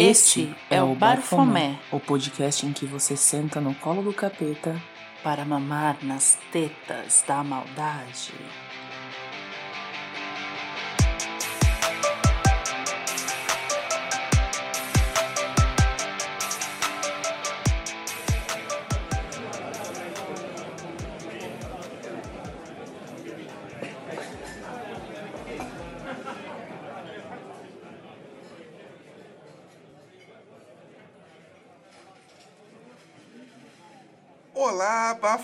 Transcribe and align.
Este 0.00 0.56
é 0.70 0.82
o 0.82 0.94
Barfomé, 0.94 1.78
o 1.92 2.00
podcast 2.00 2.64
em 2.64 2.72
que 2.72 2.86
você 2.86 3.14
senta 3.18 3.60
no 3.60 3.74
colo 3.74 4.02
do 4.02 4.14
capeta 4.14 4.80
para 5.22 5.44
mamar 5.44 5.98
nas 6.02 6.38
tetas 6.50 7.22
da 7.28 7.44
maldade. 7.44 8.32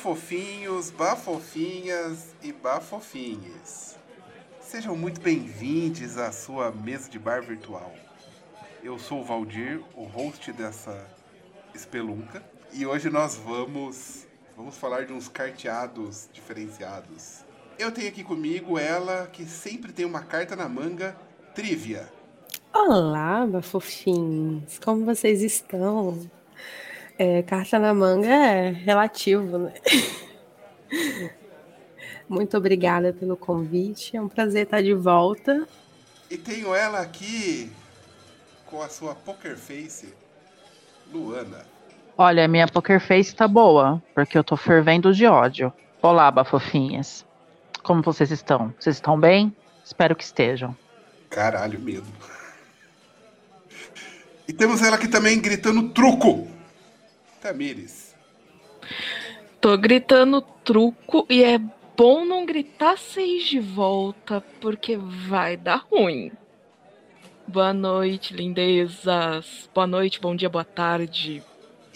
Bafofinhos, 0.06 0.88
bafofinhas 0.92 2.33
e 2.41 2.52
bafofinhas. 2.52 3.98
Sejam 4.60 4.96
muito 4.96 5.20
bem-vindos 5.20 6.16
à 6.16 6.30
sua 6.30 6.70
mesa 6.70 7.10
de 7.10 7.19
bar 7.19 7.42
virtual. 7.42 7.92
Eu 8.84 9.01
sou 9.01 9.23
o 9.23 9.24
Valdir, 9.24 9.82
o 9.96 10.05
host 10.05 10.52
dessa 10.52 11.05
espelunca, 11.74 12.41
e 12.73 12.87
hoje 12.87 13.10
nós 13.10 13.34
vamos 13.34 14.29
vamos 14.56 14.79
falar 14.79 15.06
de 15.06 15.12
uns 15.12 15.27
carteados 15.29 16.29
diferenciados. 16.32 17.45
Eu 17.77 17.91
tenho 17.91 18.07
aqui 18.07 18.23
comigo 18.23 18.79
ela 18.79 19.27
que 19.27 19.45
sempre 19.45 19.93
tem 19.93 20.07
uma 20.07 20.23
carta 20.23 20.54
na 20.54 20.68
manga, 20.68 21.16
Trivia. 21.52 22.09
Olá, 22.73 23.45
bafofinhos, 23.45 24.79
como 24.79 25.04
vocês 25.04 25.43
estão? 25.43 26.30
É, 27.18 27.42
carta 27.42 27.78
na 27.78 27.95
manga 27.95 28.28
é 28.28 28.70
relativo, 28.70 29.59
né? 29.59 29.72
Muito 32.28 32.56
obrigada 32.56 33.12
pelo 33.12 33.36
convite. 33.36 34.16
É 34.16 34.20
um 34.20 34.28
prazer 34.28 34.64
estar 34.64 34.82
de 34.82 34.92
volta. 34.92 35.66
E 36.30 36.37
tenho 36.37 36.74
ela 36.74 37.00
aqui 37.00 37.70
com 38.66 38.82
a 38.82 38.88
sua 38.88 39.14
poker 39.14 39.56
face, 39.56 40.12
Luana. 41.12 41.64
Olha, 42.18 42.48
minha 42.48 42.66
poker 42.66 43.00
face 43.00 43.34
tá 43.34 43.46
boa, 43.46 44.02
porque 44.14 44.37
eu 44.37 44.44
tô 44.44 44.56
fervendo 44.56 45.14
de 45.14 45.26
ódio. 45.26 45.72
Olá, 46.02 46.30
bafofinhas. 46.30 47.24
Como 47.82 48.02
vocês 48.02 48.30
estão? 48.30 48.74
Vocês 48.78 48.96
estão 48.96 49.18
bem? 49.18 49.54
Espero 49.84 50.16
que 50.16 50.24
estejam. 50.24 50.76
Caralho, 51.30 51.80
medo. 51.80 52.06
E 54.48 54.52
temos 54.52 54.82
ela 54.82 54.96
aqui 54.96 55.09
também 55.09 55.40
gritando 55.40 55.90
truco. 55.90 56.55
Tamires. 57.47 58.13
Tô 59.61 59.79
gritando 59.79 60.43
truco 60.43 61.25
e 61.30 61.45
é 61.45 61.59
bom 61.97 62.25
não 62.25 62.45
gritar 62.45 62.99
seis 62.99 63.45
de 63.45 63.61
volta, 63.61 64.41
porque 64.61 64.97
vai 64.97 65.56
dar 65.56 65.87
ruim. 65.89 66.33
Boa 67.47 67.72
noite, 67.72 68.34
lindezas. 68.34 69.71
Boa 69.72 69.87
noite, 69.87 70.21
bom 70.21 70.34
dia, 70.34 70.49
boa 70.49 70.65
tarde. 70.65 71.41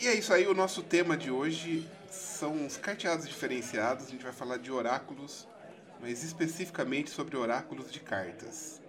E 0.00 0.06
é 0.06 0.14
isso 0.14 0.32
aí, 0.32 0.46
o 0.46 0.54
nosso 0.54 0.82
tema 0.84 1.16
de 1.16 1.32
hoje 1.32 1.84
são 2.08 2.64
os 2.64 2.76
carteados 2.76 3.26
diferenciados. 3.26 4.06
A 4.06 4.10
gente 4.10 4.22
vai 4.22 4.32
falar 4.32 4.58
de 4.58 4.70
oráculos, 4.70 5.48
mas 6.00 6.22
especificamente 6.22 7.10
sobre 7.10 7.36
oráculos 7.36 7.90
de 7.90 7.98
cartas. 7.98 8.79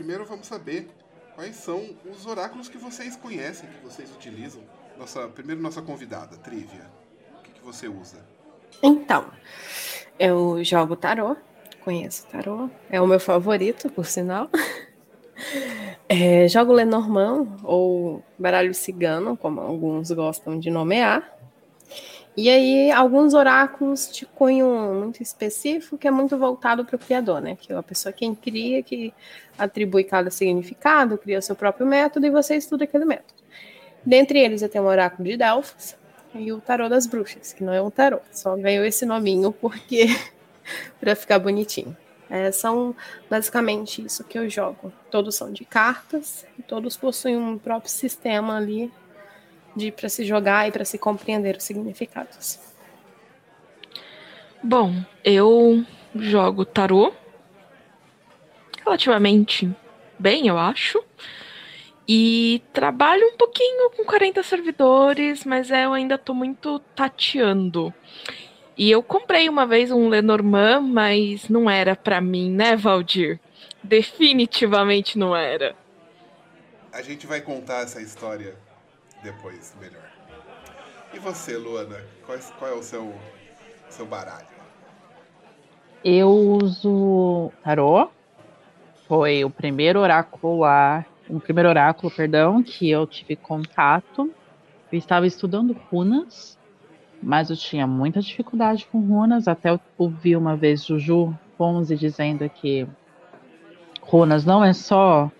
Primeiro 0.00 0.24
vamos 0.24 0.46
saber 0.46 0.88
quais 1.34 1.56
são 1.56 1.90
os 2.10 2.24
oráculos 2.24 2.70
que 2.70 2.78
vocês 2.78 3.16
conhecem, 3.16 3.68
que 3.68 3.84
vocês 3.84 4.10
utilizam. 4.10 4.62
Nossa, 4.96 5.28
primeiro 5.28 5.60
nossa 5.60 5.82
convidada, 5.82 6.38
Trivia. 6.38 6.90
O 7.38 7.42
que, 7.42 7.50
que 7.50 7.62
você 7.62 7.86
usa? 7.86 8.16
Então, 8.82 9.30
eu 10.18 10.64
jogo 10.64 10.96
tarô, 10.96 11.36
conheço 11.84 12.26
tarô, 12.28 12.70
é 12.88 12.98
o 12.98 13.06
meu 13.06 13.20
favorito, 13.20 13.90
por 13.90 14.06
sinal. 14.06 14.48
É, 16.12 16.48
jogo 16.48 16.72
Lenormand 16.72 17.46
ou 17.62 18.22
baralho 18.36 18.74
cigano, 18.74 19.36
como 19.36 19.60
alguns 19.60 20.10
gostam 20.10 20.58
de 20.58 20.68
nomear. 20.68 21.39
E 22.40 22.48
aí, 22.48 22.90
alguns 22.90 23.34
oráculos 23.34 24.10
de 24.10 24.24
cunho 24.24 24.66
muito 24.94 25.22
específico, 25.22 25.98
que 25.98 26.08
é 26.08 26.10
muito 26.10 26.38
voltado 26.38 26.86
para 26.86 26.96
o 26.96 26.98
criador, 26.98 27.38
né? 27.38 27.54
Que 27.60 27.70
é 27.70 27.76
a 27.76 27.82
pessoa 27.82 28.14
quem 28.14 28.34
cria, 28.34 28.82
que 28.82 29.12
atribui 29.58 30.04
cada 30.04 30.30
significado, 30.30 31.18
cria 31.18 31.42
seu 31.42 31.54
próprio 31.54 31.86
método 31.86 32.24
e 32.24 32.30
você 32.30 32.56
estuda 32.56 32.84
aquele 32.84 33.04
método. 33.04 33.34
Dentre 34.02 34.38
eles, 34.38 34.62
eu 34.62 34.70
tenho 34.70 34.84
o 34.84 34.86
oráculo 34.86 35.28
de 35.28 35.36
Delfos 35.36 35.94
e 36.34 36.50
o 36.50 36.62
tarô 36.62 36.88
das 36.88 37.06
bruxas, 37.06 37.52
que 37.52 37.62
não 37.62 37.74
é 37.74 37.82
um 37.82 37.90
tarô, 37.90 38.20
só 38.32 38.56
ganhou 38.56 38.86
esse 38.86 39.04
nominho 39.04 39.52
porque 39.52 40.06
para 40.98 41.14
ficar 41.14 41.38
bonitinho. 41.38 41.94
É, 42.30 42.50
são 42.50 42.96
basicamente 43.28 44.02
isso 44.02 44.24
que 44.24 44.38
eu 44.38 44.48
jogo. 44.48 44.90
Todos 45.10 45.34
são 45.34 45.52
de 45.52 45.66
cartas 45.66 46.46
todos 46.70 46.96
possuem 46.96 47.36
um 47.36 47.58
próprio 47.58 47.90
sistema 47.90 48.56
ali 48.56 48.92
de 49.76 49.90
para 49.90 50.08
se 50.08 50.24
jogar 50.24 50.68
e 50.68 50.72
para 50.72 50.84
se 50.84 50.98
compreender 50.98 51.56
os 51.56 51.64
significados. 51.64 52.58
Bom, 54.62 54.94
eu 55.24 55.84
jogo 56.14 56.64
tarô 56.64 57.12
relativamente 58.84 59.70
bem, 60.18 60.48
eu 60.48 60.58
acho. 60.58 61.02
E 62.06 62.62
trabalho 62.72 63.24
um 63.28 63.36
pouquinho 63.36 63.90
com 63.90 64.04
40 64.04 64.42
servidores, 64.42 65.44
mas 65.44 65.70
eu 65.70 65.92
ainda 65.92 66.18
tô 66.18 66.34
muito 66.34 66.80
tateando. 66.94 67.94
E 68.76 68.90
eu 68.90 69.02
comprei 69.02 69.48
uma 69.48 69.66
vez 69.66 69.90
um 69.90 70.08
Lenormand, 70.08 70.80
mas 70.80 71.48
não 71.48 71.70
era 71.70 71.94
para 71.94 72.20
mim, 72.20 72.50
né, 72.50 72.74
Valdir? 72.74 73.38
Definitivamente 73.82 75.18
não 75.18 75.36
era. 75.36 75.76
A 76.92 77.00
gente 77.00 77.26
vai 77.26 77.40
contar 77.40 77.82
essa 77.82 78.02
história 78.02 78.56
depois, 79.22 79.74
melhor. 79.80 80.08
E 81.12 81.18
você, 81.18 81.56
Luana? 81.56 82.00
Qual, 82.24 82.38
qual 82.58 82.70
é 82.70 82.74
o 82.74 82.82
seu, 82.82 83.14
seu 83.88 84.06
baralho? 84.06 84.46
Eu 86.04 86.30
uso 86.30 87.52
tarô. 87.62 88.10
Foi 89.06 89.44
o 89.44 89.50
primeiro 89.50 89.98
oráculo 89.98 90.60
lá, 90.60 91.04
o 91.28 91.40
primeiro 91.40 91.68
oráculo, 91.68 92.12
perdão, 92.12 92.62
que 92.62 92.88
eu 92.88 93.06
tive 93.06 93.34
contato. 93.34 94.32
Eu 94.92 94.98
estava 94.98 95.26
estudando 95.26 95.72
runas 95.90 96.58
mas 97.22 97.50
eu 97.50 97.56
tinha 97.56 97.86
muita 97.86 98.20
dificuldade 98.20 98.86
com 98.90 99.00
runas. 99.00 99.46
Até 99.46 99.70
eu 99.70 99.80
ouvi 99.98 100.36
uma 100.36 100.56
vez 100.56 100.84
Juju 100.84 101.36
Ponzi 101.56 101.96
dizendo 101.96 102.48
que 102.48 102.86
runas 104.00 104.44
não 104.44 104.64
é 104.64 104.72
só 104.72 105.30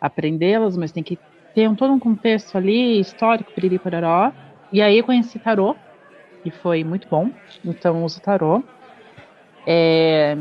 aprendê-las, 0.00 0.76
mas 0.76 0.92
tem 0.92 1.02
que 1.02 1.18
ter 1.54 1.68
um, 1.68 1.74
todo 1.74 1.92
um 1.92 1.98
contexto 1.98 2.56
ali, 2.56 3.00
histórico, 3.00 3.52
piriri, 3.52 3.78
pororó. 3.78 4.32
E 4.72 4.82
aí 4.82 4.98
eu 4.98 5.04
conheci 5.04 5.38
tarô, 5.38 5.76
e 6.44 6.50
foi 6.50 6.84
muito 6.84 7.08
bom. 7.08 7.30
Então 7.64 8.04
uso 8.04 8.20
tarô. 8.20 8.62
É, 9.66 10.36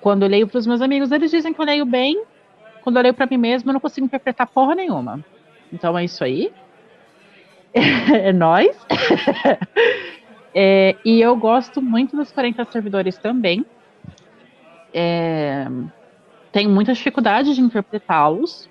quando 0.00 0.22
eu 0.22 0.28
leio 0.28 0.46
para 0.46 0.58
os 0.58 0.66
meus 0.66 0.80
amigos, 0.80 1.10
eles 1.10 1.30
dizem 1.30 1.52
que 1.52 1.60
eu 1.60 1.64
leio 1.64 1.84
bem. 1.84 2.22
Quando 2.82 2.96
eu 2.96 3.02
leio 3.02 3.14
para 3.14 3.26
mim 3.26 3.38
mesma, 3.38 3.70
eu 3.70 3.72
não 3.74 3.80
consigo 3.80 4.04
interpretar 4.04 4.46
porra 4.46 4.74
nenhuma. 4.74 5.24
Então 5.72 5.96
é 5.98 6.04
isso 6.04 6.22
aí. 6.22 6.52
é 7.74 8.32
nós. 8.32 8.76
é, 10.54 10.94
e 11.04 11.20
eu 11.20 11.34
gosto 11.36 11.82
muito 11.82 12.16
dos 12.16 12.30
40 12.30 12.64
servidores 12.66 13.16
também. 13.16 13.64
É, 14.92 15.66
tenho 16.52 16.70
muita 16.70 16.92
dificuldade 16.92 17.54
de 17.54 17.60
interpretá-los. 17.60 18.70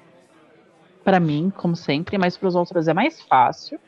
Para 1.03 1.19
mim, 1.19 1.51
como 1.55 1.75
sempre, 1.75 2.17
mas 2.17 2.37
para 2.37 2.47
os 2.47 2.55
outros 2.55 2.87
é 2.87 2.93
mais 2.93 3.21
fácil. 3.23 3.79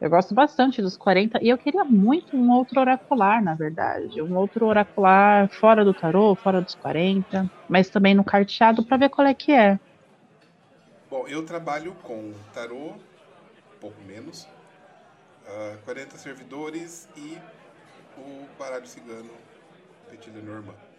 Eu 0.00 0.08
gosto 0.08 0.34
bastante 0.34 0.80
dos 0.80 0.96
40 0.96 1.38
e 1.42 1.48
eu 1.50 1.58
queria 1.58 1.84
muito 1.84 2.34
um 2.34 2.50
outro 2.50 2.80
oracular, 2.80 3.44
na 3.44 3.54
verdade. 3.54 4.22
Um 4.22 4.34
outro 4.34 4.66
oracular 4.66 5.48
fora 5.50 5.84
do 5.84 5.92
tarô, 5.92 6.34
fora 6.36 6.62
dos 6.62 6.74
40, 6.74 7.46
mas 7.68 7.90
também 7.90 8.14
no 8.14 8.24
carteado 8.24 8.82
para 8.82 8.96
ver 8.96 9.10
qual 9.10 9.26
é 9.26 9.34
que 9.34 9.52
é. 9.52 9.78
Bom, 11.10 11.28
eu 11.28 11.44
trabalho 11.44 11.94
com 12.02 12.32
tarô, 12.54 12.94
pouco 13.78 14.00
menos, 14.06 14.44
uh, 15.46 15.76
40 15.84 16.16
servidores 16.16 17.06
e 17.16 17.36
o 18.16 18.46
baralho 18.58 18.86
cigano 18.86 19.30
Petit 20.08 20.30
Lenormand 20.30 20.89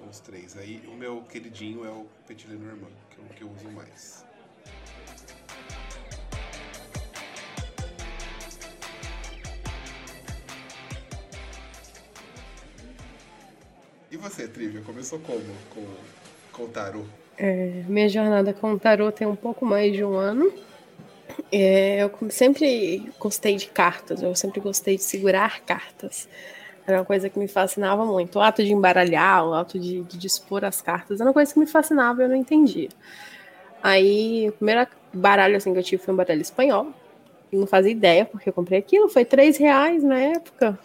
são 0.00 0.08
os 0.08 0.20
três. 0.20 0.56
Aí 0.56 0.82
o 0.88 0.96
meu 0.96 1.22
queridinho 1.22 1.84
é 1.84 1.90
o 1.90 2.06
Petit 2.26 2.48
Lenormand, 2.48 2.92
que 3.10 3.20
é 3.20 3.24
o 3.24 3.34
que 3.34 3.42
eu 3.42 3.50
uso 3.50 3.70
mais. 3.70 4.24
E 14.10 14.16
você, 14.16 14.48
Trivia, 14.48 14.80
começou 14.80 15.20
como 15.20 15.40
com, 15.72 15.86
com 16.52 16.64
o 16.64 16.68
tarô? 16.68 17.04
É, 17.38 17.84
minha 17.86 18.08
jornada 18.08 18.52
com 18.52 18.72
o 18.72 18.78
tarô 18.78 19.12
tem 19.12 19.26
um 19.26 19.36
pouco 19.36 19.64
mais 19.64 19.92
de 19.92 20.02
um 20.02 20.14
ano. 20.14 20.52
É, 21.52 22.02
eu 22.02 22.30
sempre 22.30 23.12
gostei 23.18 23.56
de 23.56 23.66
cartas, 23.66 24.20
eu 24.20 24.34
sempre 24.34 24.60
gostei 24.60 24.96
de 24.96 25.02
segurar 25.04 25.60
cartas. 25.60 26.28
Era 26.86 26.98
uma 26.98 27.04
coisa 27.04 27.28
que 27.28 27.38
me 27.38 27.46
fascinava 27.46 28.04
muito. 28.04 28.38
O 28.38 28.42
ato 28.42 28.62
de 28.64 28.72
embaralhar, 28.72 29.46
o 29.46 29.54
ato 29.54 29.78
de, 29.78 30.02
de 30.02 30.18
dispor 30.18 30.64
as 30.64 30.80
cartas, 30.80 31.20
era 31.20 31.28
uma 31.28 31.34
coisa 31.34 31.52
que 31.52 31.58
me 31.58 31.66
fascinava 31.66 32.22
e 32.22 32.24
eu 32.24 32.28
não 32.28 32.36
entendia. 32.36 32.88
Aí, 33.82 34.48
o 34.48 34.52
primeiro 34.52 34.86
baralho 35.12 35.56
assim, 35.56 35.72
que 35.72 35.78
eu 35.78 35.82
tive 35.82 36.02
foi 36.02 36.14
um 36.14 36.16
baralho 36.16 36.40
espanhol. 36.40 36.88
Eu 37.52 37.60
não 37.60 37.66
fazia 37.66 37.90
ideia 37.90 38.24
porque 38.24 38.48
eu 38.48 38.52
comprei 38.52 38.78
aquilo. 38.78 39.08
Foi 39.08 39.24
três 39.24 39.56
reais 39.56 40.02
na 40.02 40.18
época. 40.18 40.78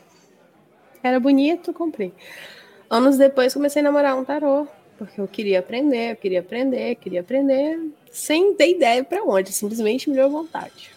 Era 1.03 1.19
bonito, 1.19 1.73
comprei. 1.73 2.13
Anos 2.89 3.17
depois 3.17 3.53
comecei 3.53 3.81
a 3.81 3.83
namorar 3.83 4.17
um 4.17 4.25
tarô. 4.25 4.67
Porque 4.97 5.19
eu 5.19 5.27
queria 5.27 5.59
aprender, 5.59 6.11
eu 6.11 6.15
queria 6.15 6.39
aprender, 6.39 6.95
queria 6.95 7.19
aprender, 7.19 7.79
sem 8.11 8.53
ter 8.53 8.69
ideia 8.69 9.03
para 9.03 9.23
onde, 9.23 9.51
simplesmente 9.51 10.09
me 10.09 10.15
deu 10.15 10.29
vontade. 10.29 10.91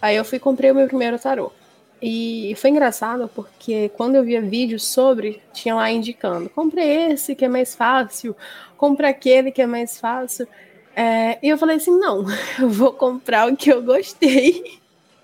Aí 0.00 0.16
eu 0.16 0.24
fui 0.24 0.38
comprei 0.38 0.70
o 0.70 0.74
meu 0.74 0.86
primeiro 0.86 1.18
tarô. 1.18 1.52
E 2.00 2.54
foi 2.56 2.70
engraçado 2.70 3.30
porque 3.34 3.88
quando 3.90 4.16
eu 4.16 4.24
via 4.24 4.40
vídeos 4.40 4.84
sobre, 4.84 5.40
tinha 5.52 5.74
lá 5.74 5.90
indicando: 5.90 6.50
compre 6.50 6.82
esse 6.82 7.34
que 7.34 7.44
é 7.44 7.48
mais 7.48 7.74
fácil, 7.74 8.36
compre 8.76 9.06
aquele 9.06 9.50
que 9.50 9.62
é 9.62 9.66
mais 9.66 9.98
fácil. 9.98 10.46
É, 10.94 11.38
e 11.42 11.48
eu 11.48 11.58
falei 11.58 11.76
assim: 11.76 11.98
não, 11.98 12.24
eu 12.60 12.68
vou 12.68 12.92
comprar 12.92 13.50
o 13.50 13.56
que 13.56 13.72
eu 13.72 13.82
gostei. 13.82 14.78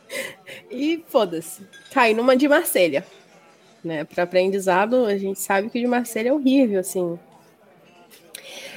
e 0.70 1.04
foda-se. 1.08 1.66
Caí 1.92 2.14
numa 2.14 2.36
de 2.36 2.48
Marselha. 2.48 3.04
Né? 3.84 4.04
Para 4.04 4.25
aprendizado, 4.25 5.04
a 5.06 5.18
gente 5.18 5.40
sabe 5.40 5.68
que 5.68 5.80
de 5.80 5.86
Marselha 5.86 6.28
é 6.30 6.32
horrível, 6.32 6.80
assim. 6.80 7.18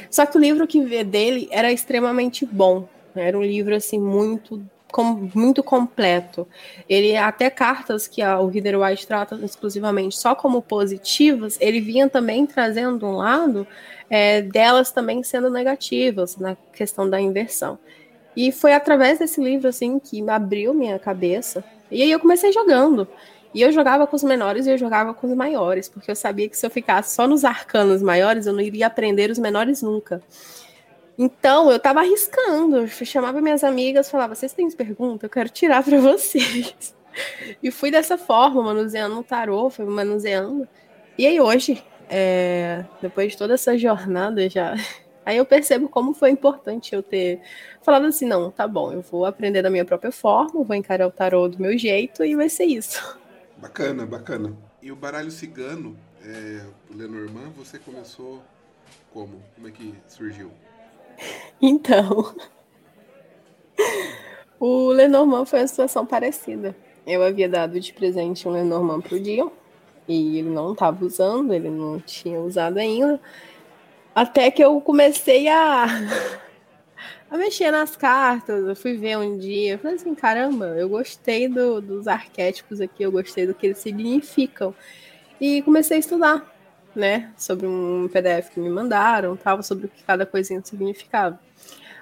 Só 0.10 0.26
que 0.26 0.38
o 0.38 0.42
livro 0.42 0.68
que 0.68 0.82
vê 0.82 1.04
dele 1.04 1.48
era 1.52 1.72
extremamente 1.72 2.46
bom. 2.46 2.88
Era 3.16 3.38
um 3.38 3.44
livro 3.44 3.76
assim 3.76 4.00
muito 4.00 4.66
com, 4.96 5.30
muito 5.36 5.62
completo. 5.62 6.48
Ele 6.88 7.18
até 7.18 7.50
cartas 7.50 8.08
que 8.08 8.22
a, 8.22 8.40
o 8.40 8.48
Reader 8.48 8.80
White 8.80 9.06
trata 9.06 9.36
exclusivamente 9.44 10.18
só 10.18 10.34
como 10.34 10.62
positivas, 10.62 11.58
ele 11.60 11.82
vinha 11.82 12.08
também 12.08 12.46
trazendo 12.46 13.06
um 13.06 13.18
lado 13.18 13.68
é, 14.10 14.42
delas 14.42 14.94
também 14.94 15.22
sendo 15.22 15.50
negativas 15.50 16.38
na 16.38 16.56
questão 16.72 17.10
da 17.10 17.20
inversão. 17.20 17.78
E 18.38 18.54
foi 18.54 18.72
através 18.72 19.20
desse 19.20 19.42
livro 19.44 19.68
assim 19.68 20.00
que 20.00 20.28
abriu 20.30 20.74
minha 20.74 20.98
cabeça. 20.98 21.62
E 21.92 22.02
aí 22.02 22.10
eu 22.10 22.20
comecei 22.20 22.54
jogando. 22.54 23.06
E 23.54 23.62
eu 23.62 23.74
jogava 23.74 24.08
com 24.08 24.16
os 24.16 24.24
menores 24.24 24.66
e 24.66 24.72
eu 24.72 24.78
jogava 24.78 25.14
com 25.14 25.28
os 25.28 25.34
maiores, 25.34 25.90
porque 25.90 26.10
eu 26.10 26.16
sabia 26.16 26.48
que 26.48 26.58
se 26.58 26.66
eu 26.66 26.70
ficasse 26.70 27.14
só 27.14 27.28
nos 27.28 27.44
arcanos 27.44 28.02
maiores, 28.02 28.48
eu 28.48 28.54
não 28.54 28.62
iria 28.62 28.88
aprender 28.88 29.30
os 29.30 29.40
menores 29.40 29.82
nunca. 29.82 30.22
Então, 31.18 31.72
eu 31.72 31.80
tava 31.80 32.02
arriscando. 32.02 32.78
Eu 32.78 32.88
chamava 32.88 33.42
minhas 33.42 33.64
amigas, 33.64 34.10
falava: 34.10 34.36
"Vocês 34.36 34.54
têm 34.54 34.70
pergunta? 34.72 35.26
Eu 35.26 35.30
quero 35.30 35.50
tirar 35.50 35.84
para 35.84 35.98
vocês". 36.02 36.96
E 37.62 37.72
fui 37.72 37.92
dessa 37.92 38.18
forma, 38.18 38.62
manuseando 38.62 39.20
o 39.20 39.24
tarô, 39.24 39.70
fui 39.70 39.86
manuseando. 39.86 40.68
E 41.18 41.26
aí 41.26 41.40
hoje, 41.40 41.84
é, 42.10 42.84
depois 43.02 43.32
de 43.32 43.38
toda 43.38 43.54
essa 43.54 43.78
jornada 43.78 44.50
já, 44.50 44.76
aí 45.26 45.38
eu 45.38 45.46
percebo 45.46 45.88
como 45.88 46.14
foi 46.14 46.30
importante 46.30 46.94
eu 46.94 47.02
ter 47.02 47.42
falado 47.82 48.06
assim, 48.06 48.26
não, 48.26 48.52
tá 48.52 48.68
bom, 48.68 48.92
eu 48.92 49.02
vou 49.02 49.26
aprender 49.26 49.62
da 49.62 49.70
minha 49.70 49.86
própria 49.86 50.12
forma, 50.12 50.64
vou 50.64 50.76
encarar 50.76 51.08
o 51.08 51.12
tarô 51.12 51.48
do 51.48 51.62
meu 51.62 51.78
jeito 51.78 52.24
e 52.24 52.36
vai 52.36 52.50
ser 52.50 52.66
isso. 52.66 53.18
Bacana, 53.58 54.06
bacana. 54.06 54.56
E 54.82 54.92
o 54.92 54.96
baralho 54.96 55.32
cigano, 55.32 55.98
é, 56.22 56.62
Lenormand, 56.94 57.52
você 57.56 57.80
começou 57.80 58.44
como? 59.14 59.42
Como 59.56 59.68
é 59.68 59.72
que 59.72 59.96
surgiu? 60.08 60.52
Então, 61.62 62.36
o 64.60 64.90
Lenormand 64.90 65.46
foi 65.46 65.60
uma 65.60 65.68
situação 65.68 66.06
parecida. 66.06 66.76
Eu 67.06 67.24
havia 67.24 67.48
dado 67.48 67.80
de 67.80 67.94
presente 67.94 68.48
um 68.48 68.52
Lenormand 68.52 69.02
pro 69.02 69.20
Dion 69.20 69.50
e 70.08 70.40
ele 70.40 70.50
não 70.50 70.74
estava 70.74 71.04
usando, 71.06 71.54
ele 71.54 71.70
não 71.70 72.00
tinha 72.00 72.40
usado 72.40 72.78
ainda. 72.78 73.20
Até 74.14 74.50
que 74.50 74.64
eu 74.64 74.80
comecei 74.82 75.48
a, 75.48 75.86
a 77.30 77.38
mexer 77.38 77.72
nas 77.72 77.96
cartas. 77.96 78.66
Eu 78.66 78.76
fui 78.76 78.98
ver 78.98 79.18
um 79.18 79.38
dia, 79.38 79.78
falei 79.78 79.98
assim: 79.98 80.16
caramba, 80.16 80.68
eu 80.78 80.90
gostei 80.90 81.48
do, 81.48 81.82
dos 81.82 82.08
arquétipos 82.08 82.82
aqui, 82.82 83.04
eu 83.04 83.12
gostei 83.12 83.46
do 83.46 83.54
que 83.54 83.68
eles 83.68 83.80
significam. 83.80 84.74
E 85.40 85.62
comecei 85.64 85.98
a 85.98 86.00
estudar 86.00 86.55
né, 86.96 87.32
sobre 87.38 87.68
um 87.68 88.10
PDF 88.12 88.50
que 88.54 88.60
me 88.60 88.70
mandaram, 88.70 89.36
tal, 89.36 89.62
sobre 89.62 89.88
o 89.88 89.90
que 89.90 90.04
cada 90.04 90.26
coisinha 90.26 90.62
significava. 90.64 91.40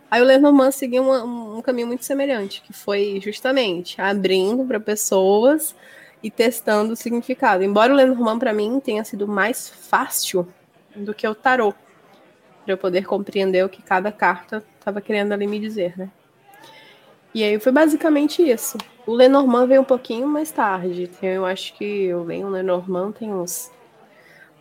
Aí 0.10 0.22
o 0.22 0.26
Lenormand 0.26 0.72
seguiu 0.72 1.04
um, 1.04 1.58
um 1.58 1.62
caminho 1.62 1.88
muito 1.88 2.06
semelhante, 2.06 2.62
que 2.62 2.72
foi 2.72 3.20
justamente 3.22 4.00
abrindo 4.00 4.64
para 4.64 4.80
pessoas 4.80 5.76
e 6.22 6.30
testando 6.30 6.94
o 6.94 6.96
significado. 6.96 7.64
Embora 7.64 7.92
o 7.92 7.96
Lenormand 7.96 8.38
para 8.38 8.54
mim 8.54 8.80
tenha 8.80 9.04
sido 9.04 9.28
mais 9.28 9.70
fácil 9.70 10.48
do 10.96 11.14
que 11.14 11.28
o 11.28 11.34
tarô, 11.34 11.74
para 12.64 12.74
eu 12.74 12.78
poder 12.78 13.06
compreender 13.06 13.66
o 13.66 13.70
que 13.70 13.82
cada 13.82 14.12
carta 14.12 14.64
estava 14.78 15.02
querendo 15.02 15.32
ali 15.34 15.48
me 15.48 15.60
dizer, 15.60 15.98
né? 15.98 16.10
E 17.34 17.44
aí 17.44 17.60
foi 17.60 17.72
basicamente 17.72 18.48
isso. 18.48 18.78
O 19.08 19.14
Lenormand 19.14 19.66
veio 19.66 19.82
um 19.82 19.86
pouquinho 19.86 20.28
mais 20.28 20.52
tarde. 20.52 21.10
Eu 21.22 21.46
acho 21.46 21.74
que 21.74 21.84
eu 21.84 22.24
venho 22.24 22.48
o 22.48 22.52
Lenormand 22.52 23.14
tem 23.14 23.34
uns 23.34 23.72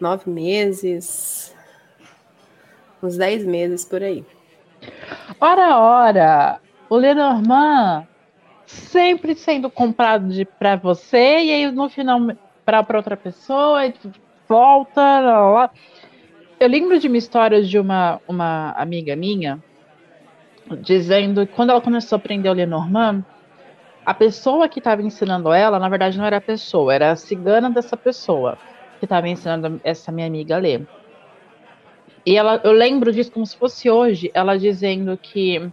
nove 0.02 0.28
meses, 0.28 1.56
uns 3.00 3.16
dez 3.16 3.46
meses 3.46 3.84
por 3.84 4.02
aí. 4.02 4.24
Ora, 5.40 5.78
ora, 5.78 6.60
o 6.90 6.96
Lenormand 6.96 8.08
sempre 8.66 9.36
sendo 9.36 9.70
comprado 9.70 10.28
para 10.58 10.74
você 10.74 11.38
e 11.38 11.52
aí 11.52 11.70
no 11.70 11.88
final 11.88 12.18
para 12.64 12.84
outra 12.96 13.16
pessoa 13.16 13.86
e 13.86 13.94
volta. 14.48 15.20
Lá, 15.20 15.50
lá. 15.50 15.70
Eu 16.58 16.68
lembro 16.68 16.98
de 16.98 17.06
uma 17.06 17.16
história 17.16 17.62
de 17.62 17.78
uma, 17.78 18.20
uma 18.26 18.72
amiga 18.72 19.14
minha 19.14 19.62
dizendo 20.80 21.46
que 21.46 21.52
quando 21.54 21.70
ela 21.70 21.80
começou 21.80 22.16
a 22.16 22.18
aprender 22.18 22.48
o 22.48 22.52
Lenormand, 22.52 23.24
a 24.04 24.14
pessoa 24.14 24.68
que 24.68 24.80
estava 24.80 25.02
ensinando 25.02 25.52
ela, 25.52 25.78
na 25.78 25.88
verdade, 25.88 26.18
não 26.18 26.24
era 26.24 26.38
a 26.38 26.40
pessoa, 26.40 26.92
era 26.92 27.12
a 27.12 27.16
cigana 27.16 27.70
dessa 27.70 27.96
pessoa 27.96 28.58
que 29.02 29.06
estava 29.06 29.28
ensinando 29.28 29.80
essa 29.82 30.12
minha 30.12 30.28
amiga 30.28 30.54
a 30.54 30.58
ler. 30.60 30.86
E 32.24 32.36
ela, 32.36 32.60
eu 32.62 32.70
lembro 32.70 33.12
disso 33.12 33.32
como 33.32 33.44
se 33.44 33.56
fosse 33.56 33.90
hoje, 33.90 34.30
ela 34.32 34.56
dizendo 34.56 35.16
que 35.16 35.72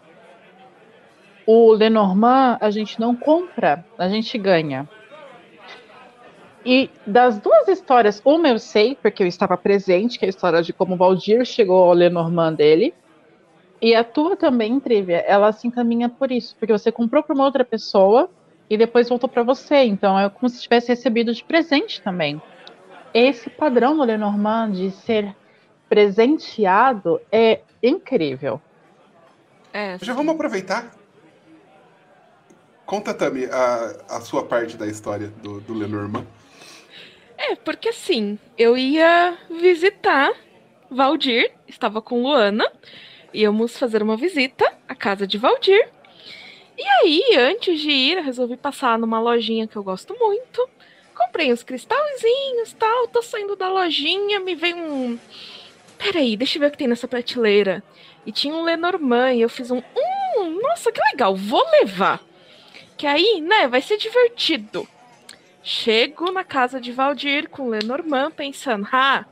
o 1.45 1.71
Lenormand 1.73 2.57
a 2.59 2.71
gente 2.71 2.99
não 2.99 3.15
compra, 3.15 3.85
a 3.99 4.09
gente 4.09 4.35
ganha. 4.35 4.89
E 6.65 6.89
das 7.05 7.37
duas 7.37 7.67
histórias, 7.67 8.19
uma 8.25 8.49
eu 8.49 8.57
sei, 8.57 8.97
porque 8.99 9.21
eu 9.21 9.27
estava 9.27 9.55
presente, 9.55 10.17
que 10.17 10.25
é 10.25 10.27
a 10.27 10.29
história 10.29 10.63
de 10.63 10.73
como 10.73 10.97
Valdir 10.97 11.45
chegou 11.45 11.83
ao 11.83 11.93
Lenormand 11.93 12.53
dele. 12.53 12.95
E 13.79 13.93
a 13.93 14.03
tua 14.03 14.35
também, 14.35 14.79
Trivia, 14.79 15.19
ela 15.19 15.51
se 15.51 15.67
encaminha 15.67 16.09
por 16.09 16.31
isso, 16.31 16.55
porque 16.57 16.73
você 16.73 16.91
comprou 16.91 17.21
para 17.21 17.35
uma 17.35 17.45
outra 17.45 17.63
pessoa 17.63 18.27
e 18.67 18.75
depois 18.75 19.07
voltou 19.07 19.29
para 19.29 19.43
você. 19.43 19.83
Então 19.83 20.19
é 20.19 20.27
como 20.31 20.49
se 20.49 20.63
tivesse 20.63 20.87
recebido 20.87 21.31
de 21.31 21.43
presente 21.43 22.01
também 22.01 22.41
esse 23.13 23.49
padrão 23.49 23.95
do 23.95 24.03
Lenormand 24.03 24.71
de 24.71 24.91
ser 24.91 25.35
presenteado 25.87 27.19
é 27.31 27.61
incrível. 27.81 28.61
É, 29.73 29.97
Já 30.01 30.13
vamos 30.13 30.35
aproveitar. 30.35 30.91
Conta, 32.85 33.13
Tami, 33.13 33.45
a, 33.45 34.17
a 34.17 34.21
sua 34.21 34.43
parte 34.43 34.75
da 34.75 34.87
história 34.87 35.27
do, 35.43 35.61
do 35.61 35.73
Lenormand. 35.73 36.25
É, 37.37 37.55
porque 37.55 37.89
assim, 37.89 38.37
eu 38.57 38.77
ia 38.77 39.37
visitar 39.49 40.31
Valdir, 40.89 41.51
estava 41.67 42.01
com 42.01 42.23
Luana, 42.23 42.69
íamos 43.33 43.77
fazer 43.77 44.01
uma 44.01 44.17
visita 44.17 44.65
à 44.87 44.95
casa 44.95 45.27
de 45.27 45.37
Valdir. 45.37 45.87
E 46.77 46.83
aí, 46.83 47.37
antes 47.37 47.79
de 47.79 47.91
ir, 47.91 48.17
eu 48.17 48.23
resolvi 48.23 48.57
passar 48.57 48.97
numa 48.97 49.19
lojinha 49.19 49.67
que 49.67 49.75
eu 49.75 49.83
gosto 49.83 50.15
muito, 50.19 50.67
comprei 51.29 51.53
uns 51.53 51.61
cristalzinhos 51.61 52.73
tal, 52.73 53.07
tô 53.07 53.21
saindo 53.21 53.55
da 53.55 53.69
lojinha, 53.69 54.39
me 54.39 54.55
vem 54.55 54.73
um. 54.73 55.19
Peraí, 55.95 56.35
deixa 56.35 56.57
eu 56.57 56.61
ver 56.61 56.67
o 56.67 56.71
que 56.71 56.77
tem 56.77 56.87
nessa 56.87 57.07
prateleira. 57.07 57.83
E 58.25 58.31
tinha 58.31 58.53
um 58.53 58.63
Lenormand, 58.63 59.33
e 59.33 59.41
eu 59.41 59.49
fiz 59.49 59.69
um. 59.69 59.77
Hum, 59.77 60.59
nossa, 60.59 60.91
que 60.91 60.99
legal, 61.11 61.35
vou 61.35 61.63
levar. 61.79 62.19
Que 62.97 63.05
aí, 63.05 63.41
né, 63.41 63.67
vai 63.67 63.79
ser 63.79 63.97
divertido. 63.97 64.87
Chego 65.61 66.31
na 66.31 66.43
casa 66.43 66.81
de 66.81 66.91
Valdir 66.91 67.47
com 67.47 67.63
o 67.63 67.69
Lenormand, 67.69 68.31
pensando, 68.31 68.87
ah, 68.91 69.23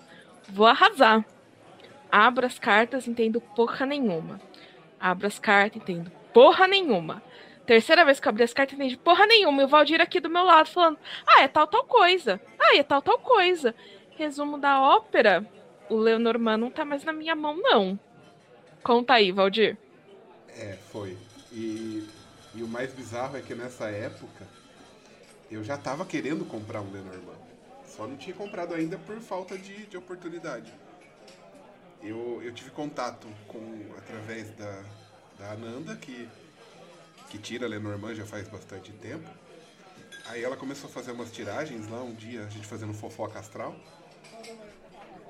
vou 0.48 0.68
arrasar. 0.68 1.25
Abro 2.12 2.46
as 2.46 2.60
cartas, 2.60 3.08
entendo 3.08 3.42
porra 3.42 3.88
nenhuma. 3.88 4.39
Abro 5.00 5.25
as 5.25 5.39
cartas, 5.39 5.82
entendo 5.82 6.12
porra 6.32 6.68
nenhuma. 6.68 7.24
Terceira 7.68 8.06
vez 8.06 8.18
que 8.18 8.28
eu 8.28 8.30
abri 8.30 8.44
as 8.44 8.54
cartas, 8.54 8.76
entendi 8.76 8.96
porra 8.96 9.28
nenhuma. 9.28 9.62
E 9.62 9.66
o 9.66 9.68
Valdir 9.68 10.00
aqui 10.00 10.22
do 10.22 10.30
meu 10.30 10.44
lado 10.44 10.70
falando: 10.70 10.98
ah, 11.28 11.42
é 11.42 11.50
tal, 11.50 11.68
tal 11.68 11.84
coisa. 11.84 12.40
Ah, 12.58 12.78
é 12.78 12.82
tal, 12.82 13.02
tal 13.02 13.20
coisa. 13.20 13.76
Resumo 14.12 14.58
da 14.58 14.82
ópera: 14.82 15.46
o 15.90 15.98
Leonormand 15.98 16.58
não 16.58 16.72
tá 16.72 16.86
mais 16.86 17.04
na 17.04 17.12
minha 17.12 17.36
mão, 17.36 17.58
não. 17.58 18.00
Conta 18.82 19.16
aí, 19.16 19.34
Valdir. 19.34 19.78
É, 20.48 20.78
foi. 20.92 21.18
E, 21.52 22.08
e 22.56 22.64
o 22.64 22.68
mais 22.70 22.94
bizarro 22.94 23.36
é 23.36 23.42
que 23.42 23.54
nessa 23.54 23.90
época 23.90 24.48
eu 25.52 25.62
já 25.62 25.78
tava 25.78 26.06
querendo 26.06 26.46
comprar 26.46 26.80
um 26.80 26.90
Lenormand. 26.90 27.38
Só 27.86 28.08
não 28.08 28.16
tinha 28.16 28.36
comprado 28.36 28.74
ainda 28.74 28.98
por 28.98 29.20
falta 29.20 29.58
de, 29.58 29.88
de 29.88 29.98
oportunidade. 29.98 30.74
Eu, 32.02 32.42
eu 32.42 32.54
tive 32.54 32.70
contato 32.70 33.28
com 33.48 33.60
através 33.98 34.52
da, 34.52 34.84
da 35.38 35.52
Ananda, 35.52 35.96
que, 35.96 36.30
que 37.30 37.38
tira 37.38 37.68
Lenormand 37.68 38.16
já 38.16 38.26
faz 38.26 38.48
bastante 38.48 38.92
tempo. 38.92 39.30
Aí 40.26 40.44
ela 40.44 40.58
começou 40.58 40.90
a 40.90 40.94
fazer 40.94 41.12
umas 41.12 41.32
tiragens 41.32 41.88
lá 41.90 42.02
um 42.02 42.14
dia, 42.14 42.46
a 42.46 42.50
gente 42.50 42.68
fazendo 42.68 42.94
fofoca 42.94 43.40
astral. 43.40 43.76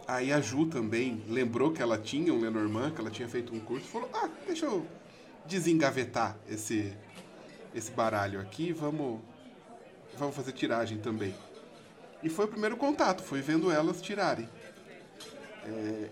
Aí 0.08 0.32
a 0.32 0.40
Ju 0.40 0.66
também 0.68 1.24
lembrou 1.28 1.72
que 1.72 1.82
ela 1.82 1.98
tinha 1.98 2.34
um 2.34 2.40
Lenormand, 2.40 2.92
que 2.92 3.02
ela 3.02 3.12
tinha 3.12 3.28
feito 3.28 3.54
um 3.54 3.60
curso, 3.60 3.86
falou: 3.88 4.10
"Ah, 4.14 4.30
deixa 4.46 4.66
eu 4.66 4.88
desengavetar 5.46 6.38
esse 6.50 6.96
esse 7.76 7.92
baralho 7.92 8.40
aqui, 8.40 8.72
vamos 8.72 9.22
vamos 10.18 10.36
fazer 10.36 10.54
tiragem 10.54 10.98
também". 11.00 11.36
E 12.24 12.30
foi 12.30 12.46
o 12.46 12.48
primeiro 12.48 12.78
contato, 12.78 13.22
foi 13.22 13.42
vendo 13.42 13.70
elas 13.70 14.02
tirarem. 14.02 14.50
É, 15.66 16.10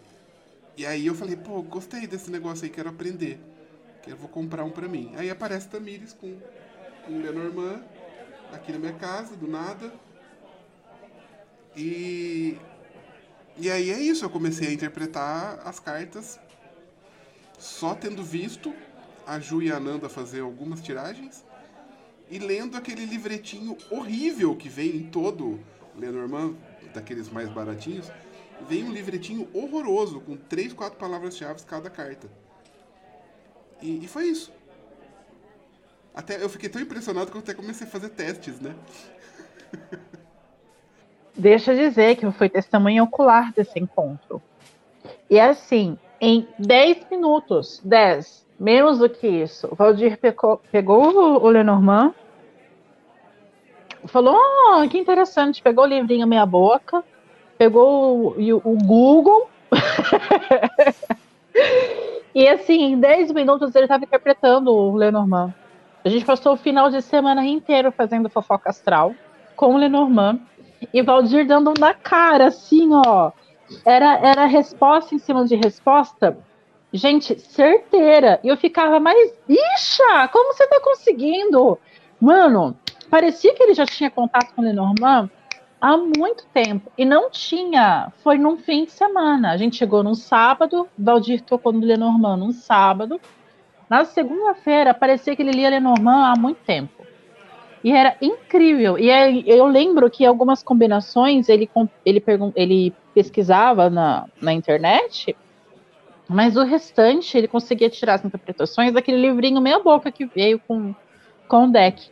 e 0.78 0.86
aí 0.86 1.08
eu 1.08 1.16
falei, 1.16 1.36
pô, 1.36 1.62
gostei 1.62 2.06
desse 2.06 2.30
negócio 2.30 2.66
aí, 2.66 2.70
quero 2.70 2.90
aprender. 2.90 3.40
Que 4.06 4.12
eu 4.12 4.18
vou 4.18 4.30
comprar 4.30 4.64
um 4.64 4.70
pra 4.70 4.88
mim. 4.88 5.14
Aí 5.18 5.30
aparece 5.30 5.68
Tamires 5.68 6.14
com, 6.14 6.40
com 7.06 7.18
Lenormand 7.20 7.84
aqui 8.54 8.72
na 8.72 8.80
minha 8.80 8.94
casa, 8.94 9.36
do 9.36 9.48
nada. 9.48 9.92
E, 11.76 12.58
e 13.58 13.70
aí 13.70 13.92
é 13.92 14.00
isso, 14.00 14.24
eu 14.24 14.30
comecei 14.30 14.70
a 14.70 14.72
interpretar 14.72 15.60
as 15.66 15.80
cartas 15.80 16.40
só 17.60 17.94
tendo 17.94 18.24
visto 18.24 18.74
a 19.28 19.40
Ju 19.40 19.62
e 19.62 19.72
a 19.72 19.78
Ananda 19.78 20.08
fazer 20.08 20.42
algumas 20.42 20.82
tiragens 20.82 21.44
e 22.30 22.40
lendo 22.40 22.78
aquele 22.78 23.06
livretinho 23.06 23.78
horrível 23.90 24.56
que 24.56 24.70
vem 24.70 24.96
em 24.96 25.04
todo 25.04 25.60
Lenormand, 25.98 26.56
daqueles 26.94 27.30
mais 27.30 27.50
baratinhos, 27.50 28.12
vem 28.68 28.84
um 28.84 28.92
livretinho 28.92 29.48
horroroso, 29.54 30.20
com 30.22 30.36
três, 30.36 30.74
quatro 30.74 30.98
palavras-chave 30.98 31.64
cada 31.64 31.90
carta. 31.90 32.30
E, 33.82 34.06
e, 34.06 34.08
foi 34.08 34.26
isso. 34.26 34.52
Até 36.14 36.42
eu 36.42 36.50
fiquei 36.50 36.70
tão 36.70 36.82
impressionado 36.82 37.30
que 37.30 37.38
eu 37.38 37.42
até 37.42 37.54
comecei 37.54 37.86
a 37.86 37.90
fazer 37.90 38.10
testes, 38.10 38.60
né? 38.60 38.74
Deixa 41.38 41.74
eu 41.74 41.78
dizer 41.78 42.16
que 42.16 42.32
foi 42.32 42.48
testemunha 42.48 43.04
ocular 43.04 43.52
desse 43.54 43.78
encontro. 43.78 44.42
E 45.30 45.38
assim, 45.38 45.98
em 46.22 46.48
10 46.58 47.10
minutos, 47.12 47.82
10, 47.84 48.46
menos 48.58 49.00
do 49.00 49.10
que 49.10 49.28
isso, 49.28 49.68
Valdir 49.76 50.18
pegou, 50.18 50.62
pegou 50.72 51.44
o 51.44 51.50
Lenormand, 51.50 52.14
falou: 54.08 54.38
oh, 54.38 54.88
que 54.88 54.98
interessante, 54.98 55.62
pegou 55.62 55.84
o 55.84 55.88
livrinho 55.88 56.26
meia 56.26 56.46
boca, 56.46 57.04
pegou 57.58 58.34
o, 58.38 58.62
o 58.64 58.78
Google. 58.84 59.50
e 62.36 62.50
assim, 62.50 62.92
em 62.92 63.00
10 63.00 63.32
minutos 63.32 63.74
ele 63.74 63.86
estava 63.86 64.04
interpretando 64.04 64.70
o 64.70 64.94
Lenormand. 64.94 65.56
A 66.04 66.10
gente 66.10 66.26
passou 66.26 66.54
o 66.54 66.58
final 66.58 66.90
de 66.90 67.02
semana 67.02 67.46
inteiro 67.46 67.94
fazendo 67.94 68.30
fofoca 68.30 68.70
astral 68.70 69.16
com 69.56 69.74
o 69.74 69.78
Lenormand. 69.78 70.42
E 70.94 71.02
Valdir 71.02 71.48
dando 71.48 71.74
na 71.80 71.94
cara, 71.94 72.48
assim, 72.48 72.90
ó. 72.92 73.32
Era, 73.86 74.20
era 74.20 74.46
resposta 74.46 75.16
em 75.16 75.18
cima 75.18 75.46
de 75.46 75.56
resposta. 75.56 76.38
Gente, 76.92 77.40
certeira. 77.40 78.40
E 78.44 78.50
eu 78.50 78.58
ficava, 78.58 79.00
mas, 79.00 79.34
bicha, 79.48 80.28
como 80.32 80.54
você 80.54 80.68
tá 80.68 80.80
conseguindo? 80.82 81.80
Mano, 82.20 82.78
parecia 83.10 83.56
que 83.56 83.64
ele 83.64 83.74
já 83.74 83.86
tinha 83.86 84.12
contato 84.12 84.54
com 84.54 84.62
o 84.62 84.66
Lenormand 84.66 85.30
há 85.86 85.98
muito 85.98 86.48
tempo. 86.52 86.92
E 86.98 87.06
não 87.06 87.30
tinha. 87.30 88.12
Foi 88.24 88.40
num 88.40 88.58
fim 88.58 88.86
de 88.86 88.92
semana. 88.92 89.52
A 89.52 89.58
gente 89.58 89.76
chegou 89.76 90.04
num 90.04 90.16
sábado, 90.16 90.90
Valdir 90.98 91.42
tocou 91.42 91.72
no 91.72 91.86
Lenormand 91.86 92.38
num 92.38 92.52
sábado. 92.52 93.22
Na 93.88 94.04
segunda-feira, 94.04 94.96
parecia 94.96 95.36
que 95.36 95.44
ele 95.44 95.52
lia 95.52 95.70
Lenormand 95.70 96.34
há 96.34 96.34
muito 96.40 96.58
tempo. 96.66 97.06
E 97.84 97.92
era 97.92 98.18
incrível. 98.20 98.98
E 98.98 99.12
eu 99.46 99.68
lembro 99.68 100.10
que 100.10 100.26
algumas 100.26 100.64
combinações 100.64 101.50
ele, 101.50 101.70
ele, 102.04 102.24
ele 102.56 102.94
pesquisava 103.14 103.88
na, 103.88 104.26
na 104.42 104.54
internet, 104.54 105.38
mas 106.28 106.58
o 106.58 106.64
restante 106.64 107.38
ele 107.38 107.48
conseguia 107.48 107.92
tirar 107.92 108.16
as 108.16 108.26
interpretações 108.26 108.92
daquele 108.92 109.22
livrinho 109.22 109.62
meia 109.62 109.78
boca 109.78 110.12
que 110.12 110.26
veio 110.26 110.58
com, 110.68 110.96
com 111.48 111.66
o 111.66 111.72
deck 111.72 112.10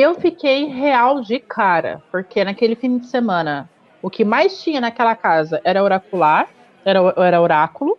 eu 0.00 0.14
fiquei 0.14 0.66
real 0.66 1.20
de 1.20 1.38
cara, 1.38 2.02
porque 2.10 2.44
naquele 2.44 2.74
fim 2.74 2.98
de 2.98 3.06
semana 3.06 3.68
o 4.02 4.10
que 4.10 4.24
mais 4.24 4.62
tinha 4.62 4.80
naquela 4.80 5.14
casa 5.14 5.60
era 5.64 5.82
oracular, 5.82 6.48
era, 6.84 7.00
era 7.16 7.40
oráculo. 7.40 7.96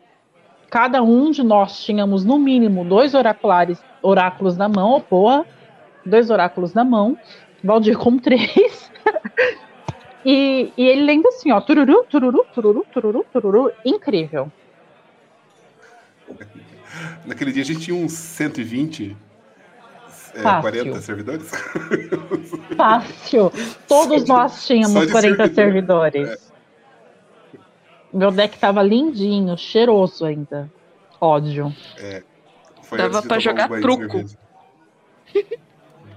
Cada 0.69 1.01
um 1.01 1.31
de 1.31 1.41
nós 1.41 1.83
tínhamos 1.83 2.23
no 2.23 2.37
mínimo 2.37 2.83
dois 2.83 3.13
oraculares, 3.13 3.81
oráculos 4.01 4.57
na 4.57 4.67
mão, 4.67 4.95
oh, 4.95 5.01
porra, 5.01 5.45
dois 6.05 6.29
oráculos 6.29 6.73
na 6.73 6.83
mão. 6.83 7.17
Valdir 7.63 7.97
com 7.97 8.19
três. 8.19 8.91
e, 10.23 10.71
e 10.77 10.83
ele 10.83 11.01
lendo 11.01 11.27
assim, 11.27 11.51
ó, 11.51 11.59
tururu, 11.59 12.05
tururu, 12.09 12.45
tururu, 12.53 12.85
tururu, 12.93 13.25
tururu, 13.31 13.71
incrível. 13.83 14.51
Naquele 17.25 17.51
dia 17.51 17.63
a 17.63 17.65
gente 17.65 17.79
tinha 17.79 17.97
uns 17.97 18.11
120 18.11 19.17
é, 20.35 20.61
40 20.61 21.01
servidores? 21.01 21.49
Fácil. 22.75 23.51
Todos 23.87 24.27
nós 24.27 24.65
tínhamos 24.65 25.11
40 25.11 25.47
servidor. 25.53 25.55
servidores. 25.55 26.29
É. 26.29 26.55
Meu 28.13 28.31
deck 28.31 28.57
tava 28.57 28.81
lindinho, 28.81 29.57
cheiroso 29.57 30.25
ainda. 30.25 30.71
Ódio. 31.19 31.73
É. 31.97 32.23
Dava 32.95 33.21
pra 33.21 33.39
jogar 33.39 33.69
truco. 33.69 34.23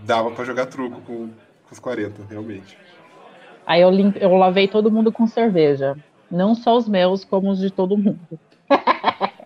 Dava 0.03 0.31
pra 0.31 0.45
jogar 0.45 0.67
truco 0.67 1.01
com, 1.01 1.29
com 1.29 1.73
os 1.73 1.79
40, 1.79 2.23
realmente. 2.29 2.79
Aí 3.67 3.83
eu, 3.83 3.91
limpe, 3.91 4.19
eu 4.23 4.35
lavei 4.35 4.67
todo 4.67 4.91
mundo 4.91 5.13
com 5.13 5.27
cerveja. 5.27 5.97
Não 6.31 6.55
só 6.55 6.77
os 6.77 6.89
meus, 6.89 7.25
como 7.25 7.51
os 7.51 7.59
de 7.59 7.71
todo 7.71 7.97
mundo. 7.97 8.19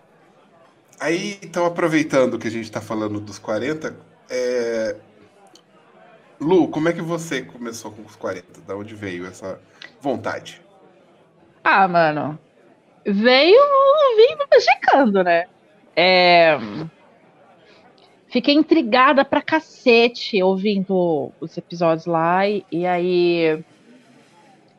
Aí, 0.99 1.37
então, 1.41 1.65
aproveitando 1.65 2.39
que 2.39 2.47
a 2.47 2.51
gente 2.51 2.71
tá 2.71 2.79
falando 2.79 3.19
dos 3.19 3.37
40, 3.37 3.93
é... 4.33 4.95
Lu, 6.39 6.67
como 6.67 6.89
é 6.89 6.93
que 6.93 7.01
você 7.01 7.43
começou 7.43 7.91
com 7.91 8.01
os 8.01 8.15
40? 8.15 8.61
Da 8.61 8.75
onde 8.75 8.95
veio 8.95 9.25
essa 9.25 9.61
vontade? 10.01 10.61
Ah, 11.63 11.87
mano. 11.87 12.37
Veio, 13.05 13.61
vim 14.17 14.35
magicando, 14.51 15.23
né? 15.23 15.45
É... 15.95 16.57
Fiquei 18.27 18.55
intrigada 18.55 19.23
pra 19.23 19.41
cacete 19.41 20.41
ouvindo 20.41 21.31
os 21.39 21.55
episódios 21.55 22.07
lá. 22.07 22.47
E, 22.47 22.65
e 22.71 22.85
aí, 22.85 23.63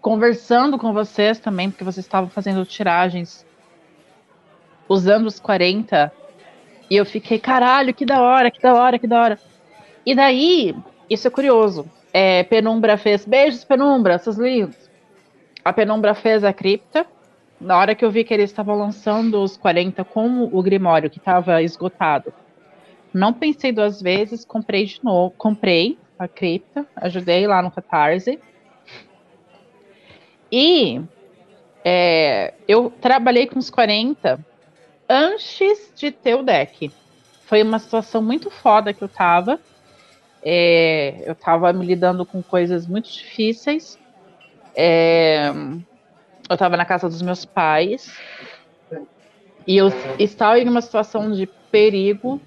conversando 0.00 0.76
com 0.76 0.92
vocês 0.92 1.38
também, 1.38 1.70
porque 1.70 1.84
vocês 1.84 2.04
estavam 2.04 2.28
fazendo 2.28 2.66
tiragens 2.66 3.46
usando 4.88 5.26
os 5.26 5.38
40 5.38 6.12
e 6.90 6.96
eu 6.96 7.06
fiquei, 7.06 7.38
caralho, 7.38 7.94
que 7.94 8.04
da 8.04 8.20
hora, 8.20 8.50
que 8.50 8.60
da 8.60 8.74
hora, 8.74 8.98
que 8.98 9.06
da 9.06 9.20
hora. 9.20 9.38
E 10.04 10.14
daí, 10.14 10.74
isso 11.08 11.26
é 11.26 11.30
curioso. 11.30 11.90
É, 12.12 12.42
Penumbra 12.44 12.96
fez 12.96 13.24
beijos, 13.24 13.64
Penumbra, 13.64 14.18
seus 14.18 14.36
lindos. 14.36 14.90
A 15.64 15.72
Penumbra 15.72 16.14
fez 16.14 16.44
a 16.44 16.52
cripta. 16.52 17.06
Na 17.60 17.78
hora 17.78 17.94
que 17.94 18.04
eu 18.04 18.10
vi 18.10 18.24
que 18.24 18.34
eles 18.34 18.50
estavam 18.50 18.76
lançando 18.76 19.42
os 19.42 19.56
40 19.56 20.04
com 20.04 20.44
o 20.52 20.62
Grimório, 20.62 21.08
que 21.08 21.18
estava 21.18 21.62
esgotado, 21.62 22.32
não 23.12 23.32
pensei 23.32 23.72
duas 23.72 24.02
vezes, 24.02 24.44
comprei 24.44 24.84
de 24.84 25.02
novo, 25.02 25.34
comprei 25.38 25.96
a 26.18 26.28
cripta, 26.28 26.86
ajudei 26.96 27.46
lá 27.46 27.62
no 27.62 27.70
Catarse. 27.70 28.38
E 30.50 31.00
é, 31.84 32.54
eu 32.68 32.92
trabalhei 33.00 33.46
com 33.46 33.58
os 33.58 33.70
40 33.70 34.44
antes 35.08 35.92
de 35.94 36.10
ter 36.10 36.34
o 36.34 36.42
deck. 36.42 36.90
Foi 37.46 37.62
uma 37.62 37.78
situação 37.78 38.22
muito 38.22 38.50
foda 38.50 38.92
que 38.92 39.02
eu 39.02 39.08
tava. 39.08 39.60
É, 40.42 41.22
eu 41.24 41.34
tava 41.34 41.72
me 41.72 41.84
lidando 41.84 42.24
com 42.24 42.42
coisas 42.42 42.86
muito 42.86 43.10
difíceis. 43.10 43.98
É, 44.74 45.52
eu 46.48 46.56
tava 46.56 46.76
na 46.76 46.84
casa 46.84 47.08
dos 47.08 47.22
meus 47.22 47.44
pais. 47.44 48.16
E 49.66 49.76
eu 49.76 49.90
estava 50.18 50.58
em 50.58 50.68
uma 50.68 50.80
situação 50.80 51.32
de 51.32 51.46
perigo. 51.70 52.40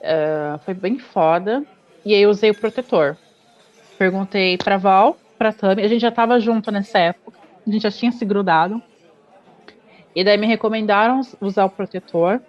É, 0.00 0.58
foi 0.64 0.74
bem 0.74 0.98
foda. 0.98 1.64
E 2.04 2.14
aí 2.14 2.22
eu 2.22 2.30
usei 2.30 2.50
o 2.50 2.54
protetor. 2.54 3.16
Perguntei 3.98 4.56
pra 4.56 4.78
Val, 4.78 5.18
pra 5.36 5.52
Tami. 5.52 5.82
A 5.82 5.88
gente 5.88 6.00
já 6.00 6.10
tava 6.10 6.40
junto 6.40 6.70
nessa 6.70 6.98
época. 6.98 7.38
A 7.66 7.70
gente 7.70 7.82
já 7.82 7.90
tinha 7.90 8.10
se 8.10 8.24
grudado. 8.24 8.82
E 10.14 10.24
daí 10.24 10.36
me 10.36 10.46
recomendaram 10.46 11.20
usar 11.40 11.64
o 11.64 11.70
protetor. 11.70 12.40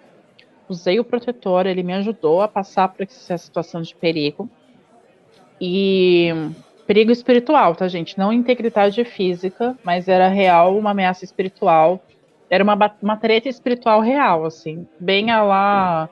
Usei 0.68 0.98
o 0.98 1.04
protetor, 1.04 1.66
ele 1.66 1.82
me 1.82 1.92
ajudou 1.94 2.40
a 2.40 2.48
passar 2.48 2.88
por 2.88 3.02
essa 3.02 3.36
situação 3.36 3.82
de 3.82 3.94
perigo. 3.94 4.48
E 5.60 6.30
perigo 6.86 7.12
espiritual, 7.12 7.74
tá, 7.74 7.86
gente? 7.88 8.18
Não 8.18 8.32
integridade 8.32 9.04
física, 9.04 9.76
mas 9.84 10.08
era 10.08 10.28
real 10.28 10.76
uma 10.76 10.90
ameaça 10.90 11.24
espiritual. 11.24 12.00
Era 12.50 12.64
uma, 12.64 12.96
uma 13.00 13.16
treta 13.16 13.48
espiritual 13.48 14.00
real, 14.00 14.44
assim. 14.44 14.86
Bem 14.98 15.30
a 15.30 15.42
lá. 15.42 16.10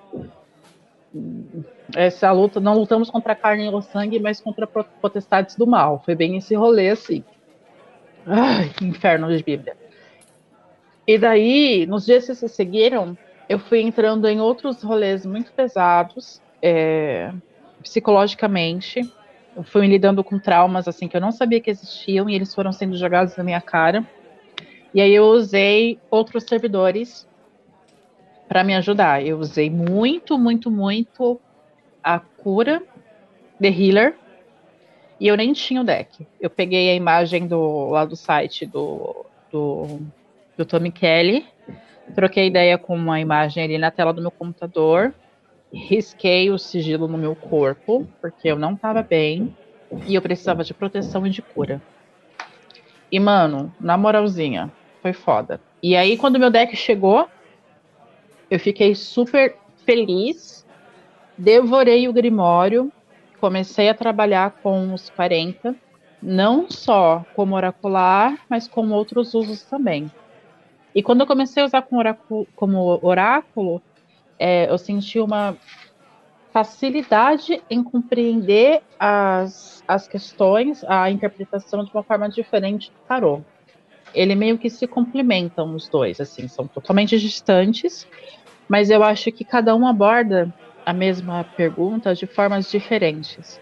Essa 1.94 2.30
luta, 2.30 2.60
não 2.60 2.74
lutamos 2.78 3.10
contra 3.10 3.32
a 3.32 3.36
carne 3.36 3.66
e 3.66 3.68
o 3.68 3.82
sangue, 3.82 4.20
mas 4.20 4.40
contra 4.40 4.66
potestades 4.66 5.56
do 5.56 5.66
mal. 5.66 6.00
Foi 6.04 6.14
bem 6.14 6.36
esse 6.36 6.54
rolê, 6.54 6.90
assim. 6.90 7.24
Ai, 8.26 8.70
inferno 8.80 9.36
de 9.36 9.42
Bíblia. 9.42 9.76
E 11.06 11.18
daí, 11.18 11.86
nos 11.86 12.06
dias 12.06 12.26
que 12.26 12.34
se 12.34 12.48
seguiram, 12.48 13.16
eu 13.48 13.58
fui 13.58 13.80
entrando 13.80 14.28
em 14.28 14.40
outros 14.40 14.82
rolês 14.82 15.26
muito 15.26 15.52
pesados, 15.52 16.40
é, 16.62 17.32
psicologicamente. 17.82 19.00
Eu 19.56 19.64
fui 19.64 19.86
lidando 19.86 20.22
com 20.22 20.38
traumas 20.38 20.86
assim 20.86 21.08
que 21.08 21.16
eu 21.16 21.20
não 21.20 21.32
sabia 21.32 21.60
que 21.60 21.70
existiam 21.70 22.30
e 22.30 22.34
eles 22.34 22.54
foram 22.54 22.72
sendo 22.72 22.96
jogados 22.96 23.36
na 23.36 23.42
minha 23.42 23.60
cara. 23.60 24.06
E 24.94 25.00
aí 25.00 25.14
eu 25.14 25.24
usei 25.24 25.98
outros 26.10 26.44
servidores 26.44 27.26
para 28.48 28.64
me 28.64 28.74
ajudar. 28.74 29.24
Eu 29.24 29.38
usei 29.38 29.70
muito, 29.70 30.38
muito, 30.38 30.70
muito 30.70 31.40
a 32.02 32.18
cura 32.18 32.82
The 33.60 33.68
Healer. 33.68 34.16
E 35.18 35.28
eu 35.28 35.36
nem 35.36 35.52
tinha 35.52 35.80
o 35.80 35.84
deck. 35.84 36.26
Eu 36.40 36.50
peguei 36.50 36.90
a 36.90 36.94
imagem 36.94 37.46
do, 37.46 37.90
lá 37.90 38.04
do 38.04 38.16
site 38.16 38.64
do, 38.64 39.26
do 39.52 40.00
do 40.60 40.66
Tommy 40.66 40.92
Kelly. 40.92 41.46
Troquei 42.14 42.48
ideia 42.48 42.76
com 42.76 42.94
uma 42.94 43.18
imagem 43.18 43.64
ali 43.64 43.78
na 43.78 43.90
tela 43.90 44.12
do 44.12 44.20
meu 44.20 44.30
computador. 44.30 45.14
Risquei 45.72 46.50
o 46.50 46.58
sigilo 46.58 47.08
no 47.08 47.16
meu 47.16 47.34
corpo, 47.34 48.06
porque 48.20 48.48
eu 48.48 48.58
não 48.58 48.74
estava 48.74 49.02
bem. 49.02 49.56
E 50.06 50.14
eu 50.14 50.20
precisava 50.20 50.62
de 50.62 50.74
proteção 50.74 51.26
e 51.26 51.30
de 51.30 51.40
cura. 51.40 51.80
E, 53.10 53.18
mano, 53.18 53.74
na 53.80 53.96
moralzinha, 53.96 54.70
foi 55.00 55.12
foda. 55.14 55.60
E 55.82 55.96
aí, 55.96 56.18
quando 56.18 56.38
meu 56.38 56.50
deck 56.50 56.76
chegou, 56.76 57.26
eu 58.50 58.60
fiquei 58.60 58.94
super 58.94 59.56
feliz. 59.86 60.66
Devorei 61.38 62.06
o 62.06 62.12
Grimório. 62.12 62.92
Comecei 63.40 63.88
a 63.88 63.94
trabalhar 63.94 64.58
com 64.62 64.92
os 64.92 65.08
40. 65.08 65.74
Não 66.22 66.70
só 66.70 67.24
como 67.34 67.56
oracular, 67.56 68.38
mas 68.48 68.68
com 68.68 68.90
outros 68.90 69.32
usos 69.32 69.62
também. 69.62 70.10
E 70.94 71.02
quando 71.02 71.20
eu 71.20 71.26
comecei 71.26 71.62
a 71.62 71.66
usar 71.66 71.82
como 71.82 72.00
oráculo, 72.00 72.48
como 72.56 72.98
oráculo 73.02 73.80
é, 74.38 74.70
eu 74.70 74.78
senti 74.78 75.20
uma 75.20 75.56
facilidade 76.52 77.62
em 77.70 77.82
compreender 77.82 78.82
as, 78.98 79.84
as 79.86 80.08
questões, 80.08 80.82
a 80.84 81.10
interpretação 81.10 81.84
de 81.84 81.92
uma 81.92 82.02
forma 82.02 82.28
diferente 82.28 82.90
do 82.90 82.96
tarô. 83.06 83.40
Ele 84.12 84.34
meio 84.34 84.58
que 84.58 84.68
se 84.68 84.88
complementam 84.88 85.74
os 85.74 85.88
dois, 85.88 86.20
assim, 86.20 86.48
são 86.48 86.66
totalmente 86.66 87.18
distantes, 87.20 88.06
mas 88.68 88.90
eu 88.90 89.04
acho 89.04 89.30
que 89.30 89.44
cada 89.44 89.76
um 89.76 89.86
aborda 89.86 90.52
a 90.84 90.92
mesma 90.92 91.44
pergunta 91.44 92.14
de 92.14 92.26
formas 92.26 92.68
diferentes, 92.68 93.60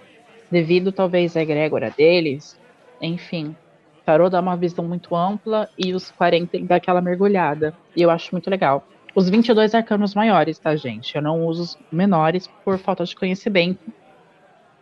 devido 0.50 0.90
talvez 0.90 1.36
à 1.36 1.42
egrégora 1.42 1.90
deles, 1.90 2.58
enfim 3.02 3.54
tarô 4.08 4.30
dá 4.30 4.40
uma 4.40 4.56
visão 4.56 4.86
muito 4.86 5.14
ampla 5.14 5.68
e 5.78 5.92
os 5.92 6.10
40 6.12 6.60
dá 6.60 6.76
aquela 6.76 7.02
mergulhada. 7.02 7.74
E 7.94 8.00
eu 8.00 8.08
acho 8.08 8.30
muito 8.32 8.48
legal. 8.48 8.82
Os 9.14 9.28
22 9.28 9.74
arcanos 9.74 10.14
maiores, 10.14 10.58
tá, 10.58 10.74
gente? 10.74 11.14
Eu 11.14 11.20
não 11.20 11.44
uso 11.44 11.62
os 11.62 11.78
menores 11.92 12.46
por 12.64 12.78
falta 12.78 13.04
de 13.04 13.14
conhecimento. 13.14 13.92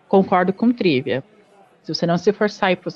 Concordo 0.07 0.53
com 0.53 0.73
Trivia. 0.73 1.25
Se 1.83 1.93
você 1.93 2.07
não 2.07 2.17
se 2.17 2.33
forçar 2.33 2.77
para 2.77 2.89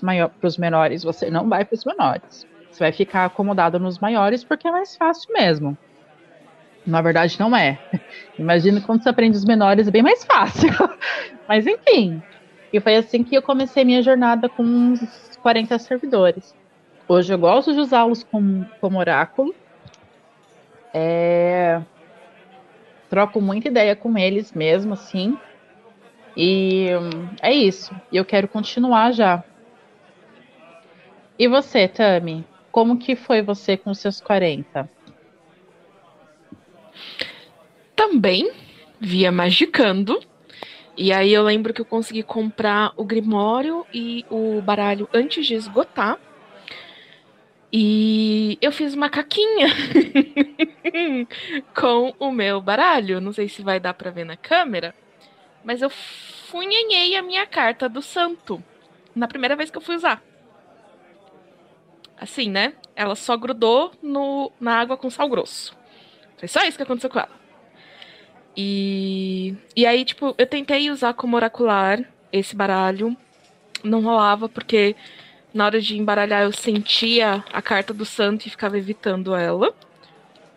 os 0.46 0.56
menores, 0.56 1.02
você 1.02 1.28
não 1.28 1.48
vai 1.48 1.64
para 1.64 1.74
os 1.74 1.84
menores. 1.84 2.46
Você 2.70 2.78
vai 2.78 2.92
ficar 2.92 3.24
acomodado 3.24 3.80
nos 3.80 3.98
maiores 3.98 4.44
porque 4.44 4.68
é 4.68 4.70
mais 4.70 4.96
fácil 4.96 5.32
mesmo. 5.32 5.76
Na 6.86 7.02
verdade, 7.02 7.40
não 7.40 7.56
é. 7.56 7.76
Imagina 8.38 8.80
quando 8.80 9.02
você 9.02 9.08
aprende 9.08 9.36
os 9.36 9.44
menores, 9.44 9.88
é 9.88 9.90
bem 9.90 10.02
mais 10.02 10.24
fácil. 10.24 10.70
Mas 11.48 11.66
enfim. 11.66 12.22
E 12.72 12.78
foi 12.78 12.94
assim 12.94 13.24
que 13.24 13.36
eu 13.36 13.42
comecei 13.42 13.84
minha 13.84 14.00
jornada 14.00 14.48
com 14.48 14.62
uns 14.62 15.29
40 15.40 15.78
servidores. 15.78 16.54
Hoje 17.08 17.32
eu 17.32 17.38
gosto 17.38 17.72
de 17.72 17.80
usá-los 17.80 18.22
como, 18.22 18.66
como 18.80 18.98
oráculo. 18.98 19.54
É... 20.94 21.80
Troco 23.08 23.40
muita 23.40 23.68
ideia 23.68 23.96
com 23.96 24.16
eles 24.16 24.52
mesmo, 24.52 24.94
assim. 24.94 25.36
E 26.36 26.86
é 27.42 27.52
isso. 27.52 27.94
E 28.12 28.16
eu 28.16 28.24
quero 28.24 28.46
continuar 28.46 29.12
já. 29.12 29.42
E 31.38 31.48
você, 31.48 31.88
Tami? 31.88 32.44
Como 32.70 32.98
que 32.98 33.16
foi 33.16 33.42
você 33.42 33.76
com 33.76 33.92
seus 33.92 34.20
40? 34.20 34.88
Também 37.96 38.52
via 39.00 39.32
Magicando. 39.32 40.20
E 41.02 41.14
aí 41.14 41.32
eu 41.32 41.42
lembro 41.42 41.72
que 41.72 41.80
eu 41.80 41.84
consegui 41.86 42.22
comprar 42.22 42.92
o 42.94 43.04
Grimório 43.04 43.86
e 43.90 44.22
o 44.28 44.60
baralho 44.60 45.08
antes 45.14 45.46
de 45.46 45.54
esgotar. 45.54 46.18
E 47.72 48.58
eu 48.60 48.70
fiz 48.70 48.92
uma 48.92 49.08
caquinha 49.08 49.68
com 51.74 52.14
o 52.18 52.30
meu 52.30 52.60
baralho. 52.60 53.18
Não 53.18 53.32
sei 53.32 53.48
se 53.48 53.62
vai 53.62 53.80
dar 53.80 53.94
para 53.94 54.10
ver 54.10 54.26
na 54.26 54.36
câmera, 54.36 54.94
mas 55.64 55.80
eu 55.80 55.88
funhenhei 55.88 57.16
a 57.16 57.22
minha 57.22 57.46
carta 57.46 57.88
do 57.88 58.02
santo 58.02 58.62
na 59.16 59.26
primeira 59.26 59.56
vez 59.56 59.70
que 59.70 59.78
eu 59.78 59.82
fui 59.82 59.96
usar. 59.96 60.22
Assim, 62.14 62.50
né? 62.50 62.74
Ela 62.94 63.14
só 63.14 63.38
grudou 63.38 63.90
no, 64.02 64.52
na 64.60 64.78
água 64.78 64.98
com 64.98 65.08
sal 65.08 65.30
grosso. 65.30 65.74
Foi 66.36 66.46
só 66.46 66.62
isso 66.64 66.76
que 66.76 66.82
aconteceu 66.82 67.08
com 67.08 67.20
ela. 67.20 67.39
E, 68.56 69.54
e 69.76 69.86
aí, 69.86 70.04
tipo, 70.04 70.34
eu 70.36 70.46
tentei 70.46 70.90
usar 70.90 71.14
como 71.14 71.36
oracular 71.36 72.04
esse 72.32 72.54
baralho. 72.54 73.16
Não 73.82 74.02
rolava, 74.02 74.48
porque 74.48 74.94
na 75.52 75.64
hora 75.64 75.80
de 75.80 75.98
embaralhar 75.98 76.42
eu 76.42 76.52
sentia 76.52 77.44
a 77.52 77.62
carta 77.62 77.92
do 77.92 78.04
santo 78.04 78.46
e 78.46 78.50
ficava 78.50 78.78
evitando 78.78 79.34
ela. 79.34 79.74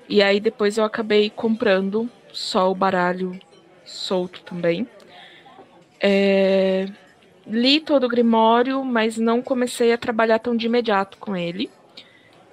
E 0.07 0.21
aí 0.21 0.39
depois 0.39 0.77
eu 0.77 0.83
acabei 0.83 1.29
comprando 1.29 2.09
só 2.31 2.69
o 2.69 2.75
baralho 2.75 3.39
solto 3.85 4.41
também. 4.43 4.87
É... 5.99 6.87
Li 7.45 7.79
todo 7.79 8.05
o 8.05 8.09
Grimório, 8.09 8.83
mas 8.83 9.17
não 9.17 9.41
comecei 9.41 9.91
a 9.91 9.97
trabalhar 9.97 10.39
tão 10.39 10.55
de 10.55 10.65
imediato 10.65 11.17
com 11.17 11.35
ele. 11.35 11.69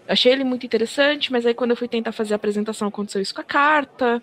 Achei 0.08 0.32
ele 0.32 0.42
muito 0.42 0.66
interessante, 0.66 1.30
mas 1.30 1.46
aí 1.46 1.54
quando 1.54 1.70
eu 1.70 1.76
fui 1.76 1.86
tentar 1.86 2.10
fazer 2.10 2.34
a 2.34 2.36
apresentação 2.36 2.88
aconteceu 2.88 3.22
isso 3.22 3.34
com 3.34 3.40
a 3.40 3.44
carta. 3.44 4.20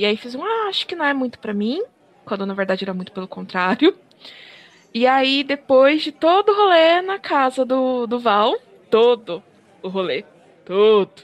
E 0.00 0.06
aí 0.06 0.16
fiz 0.16 0.34
um, 0.34 0.42
ah, 0.42 0.68
acho 0.70 0.86
que 0.86 0.96
não 0.96 1.04
é 1.04 1.12
muito 1.12 1.38
para 1.38 1.52
mim, 1.52 1.84
quando 2.24 2.46
na 2.46 2.54
verdade 2.54 2.82
era 2.82 2.94
muito 2.94 3.12
pelo 3.12 3.28
contrário. 3.28 3.94
E 4.94 5.06
aí, 5.06 5.44
depois 5.44 6.00
de 6.00 6.10
todo 6.10 6.48
o 6.48 6.56
rolê 6.56 7.02
na 7.02 7.18
casa 7.18 7.66
do, 7.66 8.06
do 8.06 8.18
Val, 8.18 8.58
todo 8.90 9.42
o 9.82 9.88
rolê, 9.88 10.24
todo, 10.64 11.22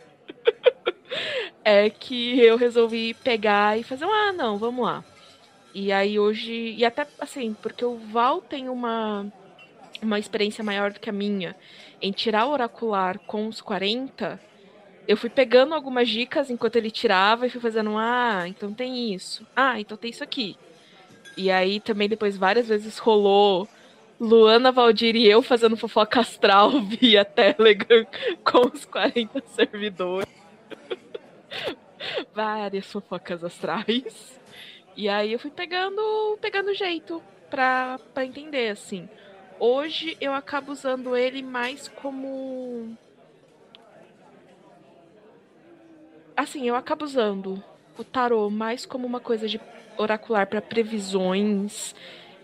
é 1.62 1.90
que 1.90 2.40
eu 2.40 2.56
resolvi 2.56 3.12
pegar 3.12 3.78
e 3.78 3.82
fazer 3.82 4.06
um, 4.06 4.14
ah, 4.14 4.32
não, 4.32 4.56
vamos 4.56 4.86
lá. 4.86 5.04
E 5.74 5.92
aí 5.92 6.18
hoje, 6.18 6.74
e 6.74 6.86
até 6.86 7.06
assim, 7.20 7.54
porque 7.60 7.84
o 7.84 7.98
Val 7.98 8.40
tem 8.40 8.70
uma, 8.70 9.30
uma 10.00 10.18
experiência 10.18 10.64
maior 10.64 10.90
do 10.90 11.00
que 11.00 11.10
a 11.10 11.12
minha 11.12 11.54
em 12.00 12.12
tirar 12.12 12.46
o 12.46 12.50
oracular 12.50 13.18
com 13.18 13.46
os 13.46 13.60
40, 13.60 14.40
eu 15.08 15.16
fui 15.16 15.30
pegando 15.30 15.74
algumas 15.74 16.06
dicas 16.06 16.50
enquanto 16.50 16.76
ele 16.76 16.90
tirava 16.90 17.46
e 17.46 17.50
fui 17.50 17.62
fazendo, 17.62 17.96
ah, 17.96 18.44
então 18.46 18.74
tem 18.74 19.14
isso. 19.14 19.44
Ah, 19.56 19.80
então 19.80 19.96
tem 19.96 20.10
isso 20.10 20.22
aqui. 20.22 20.54
E 21.34 21.50
aí 21.50 21.80
também 21.80 22.10
depois 22.10 22.36
várias 22.36 22.68
vezes 22.68 22.98
rolou 22.98 23.66
Luana, 24.20 24.70
Valdir 24.70 25.16
e 25.16 25.26
eu 25.26 25.42
fazendo 25.42 25.78
fofoca 25.78 26.20
astral 26.20 26.82
via 26.84 27.24
Telegram 27.24 28.06
com 28.44 28.66
os 28.66 28.84
40 28.84 29.42
servidores. 29.46 30.28
Várias 32.34 32.84
fofocas 32.92 33.42
astrais. 33.42 34.38
E 34.94 35.08
aí 35.08 35.32
eu 35.32 35.38
fui 35.38 35.50
pegando, 35.50 36.36
pegando 36.38 36.74
jeito 36.74 37.22
pra 37.48 37.98
entender, 38.18 38.68
assim. 38.68 39.08
Hoje 39.58 40.18
eu 40.20 40.34
acabo 40.34 40.70
usando 40.70 41.16
ele 41.16 41.42
mais 41.42 41.88
como 41.88 42.94
assim, 46.38 46.68
eu 46.68 46.76
acabo 46.76 47.04
usando 47.04 47.62
o 47.98 48.04
tarô 48.04 48.48
mais 48.48 48.86
como 48.86 49.04
uma 49.04 49.18
coisa 49.18 49.48
de 49.48 49.60
oracular 49.96 50.46
para 50.46 50.62
previsões 50.62 51.96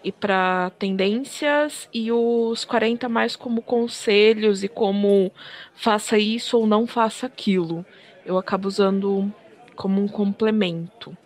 e 0.02 0.10
para 0.10 0.70
tendências 0.78 1.88
e 1.94 2.10
os 2.10 2.64
40 2.64 3.08
mais 3.08 3.36
como 3.36 3.62
conselhos 3.62 4.64
e 4.64 4.68
como 4.68 5.30
faça 5.76 6.18
isso 6.18 6.58
ou 6.58 6.66
não 6.66 6.88
faça 6.88 7.26
aquilo. 7.26 7.86
Eu 8.26 8.36
acabo 8.36 8.66
usando 8.66 9.32
como 9.76 10.02
um 10.02 10.08
complemento. 10.08 11.16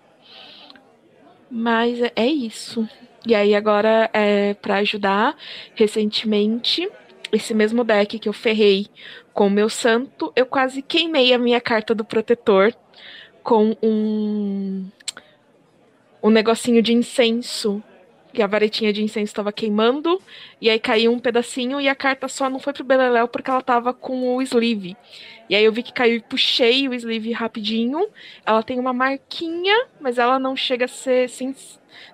Mas 1.51 2.03
é, 2.03 2.13
é 2.15 2.27
isso. 2.27 2.87
E 3.27 3.35
aí 3.35 3.55
agora 3.55 4.11
é 4.13 4.53
para 4.55 4.77
ajudar, 4.77 5.35
recentemente 5.75 6.89
esse 7.33 7.55
mesmo 7.55 7.85
deck 7.85 8.19
que 8.19 8.29
eu 8.29 8.33
ferrei 8.33 8.87
com 9.33 9.47
o 9.47 9.51
meu 9.51 9.69
santo, 9.69 10.33
eu 10.35 10.47
quase 10.47 10.83
queimei 10.83 11.33
a 11.33 11.39
minha 11.39 11.61
carta 11.61 11.95
do 11.95 12.05
protetor 12.05 12.75
com 13.43 13.77
um 13.83 14.87
um 16.21 16.31
negocinho 16.31 16.83
de 16.83 16.93
incenso 16.93 17.83
que 18.33 18.43
a 18.43 18.47
varetinha 18.47 18.93
de 18.93 19.03
incenso 19.03 19.31
estava 19.31 19.53
queimando, 19.53 20.21
e 20.61 20.69
aí 20.69 20.79
caiu 20.79 21.13
um 21.13 21.19
pedacinho 21.19 21.81
e 21.81 21.89
a 21.89 21.95
carta 21.95 22.29
só 22.29 22.49
não 22.49 22.59
foi 22.59 22.73
pro 22.73 22.85
Beleléu 22.85 23.27
porque 23.27 23.51
ela 23.51 23.63
tava 23.63 23.93
com 23.93 24.37
o 24.37 24.43
sleeve. 24.43 24.97
E 25.49 25.57
aí 25.57 25.65
eu 25.65 25.73
vi 25.73 25.83
que 25.83 25.93
caiu 25.93 26.17
e 26.17 26.21
puxei 26.21 26.87
o 26.89 26.95
sleeve 26.95 27.33
rapidinho. 27.33 28.07
Ela 28.45 28.63
tem 28.63 28.79
uma 28.79 28.93
marquinha, 28.93 29.87
mas 29.99 30.19
ela 30.19 30.39
não 30.39 30.55
chega 30.55 30.85
a 30.85 30.89
ser. 30.89 31.29
Você 31.29 31.55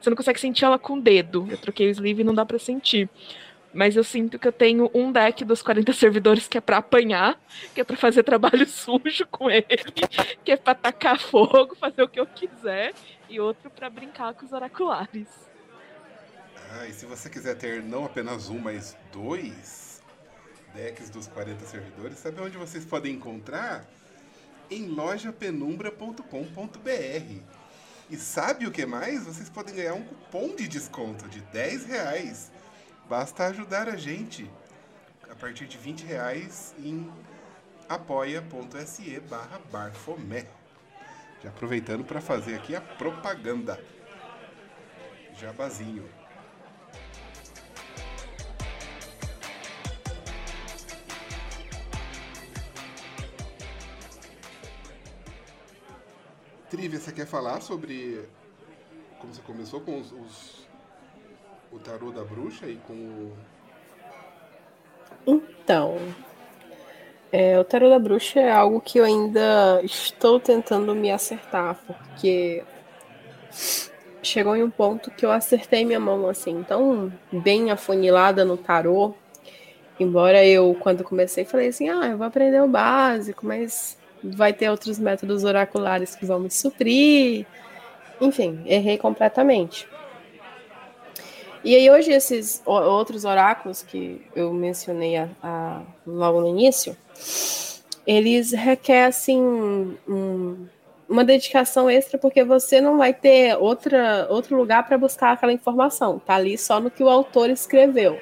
não 0.07 0.17
consegue 0.17 0.39
sentir 0.39 0.65
ela 0.65 0.79
com 0.79 0.95
o 0.95 1.01
dedo. 1.01 1.47
Eu 1.51 1.59
troquei 1.59 1.89
o 1.89 1.91
sleeve 1.91 2.23
e 2.23 2.25
não 2.25 2.35
dá 2.35 2.47
para 2.47 2.59
sentir. 2.59 3.09
Mas 3.75 3.97
eu 3.97 4.05
sinto 4.05 4.39
que 4.39 4.47
eu 4.47 4.53
tenho 4.53 4.89
um 4.95 5.11
deck 5.11 5.45
dos 5.45 5.61
40 5.61 5.93
servidores 5.93 6.47
que 6.47 6.57
é 6.57 6.61
para 6.61 6.77
apanhar, 6.77 7.37
que 7.75 7.81
é 7.81 7.85
para 7.85 7.97
fazer 7.97 8.23
trabalho 8.23 8.65
sujo 8.71 9.27
com 9.27 9.51
ele, 9.51 9.67
que 10.45 10.53
é 10.53 10.57
para 10.57 10.77
tacar 10.77 11.19
fogo, 11.19 11.75
fazer 11.75 12.05
o 12.05 12.09
que 12.09 12.21
eu 12.21 12.27
quiser, 12.27 12.95
e 13.29 13.41
outro 13.41 13.69
para 13.71 13.91
brincar 13.91 14.33
com 14.35 14.47
os 14.47 14.53
oraculares. 14.53 15.27
Ah, 16.71 16.87
e 16.87 16.93
se 16.93 17.05
você 17.05 17.29
quiser 17.29 17.57
ter 17.57 17.83
não 17.83 18.05
apenas 18.05 18.49
um, 18.49 18.61
mas 18.61 18.97
dois 19.13 20.01
decks 20.73 21.11
dos 21.11 21.27
40 21.27 21.65
servidores, 21.65 22.19
sabe 22.19 22.41
onde 22.41 22.57
vocês 22.57 22.85
podem 22.85 23.15
encontrar? 23.15 23.85
Em 24.71 24.87
lojapenumbra.com.br. 24.87 27.55
E 28.11 28.17
sabe 28.17 28.67
o 28.67 28.71
que 28.71 28.87
mais? 28.87 29.25
Vocês 29.25 29.49
podem 29.49 29.75
ganhar 29.75 29.95
um 29.95 30.05
cupom 30.05 30.55
de 30.55 30.69
desconto 30.69 31.27
de 31.29 31.41
10 31.41 31.87
reais. 31.87 32.53
Basta 33.09 33.47
ajudar 33.47 33.89
a 33.89 33.97
gente 33.97 34.51
a 35.31 35.35
partir 35.35 35.67
de 35.67 35.77
20 35.77 36.05
reais 36.05 36.75
em 36.79 37.13
apoia.se 37.89 39.21
barra 39.21 39.61
barfomé. 39.71 40.47
Já 41.43 41.51
aproveitando 41.51 42.05
para 42.05 42.21
fazer 42.21 42.55
aqui 42.55 42.75
a 42.75 42.81
propaganda. 42.81 43.79
Jabazinho. 45.39 46.09
Trivia, 56.71 56.99
você 56.99 57.13
quer 57.13 57.27
falar 57.27 57.61
sobre 57.61 58.27
como 59.21 59.35
você 59.35 59.43
começou 59.43 59.81
com 59.81 60.01
os, 60.01 60.11
os, 60.13 60.64
o 61.75 61.79
tarô 61.81 62.13
da 62.13 62.23
bruxa 62.23 62.67
e 62.69 62.77
com 62.77 62.93
o... 62.93 63.33
Então, 65.27 65.99
é, 67.33 67.59
o 67.59 67.65
tarô 67.65 67.89
da 67.89 67.99
bruxa 67.99 68.39
é 68.39 68.53
algo 68.53 68.81
que 68.81 68.99
eu 68.99 69.05
ainda 69.05 69.81
estou 69.83 70.39
tentando 70.39 70.95
me 70.95 71.11
acertar, 71.11 71.77
porque 71.85 72.63
chegou 74.23 74.55
em 74.55 74.63
um 74.63 74.71
ponto 74.71 75.11
que 75.11 75.27
eu 75.27 75.33
acertei 75.33 75.85
minha 75.85 75.99
mão 75.99 76.29
assim, 76.29 76.63
tão 76.63 77.13
bem 77.33 77.73
afunilada 77.73 78.45
no 78.45 78.57
tarô. 78.57 79.13
Embora 79.99 80.45
eu, 80.47 80.77
quando 80.79 81.03
comecei, 81.03 81.45
falei 81.45 81.69
assim: 81.69 81.89
ah, 81.89 82.07
eu 82.07 82.19
vou 82.19 82.27
aprender 82.27 82.61
o 82.63 82.69
básico, 82.69 83.47
mas 83.47 83.97
vai 84.23 84.53
ter 84.53 84.69
outros 84.69 84.99
métodos 84.99 85.45
oraculares 85.45 86.15
que 86.15 86.27
vão 86.27 86.41
me 86.41 86.51
suprir. 86.51 87.47
Enfim, 88.21 88.63
errei 88.67 88.99
completamente. 88.99 89.89
E 91.65 91.75
aí 91.75 91.91
hoje 91.91 92.13
esses 92.13 92.63
outros 92.67 93.25
oráculos 93.25 93.83
que 93.83 94.21
eu 94.37 94.53
mencionei 94.53 95.17
a, 95.17 95.29
a, 95.43 95.83
logo 96.07 96.43
no 96.43 96.49
início, 96.49 96.95
eles 98.07 98.53
requerem 98.53 99.41
um, 100.07 100.67
uma 101.09 101.25
dedicação 101.25 101.89
extra 101.89 102.19
porque 102.19 102.45
você 102.45 102.83
não 102.83 102.99
vai 102.99 103.15
ter 103.15 103.57
outra, 103.57 104.27
outro 104.29 104.57
lugar 104.57 104.87
para 104.87 104.99
buscar 104.99 105.33
aquela 105.33 105.55
informação. 105.55 106.19
Tá 106.19 106.35
ali 106.35 106.59
só 106.59 106.79
no 106.79 106.91
que 106.91 107.03
o 107.03 107.09
autor 107.09 107.49
escreveu, 107.49 108.21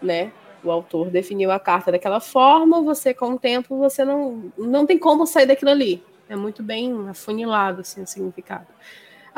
né? 0.00 0.30
o 0.62 0.70
autor 0.70 1.10
definiu 1.10 1.50
a 1.50 1.58
carta 1.58 1.90
daquela 1.90 2.20
forma, 2.20 2.82
você 2.82 3.14
com 3.14 3.32
o 3.32 3.38
tempo 3.38 3.78
você 3.78 4.04
não 4.04 4.52
não 4.58 4.86
tem 4.86 4.98
como 4.98 5.26
sair 5.26 5.46
daquilo 5.46 5.70
ali. 5.70 6.02
É 6.28 6.36
muito 6.36 6.62
bem 6.62 7.08
afunilado 7.08 7.80
assim 7.80 8.02
o 8.02 8.06
significado. 8.06 8.66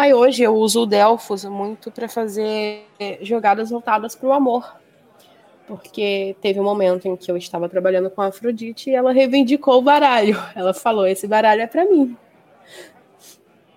Aí 0.02 0.12
hoje 0.12 0.42
eu 0.42 0.56
uso 0.56 0.82
o 0.82 0.86
Delfos 0.86 1.44
muito 1.44 1.88
para 1.88 2.08
fazer 2.08 2.88
jogadas 3.20 3.70
voltadas 3.70 4.16
para 4.16 4.28
o 4.28 4.32
amor. 4.32 4.76
Porque 5.64 6.34
teve 6.42 6.58
um 6.58 6.64
momento 6.64 7.06
em 7.06 7.14
que 7.14 7.30
eu 7.30 7.36
estava 7.36 7.68
trabalhando 7.68 8.10
com 8.10 8.20
a 8.20 8.26
Afrodite 8.26 8.90
e 8.90 8.96
ela 8.96 9.12
reivindicou 9.12 9.78
o 9.78 9.80
baralho. 9.82 10.36
Ela 10.56 10.74
falou: 10.74 11.06
"Esse 11.06 11.28
baralho 11.28 11.62
é 11.62 11.68
para 11.68 11.84
mim". 11.84 12.16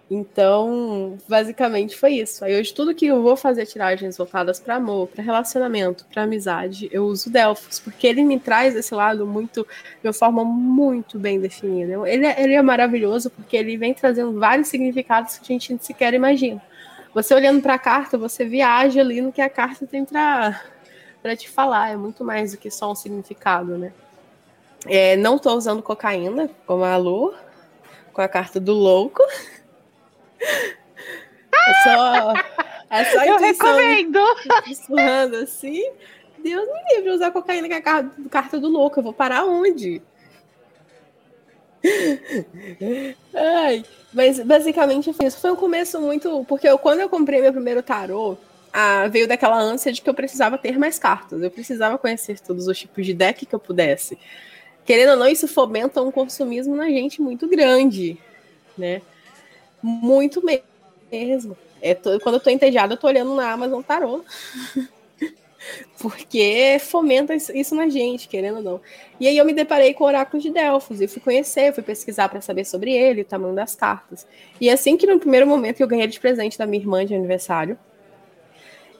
Então, 0.10 1.18
basicamente 1.28 1.98
foi 1.98 2.14
isso. 2.14 2.46
Aí 2.46 2.60
hoje 2.60 2.72
tudo 2.74 2.94
que 2.94 3.08
eu 3.08 3.24
vou 3.24 3.36
fazer 3.36 3.66
tiragens 3.66 4.16
voltadas 4.16 4.60
para 4.60 4.76
amor, 4.76 5.08
para 5.08 5.24
relacionamento, 5.24 6.06
para 6.06 6.24
amizade, 6.24 6.88
eu 6.92 7.06
uso 7.06 7.32
Delphos, 7.32 7.80
porque 7.80 8.06
ele 8.06 8.24
me 8.24 8.40
traz 8.40 8.76
esse 8.76 8.94
lado 8.94 9.26
muito, 9.26 9.66
de 10.02 10.08
uma 10.08 10.14
forma 10.14 10.44
muito 10.44 11.18
bem 11.18 11.40
definida. 11.40 11.94
Ele, 12.08 12.26
é, 12.26 12.44
ele 12.44 12.54
é 12.54 12.62
maravilhoso 12.62 13.32
porque 13.32 13.58
ele 13.58 13.78
vem 13.78 13.96
trazendo 13.96 14.40
vários 14.40 14.68
significados 14.68 15.38
que 15.38 15.52
a 15.52 15.58
gente 15.58 15.84
sequer 15.84 16.14
imagina. 16.14 16.62
Você 17.14 17.34
olhando 17.34 17.62
para 17.62 17.74
a 17.74 17.80
carta, 17.80 18.18
você 18.18 18.46
viaja 18.46 19.02
ali 19.02 19.22
no 19.22 19.32
que 19.32 19.42
a 19.42 19.50
carta 19.50 19.88
tem 19.88 20.06
para 20.06 20.62
te 21.36 21.50
falar. 21.50 21.92
É 21.92 21.96
muito 21.96 22.24
mais 22.24 22.52
do 22.52 22.58
que 22.58 22.70
só 22.70 22.92
um 22.92 22.96
significado, 22.96 23.78
né? 23.78 23.92
É, 24.86 25.16
não 25.16 25.38
estou 25.38 25.58
usando 25.58 25.82
cocaína, 25.82 26.50
como 26.68 26.84
a 26.84 26.96
Lu, 26.98 27.34
com 28.14 28.22
a 28.22 28.28
carta 28.28 28.60
do 28.60 28.74
louco. 28.74 29.24
É 31.54 31.74
só. 31.84 32.34
É 32.90 33.06
só 33.06 33.26
Eu 33.26 33.38
recomendo. 33.38 34.20
Sussurrando 34.68 35.38
assim. 35.38 35.84
Deus 36.38 36.68
me 36.68 36.96
livre 36.96 37.12
usar 37.12 37.32
cocaína 37.32 37.68
que 37.68 37.74
é 37.74 37.78
a 37.78 38.04
carta 38.30 38.60
do 38.60 38.68
louco. 38.68 39.00
Eu 39.00 39.04
vou 39.04 39.14
parar 39.14 39.46
onde? 39.46 40.02
Ai, 43.34 43.84
mas 44.14 44.40
basicamente 44.40 45.12
foi 45.14 45.28
isso. 45.28 45.40
Foi 45.40 45.52
um 45.52 45.56
começo 45.56 46.00
muito. 46.00 46.46
Porque 46.48 46.68
eu, 46.68 46.78
quando 46.78 47.00
eu 47.00 47.10
comprei 47.10 47.42
meu 47.42 47.52
primeiro 47.52 47.82
tarô, 47.82 48.38
ah, 48.72 49.08
veio 49.08 49.28
daquela 49.28 49.58
ânsia 49.58 49.92
de 49.92 50.02
que 50.02 50.10
eu 50.10 50.14
precisava 50.14 50.58
ter 50.58 50.78
mais 50.78 51.00
cartas. 51.00 51.42
Eu 51.42 51.50
precisava 51.50 51.98
conhecer 51.98 52.40
todos 52.40 52.68
os 52.68 52.78
tipos 52.78 53.06
de 53.06 53.14
deck 53.14 53.46
que 53.46 53.56
eu 53.56 53.60
pudesse. 53.60 54.18
Querendo 54.86 55.12
ou 55.12 55.18
não, 55.18 55.28
isso 55.28 55.48
fomenta 55.48 56.02
um 56.02 56.12
consumismo 56.12 56.76
na 56.76 56.88
gente 56.90 57.22
muito 57.22 57.48
grande, 57.48 58.18
né? 58.78 59.02
Muito 59.82 60.44
mesmo. 61.12 61.58
É, 61.82 61.94
tô, 61.94 62.20
quando 62.20 62.36
eu 62.36 62.42
tô 62.42 62.50
entediada, 62.50 62.94
eu 62.94 62.98
tô 62.98 63.08
olhando 63.08 63.36
na 63.36 63.52
Amazon 63.52 63.82
Tarô. 63.82 64.24
Porque 66.00 66.78
fomenta 66.80 67.34
isso 67.34 67.76
na 67.76 67.90
gente, 67.90 68.28
querendo 68.28 68.58
ou 68.58 68.64
não. 68.64 68.82
E 69.20 69.28
aí 69.28 69.38
eu 69.38 69.46
me 69.46 69.54
deparei 69.54 69.94
com 69.94 70.04
o 70.04 70.08
oráculo 70.08 70.42
de 70.42 70.52
Delfos 70.52 71.02
e 71.02 71.08
fui 71.08 71.22
conhecer, 71.22 71.74
fui 71.74 71.84
pesquisar 71.84 72.30
para 72.30 72.42
saber 72.42 72.66
sobre 72.66 72.92
ele, 72.92 73.22
o 73.22 73.26
tamanho 73.26 73.56
das 73.56 73.76
cartas. 73.76 74.28
E 74.60 74.70
assim 74.70 74.98
que 74.98 75.08
no 75.08 75.20
primeiro 75.20 75.48
momento 75.48 75.80
eu 75.80 75.88
ganhei 75.88 76.08
de 76.08 76.20
presente 76.20 76.58
da 76.58 76.66
minha 76.68 76.82
irmã 76.82 77.06
de 77.06 77.16
aniversário. 77.16 77.78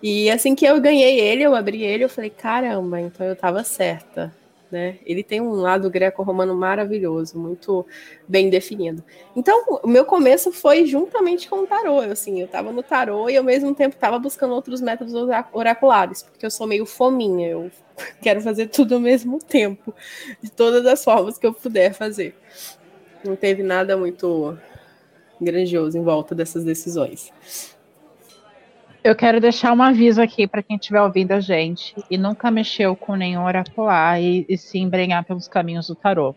E 0.02 0.30
assim 0.30 0.56
que 0.56 0.66
eu 0.66 0.80
ganhei 0.82 1.20
ele, 1.20 1.44
eu 1.44 1.56
abri 1.56 1.84
ele, 1.84 2.04
eu 2.04 2.10
falei, 2.10 2.30
caramba, 2.30 3.00
então 3.00 3.26
eu 3.26 3.36
tava 3.36 3.64
certa 3.64 4.34
né? 4.76 5.00
Ele 5.06 5.24
tem 5.24 5.40
um 5.40 5.54
lado 5.54 5.90
greco-romano 5.90 6.54
maravilhoso, 6.54 7.40
muito 7.40 7.86
bem 8.28 8.50
definido. 8.50 9.02
Então, 9.34 9.64
o 9.82 9.88
meu 9.88 10.04
começo 10.04 10.52
foi 10.52 10.86
juntamente 10.86 11.48
com 11.48 11.62
o 11.62 11.66
tarô. 11.66 12.02
Assim, 12.02 12.42
eu 12.42 12.46
estava 12.46 12.74
no 12.74 12.84
tarô 12.84 13.30
e 13.30 13.38
ao 13.38 13.44
mesmo 13.44 13.74
tempo 13.74 13.96
estava 13.96 14.20
buscando 14.20 14.54
outros 14.54 14.82
métodos 14.82 15.14
oraculares, 15.54 16.24
porque 16.24 16.46
eu 16.46 16.52
sou 16.52 16.68
meio 16.68 16.86
fominha, 16.86 17.48
eu 17.48 17.72
quero 18.22 18.42
fazer 18.42 18.68
tudo 18.68 18.96
ao 18.96 19.00
mesmo 19.00 19.40
tempo, 19.40 19.96
de 20.44 20.52
todas 20.52 20.86
as 20.86 21.02
formas 21.02 21.38
que 21.38 21.48
eu 21.48 21.54
puder 21.54 21.94
fazer. 21.94 22.36
Não 23.24 23.38
teve 23.38 23.64
nada 23.64 23.96
muito 23.96 24.58
grandioso 25.40 25.98
em 25.98 26.04
volta 26.04 26.36
dessas 26.36 26.66
decisões. 26.66 27.32
Eu 29.06 29.16
quero 29.16 29.40
deixar 29.40 29.72
um 29.72 29.84
aviso 29.84 30.20
aqui 30.20 30.48
para 30.48 30.64
quem 30.64 30.78
estiver 30.78 31.00
ouvindo 31.00 31.32
a 31.32 31.40
gente 31.40 31.94
e 32.10 32.18
nunca 32.18 32.50
mexeu 32.50 32.96
com 32.96 33.16
nenhum 33.16 33.46
oracular 33.46 34.20
e, 34.20 34.48
e 34.50 34.58
se 34.58 34.80
embrenhar 34.80 35.24
pelos 35.24 35.48
caminhos 35.48 35.86
do 35.86 35.94
tarô. 35.94 36.34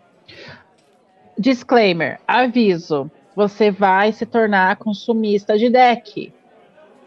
Disclaimer: 1.39 2.21
aviso, 2.29 3.11
você 3.35 3.71
vai 3.71 4.13
se 4.13 4.27
tornar 4.27 4.77
consumista 4.77 5.57
de 5.57 5.71
deck. 5.71 6.31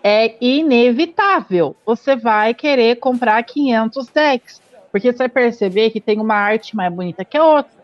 é 0.03 0.33
inevitável. 0.41 1.75
Você 1.85 2.15
vai 2.15 2.55
querer 2.55 2.95
comprar 2.95 3.43
500 3.43 4.07
decks, 4.07 4.59
porque 4.91 5.11
você 5.11 5.17
vai 5.19 5.29
perceber 5.29 5.91
que 5.91 6.01
tem 6.01 6.19
uma 6.19 6.33
arte 6.33 6.75
mais 6.75 6.91
bonita 6.91 7.23
que 7.23 7.37
a 7.37 7.45
outra. 7.45 7.79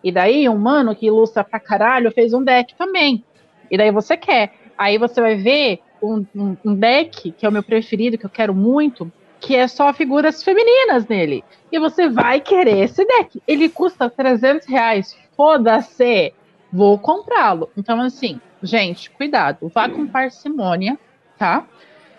E 0.00 0.12
daí, 0.12 0.48
um 0.48 0.56
mano 0.56 0.94
que 0.94 1.06
ilustra 1.06 1.42
pra 1.42 1.58
caralho 1.58 2.12
fez 2.12 2.32
um 2.32 2.44
deck 2.44 2.76
também. 2.76 3.24
E 3.68 3.76
daí 3.76 3.90
você 3.90 4.16
quer. 4.16 4.52
Aí 4.78 4.96
você 4.96 5.20
vai 5.20 5.34
ver 5.34 5.80
um, 6.02 6.24
um, 6.34 6.56
um 6.64 6.74
deck, 6.74 7.32
que 7.32 7.44
é 7.46 7.48
o 7.48 7.52
meu 7.52 7.62
preferido, 7.62 8.18
que 8.18 8.26
eu 8.26 8.30
quero 8.30 8.54
muito, 8.54 9.10
que 9.40 9.54
é 9.54 9.66
só 9.68 9.92
figuras 9.92 10.42
femininas 10.42 11.06
nele. 11.06 11.44
E 11.70 11.78
você 11.78 12.08
vai 12.08 12.40
querer 12.40 12.78
esse 12.84 13.04
deck. 13.04 13.42
Ele 13.46 13.68
custa 13.68 14.08
300 14.10 14.66
reais. 14.66 15.16
Foda-se! 15.36 16.32
Vou 16.72 16.98
comprá-lo. 16.98 17.70
Então, 17.76 18.00
assim, 18.00 18.40
gente, 18.62 19.10
cuidado. 19.10 19.70
Vá 19.72 19.88
com 19.88 20.06
parcimônia 20.06 20.98
tá? 21.36 21.66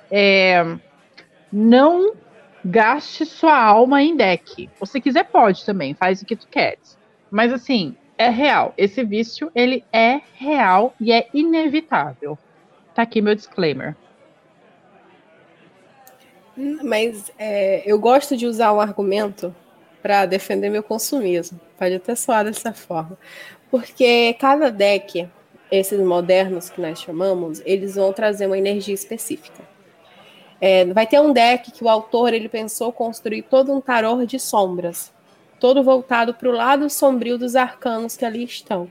É, 0.09 0.63
não 1.51 2.13
gaste 2.63 3.25
sua 3.25 3.57
alma 3.57 4.01
em 4.01 4.15
deck. 4.15 4.69
Se 4.83 5.01
quiser, 5.01 5.25
pode 5.25 5.65
também, 5.65 5.93
faz 5.93 6.21
o 6.21 6.25
que 6.25 6.35
tu 6.35 6.47
queres. 6.47 6.97
Mas 7.29 7.51
assim, 7.51 7.95
é 8.17 8.29
real. 8.29 8.73
Esse 8.77 9.03
vício, 9.03 9.51
ele 9.53 9.83
é 9.91 10.21
real 10.33 10.93
e 10.99 11.11
é 11.11 11.27
inevitável. 11.33 12.37
Tá 12.97 13.03
aqui 13.03 13.21
meu 13.21 13.35
disclaimer. 13.35 13.95
Mas 16.83 17.31
é, 17.37 17.83
eu 17.85 17.99
gosto 17.99 18.35
de 18.35 18.47
usar 18.47 18.73
um 18.73 18.81
argumento 18.81 19.55
para 20.01 20.25
defender 20.25 20.71
meu 20.71 20.81
consumismo. 20.81 21.61
Pode 21.77 21.93
até 21.93 22.15
soar 22.15 22.43
dessa 22.43 22.73
forma. 22.73 23.15
Porque 23.69 24.33
cada 24.39 24.71
deck 24.71 25.29
esses 25.69 25.99
modernos 25.99 26.71
que 26.71 26.81
nós 26.81 26.99
chamamos, 26.99 27.61
eles 27.67 27.93
vão 27.93 28.11
trazer 28.11 28.47
uma 28.47 28.57
energia 28.57 28.95
específica. 28.95 29.61
É, 30.59 30.83
vai 30.85 31.05
ter 31.05 31.21
um 31.21 31.31
deck 31.31 31.71
que 31.71 31.83
o 31.83 31.89
autor 31.89 32.33
ele 32.33 32.49
pensou 32.49 32.91
construir 32.91 33.43
todo 33.43 33.71
um 33.71 33.79
tarô 33.79 34.25
de 34.25 34.39
sombras, 34.39 35.13
todo 35.59 35.83
voltado 35.83 36.33
para 36.33 36.49
o 36.49 36.51
lado 36.51 36.89
sombrio 36.89 37.37
dos 37.37 37.55
arcanos 37.55 38.17
que 38.17 38.25
ali 38.25 38.43
estão. 38.43 38.89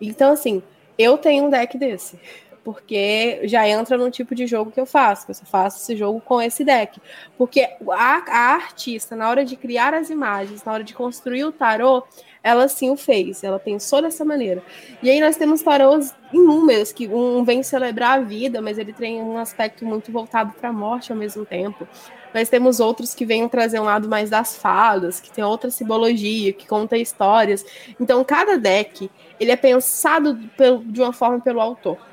Então, 0.00 0.32
assim, 0.32 0.62
eu 0.98 1.18
tenho 1.18 1.44
um 1.44 1.50
deck 1.50 1.76
desse 1.76 2.18
porque 2.64 3.40
já 3.44 3.66
entra 3.68 3.96
no 3.96 4.10
tipo 4.10 4.34
de 4.34 4.46
jogo 4.46 4.70
que 4.70 4.80
eu 4.80 4.86
faço, 4.86 5.26
que 5.26 5.32
eu 5.32 5.36
faço 5.46 5.78
esse 5.78 5.96
jogo 5.96 6.20
com 6.20 6.40
esse 6.40 6.64
deck. 6.64 7.00
Porque 7.36 7.68
a, 7.90 8.24
a, 8.28 8.54
artista, 8.54 9.16
na 9.16 9.28
hora 9.28 9.44
de 9.44 9.56
criar 9.56 9.94
as 9.94 10.10
imagens, 10.10 10.64
na 10.64 10.72
hora 10.72 10.84
de 10.84 10.94
construir 10.94 11.44
o 11.44 11.52
tarô, 11.52 12.04
ela 12.42 12.66
sim 12.68 12.90
o 12.90 12.96
fez, 12.96 13.44
ela 13.44 13.58
pensou 13.58 14.02
dessa 14.02 14.24
maneira. 14.24 14.62
E 15.02 15.10
aí 15.10 15.20
nós 15.20 15.36
temos 15.36 15.62
tarôs 15.62 16.14
inúmeros, 16.32 16.92
que 16.92 17.08
um 17.08 17.44
vem 17.44 17.62
celebrar 17.62 18.18
a 18.18 18.22
vida, 18.22 18.60
mas 18.60 18.78
ele 18.78 18.92
tem 18.92 19.22
um 19.22 19.38
aspecto 19.38 19.84
muito 19.84 20.10
voltado 20.10 20.52
para 20.52 20.70
a 20.70 20.72
morte 20.72 21.12
ao 21.12 21.18
mesmo 21.18 21.44
tempo. 21.44 21.86
Nós 22.34 22.48
temos 22.48 22.80
outros 22.80 23.14
que 23.14 23.26
vêm 23.26 23.48
trazer 23.48 23.78
um 23.78 23.84
lado 23.84 24.08
mais 24.08 24.30
das 24.30 24.56
fadas, 24.56 25.20
que 25.20 25.30
tem 25.30 25.44
outra 25.44 25.70
simbologia, 25.70 26.52
que 26.52 26.66
conta 26.66 26.96
histórias. 26.96 27.64
Então, 28.00 28.24
cada 28.24 28.56
deck, 28.56 29.10
ele 29.38 29.50
é 29.50 29.56
pensado 29.56 30.34
de 30.86 31.02
uma 31.02 31.12
forma 31.12 31.40
pelo 31.40 31.60
autor. 31.60 32.11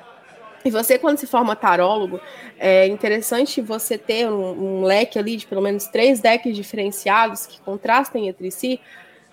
E 0.64 0.70
você, 0.70 0.98
quando 0.98 1.18
se 1.18 1.26
forma 1.26 1.56
tarólogo, 1.56 2.20
é 2.58 2.88
interessante 2.88 3.62
você 3.62 3.98
ter 3.98 4.30
um, 4.30 4.80
um, 4.80 4.84
leque 4.84 5.18
ali 5.18 5.38
de 5.38 5.48
pelo 5.48 5.62
menos 5.62 5.88
três 5.88 6.20
decks 6.20 6.56
diferenciados 6.56 7.46
que 7.46 7.62
contrastem 7.62 8.28
entre 8.28 8.52
si, 8.52 8.80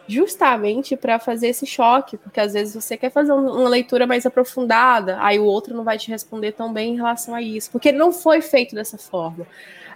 justamente 0.09 0.97
para 0.97 1.19
fazer 1.19 1.49
esse 1.49 1.67
choque, 1.67 2.17
porque 2.17 2.39
às 2.39 2.53
vezes 2.53 2.75
você 2.75 2.97
quer 2.97 3.11
fazer 3.11 3.33
uma 3.33 3.69
leitura 3.69 4.07
mais 4.07 4.25
aprofundada, 4.25 5.19
aí 5.21 5.39
o 5.39 5.45
outro 5.45 5.75
não 5.75 5.83
vai 5.83 5.99
te 5.99 6.09
responder 6.09 6.53
tão 6.53 6.73
bem 6.73 6.93
em 6.93 6.97
relação 6.97 7.35
a 7.35 7.43
isso, 7.43 7.71
porque 7.73 7.91
não 7.91 8.13
foi 8.13 8.41
feito 8.41 8.75
dessa 8.75 8.97
forma 8.97 9.47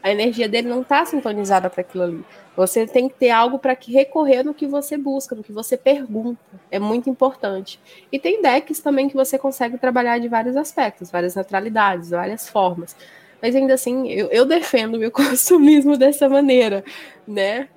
a 0.03 0.11
energia 0.11 0.49
dele 0.49 0.69
não 0.69 0.83
está 0.83 1.05
sintonizada 1.05 1.69
para 1.69 1.83
aquilo 1.83 2.05
ali. 2.05 2.25
Você 2.57 2.87
tem 2.87 3.09
que 3.09 3.15
ter 3.15 3.31
algo 3.31 3.59
para 3.59 3.77
recorrer 3.87 4.43
no 4.43 4.55
que 4.55 4.67
você 4.67 4.97
busca, 4.97 5.35
no 5.35 5.43
que 5.43 5.53
você 5.53 5.77
pergunta. 5.77 6.41
É 6.71 6.79
muito 6.79 7.09
importante. 7.11 7.79
E 8.11 8.19
tem 8.19 8.41
decks 8.41 8.81
também 8.81 9.09
que 9.09 9.15
você 9.15 9.39
consegue 9.39 9.79
trabalhar 9.79 10.19
de 10.19 10.29
vários 10.29 10.57
aspectos, 10.57 11.11
várias 11.11 11.35
naturalidades, 11.35 12.11
várias 12.11 12.49
formas. 12.49 12.97
Mas 13.41 13.55
ainda 13.55 13.75
assim, 13.75 14.09
eu, 14.09 14.29
eu 14.29 14.45
defendo 14.45 14.99
meu 14.99 15.11
consumismo 15.13 15.97
dessa 15.97 16.29
maneira, 16.29 16.85
né? 17.27 17.69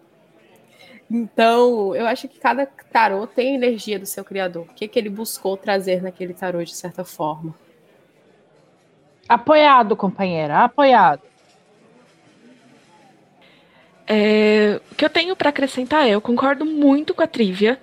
Então, 1.09 1.95
eu 1.95 2.07
acho 2.07 2.27
que 2.27 2.39
cada 2.39 2.65
tarô 2.65 3.27
tem 3.27 3.51
a 3.51 3.55
energia 3.55 3.99
do 3.99 4.05
seu 4.05 4.23
criador. 4.23 4.63
O 4.63 4.73
que, 4.73 4.87
que 4.87 4.97
ele 4.97 5.09
buscou 5.09 5.55
trazer 5.55 6.01
naquele 6.01 6.33
tarô, 6.33 6.63
de 6.63 6.75
certa 6.75 7.03
forma. 7.03 7.53
Apoiado, 9.27 9.95
companheira, 9.95 10.63
apoiado. 10.63 11.32
É, 14.15 14.79
o 14.91 14.95
que 14.95 15.03
eu 15.03 15.09
tenho 15.09 15.35
para 15.35 15.49
acrescentar 15.49 16.07
é, 16.07 16.11
eu 16.11 16.21
concordo 16.21 16.63
muito 16.63 17.15
com 17.15 17.23
a 17.23 17.27
trivia 17.27 17.81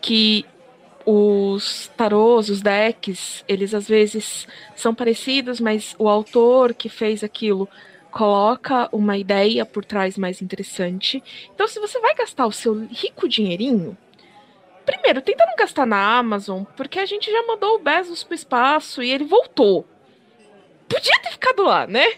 que 0.00 0.46
os 1.04 1.88
tarôs, 1.94 2.48
os 2.48 2.62
decks, 2.62 3.44
eles 3.46 3.74
às 3.74 3.86
vezes 3.86 4.48
são 4.74 4.94
parecidos, 4.94 5.60
mas 5.60 5.94
o 5.98 6.08
autor 6.08 6.72
que 6.72 6.88
fez 6.88 7.22
aquilo 7.22 7.68
coloca 8.10 8.88
uma 8.90 9.18
ideia 9.18 9.66
por 9.66 9.84
trás 9.84 10.16
mais 10.16 10.40
interessante. 10.40 11.22
Então, 11.54 11.68
se 11.68 11.78
você 11.78 12.00
vai 12.00 12.14
gastar 12.14 12.46
o 12.46 12.52
seu 12.52 12.86
rico 12.86 13.28
dinheirinho, 13.28 13.94
primeiro, 14.86 15.20
tenta 15.20 15.44
não 15.44 15.54
gastar 15.54 15.84
na 15.84 16.16
Amazon, 16.16 16.64
porque 16.78 16.98
a 16.98 17.04
gente 17.04 17.30
já 17.30 17.46
mandou 17.46 17.74
o 17.74 17.78
Bezos 17.78 18.24
pro 18.24 18.34
espaço 18.34 19.02
e 19.02 19.10
ele 19.10 19.24
voltou. 19.24 19.86
Podia 20.88 21.20
ter 21.20 21.32
ficado 21.32 21.62
lá, 21.62 21.86
né? 21.86 22.14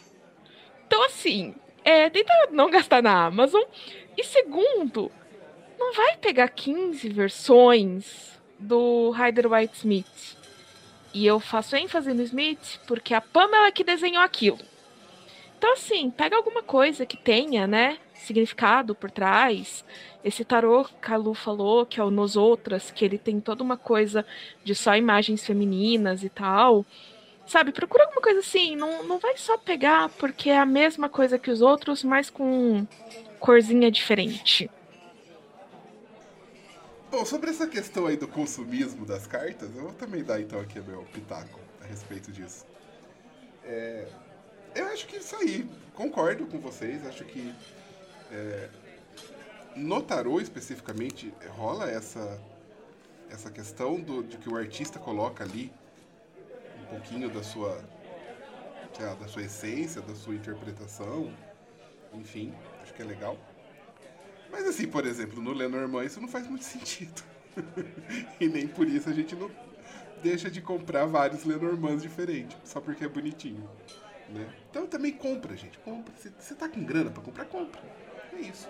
Então, 0.86 1.04
assim, 1.04 1.54
é, 1.84 2.08
tenta 2.10 2.32
não 2.50 2.70
gastar 2.70 3.02
na 3.02 3.26
Amazon. 3.26 3.62
E 4.16 4.24
segundo, 4.24 5.10
não 5.78 5.92
vai 5.92 6.16
pegar 6.16 6.48
15 6.48 7.08
versões 7.08 8.38
do 8.58 9.10
Ryder 9.10 9.50
White 9.50 9.78
Smith. 9.78 10.36
E 11.12 11.26
eu 11.26 11.40
faço 11.40 11.74
ênfase 11.76 12.12
no 12.12 12.22
Smith 12.22 12.78
porque 12.86 13.14
a 13.14 13.20
Pamela 13.20 13.72
que 13.72 13.82
desenhou 13.82 14.22
aquilo. 14.22 14.58
Então, 15.58 15.74
assim, 15.74 16.10
pega 16.10 16.36
alguma 16.36 16.62
coisa 16.62 17.04
que 17.04 17.16
tenha, 17.16 17.66
né? 17.66 17.98
Significado 18.14 18.94
por 18.94 19.10
trás. 19.10 19.84
Esse 20.24 20.44
tarô 20.44 20.84
que 20.84 21.12
a 21.12 21.16
Lu 21.16 21.34
falou, 21.34 21.84
que 21.84 22.00
é 22.00 22.04
o 22.04 22.10
Nos 22.10 22.34
Outras, 22.36 22.90
que 22.90 23.04
ele 23.04 23.18
tem 23.18 23.40
toda 23.40 23.62
uma 23.62 23.76
coisa 23.76 24.24
de 24.64 24.74
só 24.74 24.96
imagens 24.96 25.44
femininas 25.44 26.22
e 26.22 26.30
tal. 26.30 26.86
Sabe, 27.50 27.72
procura 27.72 28.04
alguma 28.04 28.22
coisa 28.22 28.38
assim. 28.38 28.76
Não, 28.76 29.02
não 29.02 29.18
vai 29.18 29.36
só 29.36 29.58
pegar 29.58 30.08
porque 30.10 30.50
é 30.50 30.58
a 30.60 30.64
mesma 30.64 31.08
coisa 31.08 31.36
que 31.36 31.50
os 31.50 31.60
outros, 31.60 32.04
mas 32.04 32.30
com 32.30 32.86
corzinha 33.40 33.90
diferente. 33.90 34.70
Bom, 37.10 37.24
sobre 37.24 37.50
essa 37.50 37.66
questão 37.66 38.06
aí 38.06 38.16
do 38.16 38.28
consumismo 38.28 39.04
das 39.04 39.26
cartas, 39.26 39.68
eu 39.74 39.82
vou 39.82 39.92
também 39.92 40.22
dar 40.22 40.40
então 40.40 40.60
aqui 40.60 40.78
meu 40.78 41.02
pitaco 41.12 41.58
a 41.82 41.86
respeito 41.86 42.30
disso. 42.30 42.64
É, 43.64 44.06
eu 44.76 44.86
acho 44.86 45.08
que 45.08 45.16
isso 45.16 45.34
aí, 45.34 45.68
concordo 45.92 46.46
com 46.46 46.60
vocês, 46.60 47.04
acho 47.04 47.24
que 47.24 47.52
é, 48.30 48.68
no 49.74 50.00
tarô 50.00 50.40
especificamente 50.40 51.34
rola 51.48 51.90
essa, 51.90 52.40
essa 53.28 53.50
questão 53.50 53.98
do, 53.98 54.22
de 54.22 54.38
que 54.38 54.48
o 54.48 54.56
artista 54.56 55.00
coloca 55.00 55.42
ali 55.42 55.72
pouquinho 56.90 57.30
da 57.30 57.42
sua, 57.42 57.82
lá, 58.98 59.14
da 59.14 59.28
sua 59.28 59.42
essência, 59.42 60.02
da 60.02 60.14
sua 60.14 60.34
interpretação, 60.34 61.32
enfim, 62.12 62.52
acho 62.82 62.92
que 62.92 63.02
é 63.02 63.04
legal. 63.04 63.38
Mas 64.50 64.66
assim, 64.66 64.88
por 64.88 65.06
exemplo, 65.06 65.40
no 65.40 65.52
Lenormand 65.52 66.04
isso 66.04 66.20
não 66.20 66.28
faz 66.28 66.46
muito 66.46 66.64
sentido. 66.64 67.22
e 68.40 68.48
nem 68.48 68.66
por 68.66 68.86
isso 68.86 69.08
a 69.08 69.12
gente 69.12 69.34
não 69.34 69.50
deixa 70.22 70.50
de 70.50 70.60
comprar 70.60 71.06
vários 71.06 71.44
Lenormands 71.44 72.02
diferentes, 72.02 72.56
só 72.64 72.80
porque 72.80 73.04
é 73.04 73.08
bonitinho. 73.08 73.68
Né? 74.28 74.48
Então 74.68 74.86
também 74.86 75.12
compra, 75.12 75.56
gente, 75.56 75.78
compra. 75.78 76.12
Você 76.38 76.54
tá 76.54 76.68
com 76.68 76.84
grana 76.84 77.10
para 77.10 77.22
comprar, 77.22 77.44
compra. 77.46 77.80
É 78.32 78.40
isso. 78.40 78.68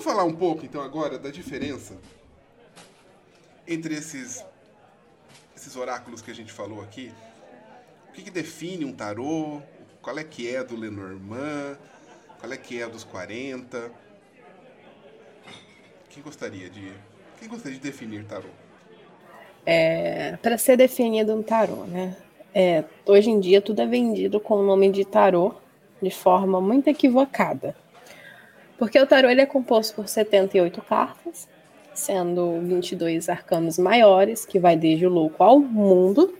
Vamos 0.00 0.14
falar 0.14 0.24
um 0.24 0.34
pouco 0.34 0.64
então 0.64 0.80
agora 0.80 1.18
da 1.18 1.28
diferença 1.28 1.94
entre 3.68 3.92
esses 3.92 4.42
esses 5.54 5.76
oráculos 5.76 6.22
que 6.22 6.30
a 6.30 6.34
gente 6.34 6.50
falou 6.50 6.80
aqui. 6.80 7.12
O 8.08 8.12
que, 8.12 8.22
que 8.22 8.30
define 8.30 8.86
um 8.86 8.94
tarô? 8.94 9.60
Qual 10.00 10.18
é 10.18 10.24
que 10.24 10.48
é 10.48 10.64
do 10.64 10.74
Lenormand? 10.74 11.76
Qual 12.38 12.50
é 12.50 12.56
que 12.56 12.80
é 12.80 12.88
dos 12.88 13.04
40? 13.04 13.92
Quem 16.08 16.22
gostaria 16.22 16.70
de 16.70 16.94
quem 17.38 17.46
gostaria 17.46 17.76
de 17.76 17.84
definir 17.84 18.24
tarô? 18.24 18.48
É, 19.66 20.38
para 20.38 20.56
ser 20.56 20.78
definido 20.78 21.34
um 21.34 21.42
tarô, 21.42 21.84
né? 21.84 22.16
É, 22.54 22.84
hoje 23.04 23.28
em 23.28 23.38
dia 23.38 23.60
tudo 23.60 23.82
é 23.82 23.86
vendido 23.86 24.40
com 24.40 24.54
o 24.54 24.62
nome 24.64 24.90
de 24.90 25.04
tarô 25.04 25.54
de 26.00 26.10
forma 26.10 26.58
muito 26.58 26.88
equivocada. 26.88 27.76
Porque 28.80 28.98
o 28.98 29.06
tarô 29.06 29.28
ele 29.28 29.42
é 29.42 29.46
composto 29.46 29.94
por 29.94 30.08
78 30.08 30.80
cartas, 30.80 31.46
sendo 31.92 32.58
22 32.62 33.28
arcanos 33.28 33.76
maiores, 33.76 34.46
que 34.46 34.58
vai 34.58 34.74
desde 34.74 35.06
o 35.06 35.10
louco 35.10 35.44
ao 35.44 35.58
mundo, 35.58 36.34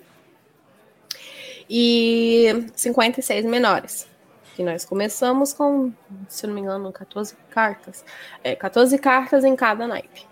e 1.68 2.66
56 2.74 3.44
menores. 3.44 4.09
Que 4.57 4.62
nós 4.62 4.87
começamos 4.87 5.53
com, 5.53 5.92
se 6.31 6.46
não 6.46 6.55
me 6.55 6.62
engano, 6.62 6.90
14 6.90 7.37
cartas. 7.50 8.03
É, 8.42 8.57
14 8.57 8.96
cartas 8.96 9.44
em 9.44 9.55
cada 9.55 9.87
naipe. 9.87 10.26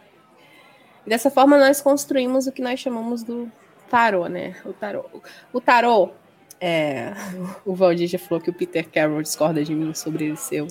Dessa 1.06 1.30
forma 1.30 1.58
nós 1.58 1.82
construímos 1.82 2.46
o 2.46 2.52
que 2.52 2.62
nós 2.62 2.80
chamamos 2.80 3.22
do 3.22 3.52
tarô, 3.90 4.28
né? 4.28 4.56
O 4.64 4.72
tarô. 4.72 5.04
O 5.52 5.60
tarô, 5.60 6.12
é, 6.58 7.12
o 7.66 7.74
Valdir 7.74 8.08
já 8.08 8.18
falou 8.18 8.42
que 8.42 8.48
o 8.48 8.54
Peter 8.54 8.88
Carroll 8.88 9.20
discorda 9.20 9.62
de 9.62 9.74
mim 9.74 9.92
sobre 9.92 10.24
ele 10.24 10.36
ser 10.38 10.62
um, 10.62 10.68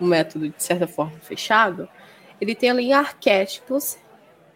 um 0.00 0.06
método, 0.06 0.48
de 0.48 0.62
certa 0.62 0.86
forma, 0.86 1.18
fechado. 1.20 1.88
Ele 2.40 2.54
tem 2.54 2.70
ali 2.70 2.92
arquétipos 2.92 3.98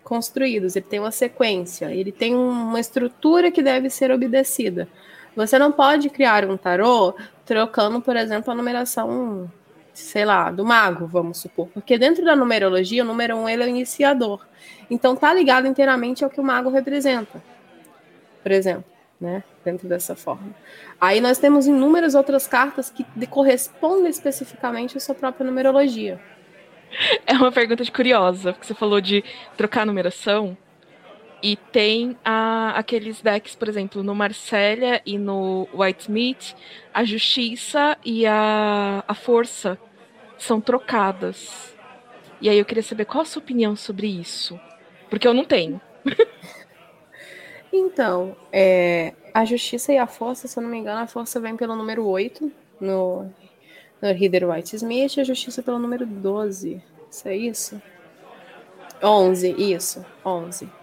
construídos, 0.03 0.76
ele 0.76 0.87
tem 0.87 0.98
uma 0.98 1.11
sequência, 1.11 1.94
ele 1.94 2.12
tem 2.12 2.35
uma 2.35 2.81
estrutura 2.81 3.50
que 3.50 3.62
deve 3.62 3.88
ser 3.88 4.11
obedecida. 4.11 4.88
Você 5.37 5.59
não 5.59 5.70
pode 5.70 6.11
criar 6.11 6.44
um 6.44 6.57
tarô 6.57 7.14
trocando, 7.44 8.00
por 8.00 8.16
exemplo, 8.16 8.50
a 8.50 8.55
numeração, 8.55 9.50
sei 9.94 10.24
lá, 10.24 10.50
do 10.50 10.64
mago, 10.64 11.07
vamos 11.07 11.38
supor. 11.38 11.68
Porque 11.68 11.96
dentro 11.96 12.24
da 12.24 12.35
numerologia, 12.35 13.03
o 13.03 13.07
número 13.07 13.37
um 13.37 13.48
ele 13.48 13.62
é 13.62 13.66
o 13.66 13.68
iniciador. 13.68 14.44
Então 14.90 15.14
tá 15.14 15.33
ligado 15.33 15.66
inteiramente 15.66 16.24
ao 16.24 16.31
que 16.31 16.40
o 16.40 16.44
mago 16.44 16.70
representa. 16.70 17.42
Por 18.42 18.50
exemplo, 18.50 18.85
né? 19.20 19.44
Dentro 19.64 19.88
dessa 19.88 20.16
forma. 20.16 20.55
Aí 21.00 21.20
nós 21.20 21.38
temos 21.38 21.66
inúmeras 21.66 22.14
outras 22.14 22.46
cartas 22.46 22.90
que 22.90 23.04
correspondem 23.26 24.10
especificamente 24.10 24.96
à 24.96 25.00
sua 25.00 25.14
própria 25.14 25.46
numerologia. 25.46 26.20
É 27.26 27.34
uma 27.34 27.52
pergunta 27.52 27.84
de 27.84 27.92
curiosa, 27.92 28.52
porque 28.52 28.66
você 28.66 28.74
falou 28.74 29.00
de 29.00 29.24
trocar 29.56 29.82
a 29.82 29.86
numeração. 29.86 30.56
E 31.42 31.56
tem 31.56 32.18
a, 32.22 32.72
aqueles 32.76 33.22
decks, 33.22 33.54
por 33.54 33.66
exemplo, 33.68 34.02
no 34.02 34.14
Marcélia 34.14 35.00
e 35.06 35.16
no 35.16 35.66
Whitesmith, 35.72 36.54
a 36.92 37.02
Justiça 37.02 37.96
e 38.04 38.26
a, 38.26 39.02
a 39.08 39.14
Força 39.14 39.78
são 40.36 40.60
trocadas. 40.60 41.74
E 42.42 42.48
aí 42.50 42.58
eu 42.58 42.64
queria 42.64 42.82
saber 42.82 43.06
qual 43.06 43.22
a 43.22 43.24
sua 43.24 43.40
opinião 43.40 43.74
sobre 43.74 44.06
isso. 44.06 44.60
Porque 45.08 45.26
eu 45.26 45.32
não 45.32 45.44
tenho. 45.44 45.80
então, 47.72 48.36
é, 48.52 49.14
a 49.32 49.44
Justiça 49.44 49.92
e 49.92 49.98
a 49.98 50.06
Força, 50.06 50.48
se 50.48 50.58
eu 50.58 50.62
não 50.62 50.70
me 50.70 50.78
engano, 50.78 51.00
a 51.00 51.06
Força 51.06 51.40
vem 51.40 51.56
pelo 51.56 51.76
número 51.76 52.06
8 52.06 52.50
no, 52.80 53.30
no 54.00 54.12
Reader 54.12 54.48
Whitesmith 54.48 55.16
e 55.16 55.20
a 55.20 55.24
Justiça 55.24 55.62
pelo 55.62 55.78
número 55.78 56.06
12. 56.06 56.82
Isso 57.10 57.28
é 57.28 57.36
isso? 57.36 57.82
11, 59.02 59.54
isso, 59.58 60.04
11. 60.24 60.79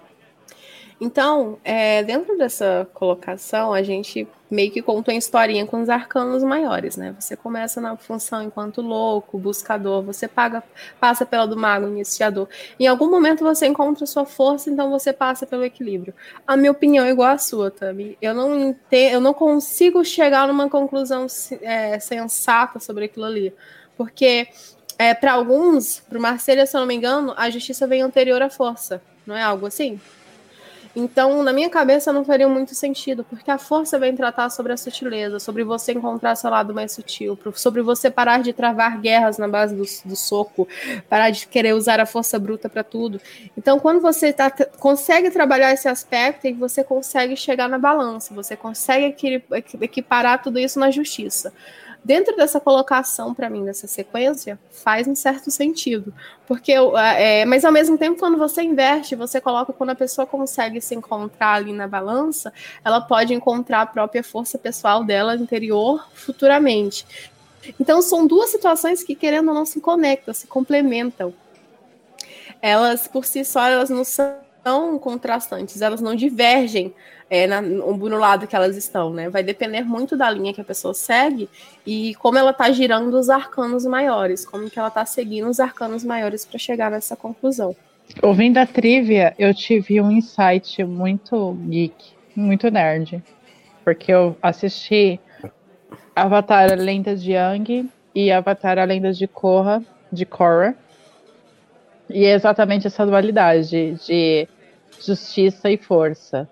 Então, 0.99 1.60
é, 1.63 2.01
dentro 2.03 2.38
dessa 2.38 2.88
colocação, 2.93 3.71
a 3.71 3.83
gente 3.83 4.27
meio 4.49 4.71
que 4.71 4.81
contou 4.81 5.13
a 5.13 5.17
historinha 5.17 5.65
com 5.65 5.81
os 5.81 5.89
arcanos 5.89 6.41
maiores, 6.41 6.95
né? 6.95 7.13
Você 7.19 7.36
começa 7.36 7.79
na 7.79 7.95
função 7.97 8.41
enquanto 8.41 8.81
louco, 8.81 9.38
buscador, 9.38 10.01
você 10.01 10.27
paga, 10.27 10.63
passa 10.99 11.25
pela 11.25 11.45
do 11.45 11.57
mago, 11.57 11.88
iniciador. 11.88 12.47
Em 12.79 12.88
algum 12.88 13.12
momento 13.12 13.43
você 13.43 13.67
encontra 13.67 14.05
sua 14.05 14.25
força, 14.25 14.69
então 14.69 14.89
você 14.89 15.13
passa 15.13 15.45
pelo 15.45 15.65
equilíbrio. 15.65 16.13
A 16.47 16.57
minha 16.57 16.71
opinião 16.71 17.05
é 17.05 17.12
igual 17.12 17.29
à 17.29 17.38
sua, 17.38 17.69
Tami. 17.69 18.17
Eu 18.21 18.33
não 18.33 18.69
entendo, 18.69 19.13
eu 19.13 19.21
não 19.21 19.33
consigo 19.33 20.03
chegar 20.03 20.47
numa 20.47 20.69
conclusão 20.69 21.27
é, 21.62 21.99
sensata 21.99 22.79
sobre 22.79 23.05
aquilo 23.05 23.25
ali. 23.25 23.53
Porque 23.97 24.47
é, 24.97 25.13
para 25.13 25.33
alguns, 25.33 25.99
para 25.99 26.17
o 26.17 26.21
Marcelo, 26.21 26.65
se 26.65 26.75
eu 26.75 26.81
não 26.81 26.88
me 26.88 26.95
engano, 26.95 27.33
a 27.38 27.49
justiça 27.49 27.86
vem 27.86 28.01
anterior 28.01 28.41
à 28.41 28.49
força. 28.49 29.01
Não 29.25 29.36
é 29.36 29.43
algo 29.43 29.65
assim? 29.67 29.99
Então, 30.99 31.43
na 31.43 31.53
minha 31.53 31.69
cabeça, 31.69 32.12
não 32.12 32.25
faria 32.25 32.49
muito 32.49 32.73
sentido, 32.73 33.23
porque 33.23 33.51
a 33.51 33.60
força 33.60 33.99
vem 33.99 34.15
tratar 34.15 34.49
sobre 34.49 34.73
a 34.73 34.77
sutileza, 34.77 35.39
sobre 35.39 35.63
você 35.63 35.91
encontrar 35.91 36.36
seu 36.36 36.49
lado 36.49 36.73
mais 36.73 36.91
sutil, 36.91 37.38
sobre 37.53 37.83
você 37.83 38.10
parar 38.10 38.41
de 38.41 38.51
travar 38.51 38.99
guerras 38.99 39.38
na 39.38 39.47
base 39.47 39.75
do, 39.75 39.83
do 40.10 40.15
soco, 40.15 40.67
parar 41.07 41.29
de 41.29 41.47
querer 41.47 41.75
usar 41.75 41.99
a 41.99 42.05
força 42.07 42.39
bruta 42.39 42.67
para 42.67 42.83
tudo. 42.83 43.21
Então, 43.55 43.77
quando 43.79 44.01
você 44.01 44.33
tá, 44.33 44.49
consegue 44.79 45.29
trabalhar 45.29 45.71
esse 45.71 45.88
aspecto, 45.88 46.47
e 46.47 46.53
você 46.53 46.83
consegue 46.83 47.38
chegar 47.38 47.69
na 47.69 47.77
balança, 47.77 48.33
você 48.33 48.55
consegue 48.55 49.43
equiparar 49.79 50.41
tudo 50.41 50.57
isso 50.57 50.79
na 50.79 50.89
justiça 50.89 51.53
dentro 52.08 52.38
dessa 52.38 52.58
colocação 52.58 53.34
para 53.34 53.50
mim 53.50 53.65
dessa 53.65 53.86
sequência 53.86 54.58
faz 54.72 55.10
um 55.10 55.13
certo 55.13 55.52
sentido. 55.52 56.13
Porque 56.48 56.72
é, 56.72 57.43
mas 57.43 57.65
ao 57.65 57.72
mesmo 57.72 57.98
tempo 57.98 58.17
quando 58.17 58.38
você 58.38 58.62
inverte 58.62 59.13
você 59.13 59.41
coloca 59.41 59.74
quando 59.74 59.89
a 59.89 59.96
pessoa 59.96 60.26
consegue 60.26 60.80
se 60.80 60.96
encontrar 60.96 61.56
ali 61.56 61.74
na 61.74 61.86
balança 61.86 62.54
ela 62.84 63.02
pode 63.02 63.34
encontrar 63.34 63.82
a 63.82 63.86
própria 63.86 64.24
força 64.24 64.58
pessoal 64.58 65.04
dela 65.04 65.36
interior 65.36 66.08
futuramente. 66.13 67.06
Então 67.78 68.02
são 68.02 68.26
duas 68.26 68.52
situações 68.52 69.04
que 69.04 69.13
querendo 69.13 69.50
ou 69.50 69.54
não 69.54 69.65
se 69.65 69.82
conectam 69.82 70.34
se 70.34 70.48
complementam. 70.48 71.34
Elas 72.62 73.06
por 73.06 73.26
si 73.26 73.43
só 73.43 73.67
elas 73.67 73.89
não 73.89 74.06
são 74.06 74.98
contrastantes 74.98 75.82
elas 75.82 76.00
não 76.00 76.15
divergem 76.15 76.93
é, 77.29 77.45
na, 77.45 77.61
no 77.61 78.17
lado 78.17 78.47
que 78.47 78.55
elas 78.55 78.77
estão, 78.77 79.13
né? 79.13 79.29
Vai 79.29 79.43
depender 79.43 79.81
muito 79.81 80.15
da 80.15 80.29
linha 80.29 80.53
que 80.53 80.61
a 80.61 80.63
pessoa 80.63 80.93
segue 80.93 81.49
e 81.85 82.15
como 82.15 82.37
ela 82.37 82.51
está 82.51 82.71
girando 82.71 83.17
os 83.17 83.29
arcanos 83.29 83.85
maiores, 83.85 84.45
como 84.45 84.69
que 84.69 84.79
ela 84.79 84.87
está 84.87 85.05
seguindo 85.05 85.49
os 85.49 85.59
arcanos 85.59 86.03
maiores 86.03 86.45
para 86.45 86.57
chegar 86.57 86.89
nessa 86.89 87.15
conclusão. 87.15 87.75
Ouvindo 88.21 88.57
a 88.57 88.65
trivia, 88.65 89.35
eu 89.37 89.53
tive 89.53 89.99
um 89.99 90.09
insight 90.09 90.83
muito 90.83 91.53
geek, 91.67 92.13
muito 92.35 92.71
nerd, 92.71 93.21
porque 93.83 94.11
eu 94.11 94.37
assisti 94.41 95.19
Avatar: 96.15 96.71
A 96.71 96.75
Lenda 96.75 97.15
de 97.15 97.33
Yang 97.33 97.89
e 98.15 98.31
Avatar: 98.31 98.79
A 98.79 98.85
Lenda 98.85 99.11
de 99.11 99.27
Korra, 99.27 99.83
de 100.11 100.25
Korra. 100.25 100.75
E 102.09 102.23
é 102.23 102.31
exatamente 102.31 102.87
essa 102.87 103.05
dualidade 103.05 103.95
de 104.05 104.47
justiça 105.05 105.69
e 105.69 105.77
força. 105.77 106.49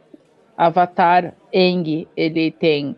Avatar 0.58 1.34
Eng, 1.52 2.08
ele 2.16 2.52
tem 2.52 2.96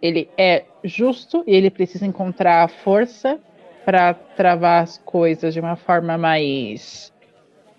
ele 0.00 0.28
é 0.36 0.64
justo 0.84 1.42
e 1.46 1.54
ele 1.54 1.70
precisa 1.70 2.06
encontrar 2.06 2.62
a 2.62 2.68
força 2.68 3.38
para 3.84 4.14
travar 4.14 4.82
as 4.82 4.98
coisas 4.98 5.54
de 5.54 5.60
uma 5.60 5.76
forma 5.76 6.18
mais 6.18 7.12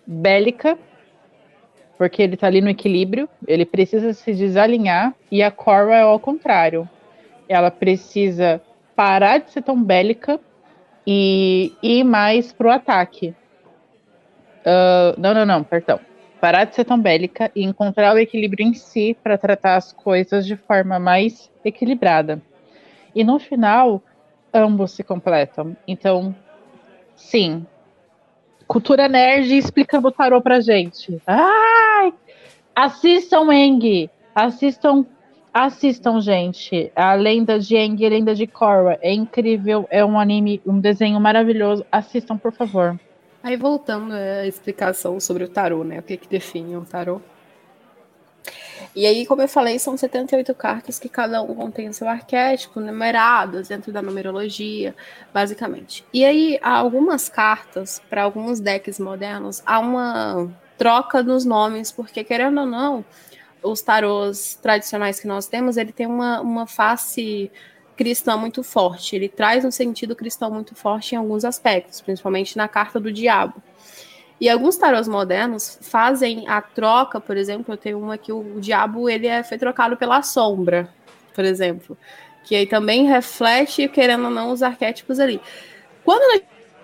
bélica, 0.05 0.77
porque 1.97 2.21
ele 2.21 2.35
está 2.35 2.47
ali 2.47 2.61
no 2.61 2.69
equilíbrio, 2.69 3.29
ele 3.47 3.65
precisa 3.65 4.13
se 4.13 4.33
desalinhar 4.33 5.13
e 5.31 5.43
a 5.43 5.51
Korra 5.51 5.95
é 5.95 6.01
ao 6.01 6.19
contrário. 6.19 6.89
Ela 7.47 7.71
precisa 7.71 8.61
parar 8.95 9.39
de 9.39 9.51
ser 9.51 9.61
tão 9.61 9.81
bélica 9.81 10.39
e 11.05 11.73
ir 11.81 12.03
mais 12.03 12.51
pro 12.51 12.69
ataque. 12.69 13.33
Uh, 14.61 15.15
não, 15.17 15.33
não, 15.33 15.45
não, 15.45 15.63
perdão 15.63 15.99
parar 16.39 16.65
de 16.65 16.75
ser 16.75 16.85
tão 16.85 16.99
bélica 16.99 17.51
e 17.55 17.63
encontrar 17.63 18.15
o 18.15 18.19
equilíbrio 18.19 18.65
em 18.65 18.73
si 18.73 19.15
para 19.23 19.37
tratar 19.37 19.75
as 19.75 19.91
coisas 19.91 20.45
de 20.45 20.55
forma 20.55 20.99
mais 20.99 21.51
equilibrada. 21.63 22.41
E 23.13 23.23
no 23.23 23.39
final, 23.39 24.01
ambos 24.53 24.91
se 24.91 25.03
completam. 25.03 25.75
Então, 25.87 26.35
sim. 27.15 27.65
Cultura 28.67 29.07
nerd 29.07 29.57
explicando 29.57 30.09
o 30.09 30.11
tarô 30.11 30.41
pra 30.41 30.59
gente. 30.59 31.21
Ai! 31.25 32.13
Assistam 32.75 33.51
Eng! 33.51 34.09
Assistam 34.35 35.05
Assistam, 35.59 36.21
gente. 36.21 36.91
A 36.95 37.15
lenda 37.15 37.57
de 37.57 37.75
Eng 37.75 37.99
e 37.99 38.05
a 38.05 38.09
lenda 38.09 38.35
de 38.35 38.45
Korra. 38.45 38.99
É 39.01 39.11
incrível. 39.11 39.87
É 39.89 40.05
um 40.05 40.19
anime, 40.19 40.61
um 40.63 40.79
desenho 40.79 41.19
maravilhoso. 41.19 41.83
Assistam, 41.91 42.37
por 42.37 42.51
favor. 42.51 42.99
Aí 43.43 43.55
voltando 43.55 44.13
à 44.13 44.45
explicação 44.45 45.19
sobre 45.19 45.43
o 45.43 45.49
tarô, 45.49 45.83
né? 45.83 45.99
O 45.99 46.03
que, 46.03 46.17
que 46.17 46.27
define 46.27 46.75
um 46.75 46.83
tarô. 46.83 47.21
E 48.95 49.05
aí, 49.05 49.25
como 49.25 49.41
eu 49.41 49.47
falei, 49.47 49.77
são 49.77 49.95
78 49.95 50.53
cartas 50.55 50.97
que 50.97 51.07
cada 51.07 51.41
um 51.41 51.53
contém 51.53 51.87
o 51.87 51.93
seu 51.93 52.07
arquétipo, 52.07 52.79
numeradas 52.79 53.67
dentro 53.67 53.91
da 53.91 54.01
numerologia, 54.01 54.95
basicamente. 55.33 56.03
E 56.13 56.25
aí, 56.25 56.59
há 56.61 56.77
algumas 56.77 57.29
cartas, 57.29 58.01
para 58.09 58.23
alguns 58.23 58.59
decks 58.59 58.99
modernos, 58.99 59.61
há 59.65 59.79
uma 59.79 60.49
troca 60.77 61.21
nos 61.21 61.45
nomes, 61.45 61.91
porque 61.91 62.23
querendo 62.23 62.61
ou 62.61 62.65
não, 62.65 63.05
os 63.61 63.81
tarôs 63.81 64.55
tradicionais 64.61 65.19
que 65.19 65.27
nós 65.27 65.47
temos, 65.47 65.77
ele 65.77 65.91
tem 65.91 66.07
uma, 66.07 66.41
uma 66.41 66.67
face 66.67 67.51
cristã 67.97 68.37
muito 68.37 68.63
forte. 68.63 69.15
Ele 69.15 69.27
traz 69.27 69.65
um 69.65 69.71
sentido 69.71 70.15
cristão 70.15 70.51
muito 70.51 70.75
forte 70.75 71.15
em 71.15 71.17
alguns 71.17 71.43
aspectos, 71.43 71.99
principalmente 71.99 72.55
na 72.55 72.67
carta 72.67 72.99
do 72.99 73.11
diabo. 73.11 73.61
E 74.39 74.47
alguns 74.47 74.77
tarôs 74.77 75.07
modernos 75.07 75.79
fazem 75.81 76.47
a 76.47 76.61
troca, 76.61 77.19
por 77.19 77.35
exemplo, 77.35 77.73
eu 77.73 77.77
tenho 77.77 77.99
uma 77.99 78.17
que 78.17 78.31
o 78.31 78.59
diabo 78.59 79.09
ele 79.09 79.25
é, 79.25 79.43
foi 79.43 79.57
trocado 79.57 79.97
pela 79.97 80.21
sombra, 80.21 80.93
por 81.33 81.43
exemplo, 81.43 81.97
que 82.43 82.55
aí 82.55 82.67
também 82.67 83.07
reflete, 83.07 83.87
querendo 83.87 84.25
ou 84.25 84.29
não, 84.29 84.51
os 84.51 84.61
arquétipos 84.61 85.19
ali. 85.19 85.41
Quando 86.05 86.21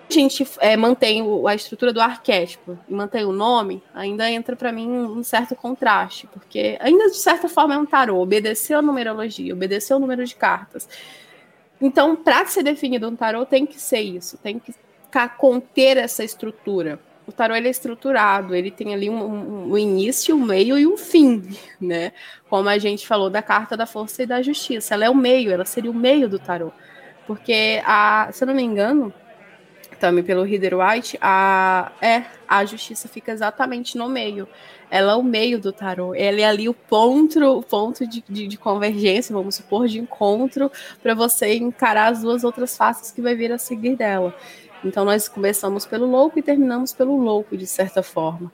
a 0.08 0.12
gente 0.12 0.46
é, 0.60 0.76
mantém 0.76 1.22
o, 1.22 1.48
a 1.48 1.54
estrutura 1.54 1.92
do 1.92 2.00
arquétipo 2.00 2.78
e 2.88 2.94
mantém 2.94 3.24
o 3.24 3.32
nome, 3.32 3.82
ainda 3.94 4.30
entra 4.30 4.54
para 4.54 4.70
mim 4.70 4.88
um, 4.88 5.22
certo 5.22 5.54
contraste, 5.56 6.26
porque 6.28 6.76
ainda 6.80 7.10
de 7.10 7.16
certa 7.16 7.48
forma 7.48 7.74
é 7.74 7.78
um 7.78 7.86
tarô, 7.86 8.18
obedeceu 8.18 8.78
a 8.78 8.82
numerologia, 8.82 9.54
obedeceu 9.54 9.96
o 9.96 10.00
número 10.00 10.24
de 10.24 10.34
cartas. 10.34 10.88
Então, 11.80 12.14
para 12.14 12.46
ser 12.46 12.62
definido 12.62 13.08
um 13.08 13.16
tarô, 13.16 13.44
tem 13.44 13.66
que 13.66 13.80
ser 13.80 14.00
isso, 14.00 14.38
tem 14.38 14.58
que 14.58 14.74
conter 15.36 15.96
essa 15.96 16.24
estrutura. 16.24 16.98
O 17.26 17.32
tarô 17.32 17.54
ele 17.54 17.68
é 17.68 17.70
estruturado, 17.70 18.54
ele 18.54 18.70
tem 18.70 18.92
ali 18.92 19.08
um, 19.08 19.24
um, 19.24 19.70
um 19.72 19.78
início, 19.78 20.36
um 20.36 20.44
meio 20.44 20.78
e 20.78 20.86
um 20.86 20.96
fim, 20.96 21.42
né? 21.80 22.12
Como 22.50 22.68
a 22.68 22.78
gente 22.78 23.06
falou 23.06 23.30
da 23.30 23.40
carta 23.40 23.76
da 23.76 23.86
força 23.86 24.22
e 24.22 24.26
da 24.26 24.42
justiça, 24.42 24.94
ela 24.94 25.06
é 25.06 25.10
o 25.10 25.14
meio, 25.14 25.50
ela 25.50 25.64
seria 25.64 25.90
o 25.90 25.94
meio 25.94 26.28
do 26.28 26.38
tarô. 26.38 26.72
Porque, 27.26 27.80
a, 27.86 28.28
se 28.32 28.44
eu 28.44 28.46
não 28.46 28.54
me 28.54 28.62
engano, 28.62 29.12
também 30.04 30.22
pelo 30.22 30.42
Rider 30.42 30.74
White, 30.78 31.16
a, 31.18 31.90
é, 31.98 32.24
a 32.46 32.62
justiça 32.66 33.08
fica 33.08 33.32
exatamente 33.32 33.96
no 33.96 34.06
meio. 34.06 34.46
Ela 34.90 35.12
é 35.12 35.14
o 35.14 35.22
meio 35.22 35.58
do 35.58 35.72
tarô. 35.72 36.14
Ela 36.14 36.42
é 36.42 36.44
ali 36.44 36.68
o 36.68 36.74
ponto, 36.74 37.42
o 37.42 37.62
ponto 37.62 38.06
de, 38.06 38.22
de, 38.28 38.46
de 38.46 38.58
convergência, 38.58 39.34
vamos 39.34 39.54
supor, 39.54 39.88
de 39.88 39.98
encontro, 39.98 40.70
para 41.02 41.14
você 41.14 41.54
encarar 41.54 42.12
as 42.12 42.20
duas 42.20 42.44
outras 42.44 42.76
faces 42.76 43.10
que 43.12 43.22
vai 43.22 43.34
vir 43.34 43.50
a 43.50 43.56
seguir 43.56 43.96
dela. 43.96 44.36
Então 44.84 45.06
nós 45.06 45.26
começamos 45.26 45.86
pelo 45.86 46.04
louco 46.04 46.38
e 46.38 46.42
terminamos 46.42 46.92
pelo 46.92 47.16
louco, 47.16 47.56
de 47.56 47.66
certa 47.66 48.02
forma. 48.02 48.52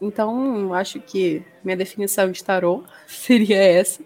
Então, 0.00 0.72
acho 0.72 1.00
que 1.00 1.42
minha 1.64 1.76
definição 1.76 2.30
de 2.30 2.44
tarô 2.44 2.84
seria 3.08 3.60
essa 3.60 4.00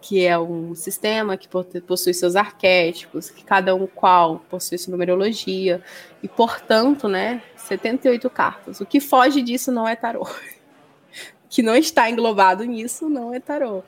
que 0.00 0.24
é 0.24 0.38
um 0.38 0.74
sistema 0.74 1.36
que 1.36 1.48
possui 1.48 2.14
seus 2.14 2.36
arquétipos, 2.36 3.30
que 3.30 3.44
cada 3.44 3.74
um 3.74 3.86
qual 3.86 4.38
possui 4.48 4.78
sua 4.78 4.92
numerologia, 4.92 5.82
e 6.22 6.28
portanto, 6.28 7.08
né, 7.08 7.42
78 7.56 8.30
cartas. 8.30 8.80
O 8.80 8.86
que 8.86 9.00
foge 9.00 9.42
disso 9.42 9.72
não 9.72 9.86
é 9.86 9.96
tarô. 9.96 10.26
Que 11.50 11.62
não 11.62 11.74
está 11.74 12.10
englobado 12.10 12.62
nisso 12.62 13.08
não 13.08 13.32
é 13.32 13.40
tarô. 13.40 13.82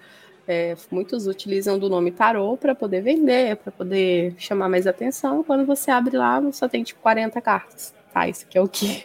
É, 0.48 0.74
muitos 0.90 1.26
utilizam 1.26 1.78
do 1.78 1.90
nome 1.90 2.10
tarô 2.10 2.56
para 2.56 2.74
poder 2.74 3.02
vender, 3.02 3.56
para 3.56 3.70
poder 3.70 4.34
chamar 4.38 4.66
mais 4.70 4.86
atenção. 4.86 5.44
Quando 5.44 5.66
você 5.66 5.90
abre 5.90 6.16
lá, 6.16 6.40
só 6.52 6.66
tem 6.66 6.82
tipo 6.82 7.02
40 7.02 7.38
cartas. 7.42 7.94
Tá, 8.14 8.26
isso 8.26 8.46
aqui 8.46 8.56
é 8.56 8.62
o 8.62 8.66
que 8.66 9.04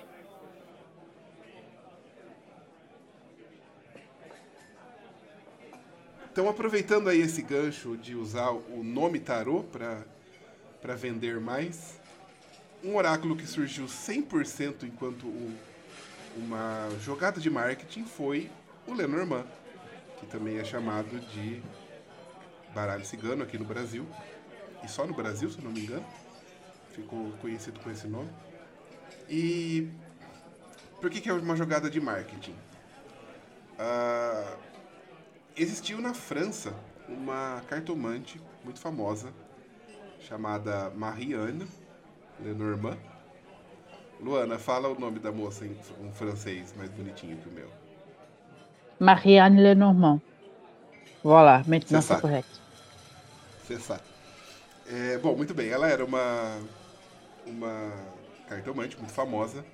Então, 6.35 6.49
aproveitando 6.49 7.07
aí 7.07 7.21
esse 7.21 7.41
gancho 7.41 7.95
de 7.95 8.13
usar 8.13 8.49
o 8.49 8.83
nome 8.83 9.21
tarô 9.21 9.63
para 9.63 10.93
vender 10.93 11.39
mais, 11.39 11.93
um 12.83 12.97
oráculo 12.97 13.37
que 13.37 13.47
surgiu 13.47 13.85
100% 13.85 14.83
enquanto 14.83 15.27
o, 15.27 15.57
uma 16.35 16.89
jogada 16.99 17.39
de 17.39 17.49
marketing 17.49 18.03
foi 18.03 18.51
o 18.85 18.93
Lenormand, 18.93 19.45
que 20.19 20.25
também 20.25 20.57
é 20.57 20.65
chamado 20.65 21.21
de 21.31 21.63
baralho 22.73 23.05
cigano 23.05 23.41
aqui 23.41 23.57
no 23.57 23.63
Brasil, 23.63 24.05
e 24.83 24.89
só 24.89 25.07
no 25.07 25.13
Brasil, 25.13 25.49
se 25.49 25.61
não 25.61 25.71
me 25.71 25.83
engano, 25.83 26.05
ficou 26.91 27.31
conhecido 27.41 27.79
com 27.79 27.89
esse 27.89 28.07
nome. 28.07 28.29
E 29.29 29.89
por 30.99 31.09
que, 31.09 31.21
que 31.21 31.29
é 31.29 31.33
uma 31.33 31.55
jogada 31.55 31.89
de 31.89 32.01
marketing? 32.01 32.55
Uh, 33.79 34.74
existiu 35.55 36.01
na 36.01 36.13
França 36.13 36.73
uma 37.07 37.61
cartomante 37.67 38.41
muito 38.63 38.79
famosa 38.79 39.31
chamada 40.19 40.89
Marianne 40.91 41.67
Lenormand. 42.39 42.97
Luana, 44.19 44.57
fala 44.57 44.87
o 44.89 44.99
nome 44.99 45.19
da 45.19 45.31
moça 45.31 45.65
em 45.65 45.77
um 46.01 46.11
francês 46.11 46.73
mais 46.75 46.89
bonitinho 46.89 47.37
que 47.37 47.49
o 47.49 47.51
meu. 47.51 47.69
Marianne 48.99 49.61
Lenormand. 49.61 50.21
Voilà, 51.23 51.63
maintenant 51.67 52.01
c'est 52.01 52.21
correto. 52.21 52.61
Você 53.63 53.79
sabe. 53.79 54.03
É, 54.87 55.17
bom, 55.17 55.35
muito 55.35 55.53
bem. 55.53 55.69
Ela 55.69 55.89
era 55.89 56.05
uma, 56.05 56.59
uma 57.45 57.91
cartomante 58.47 58.95
muito 58.97 59.11
famosa 59.11 59.65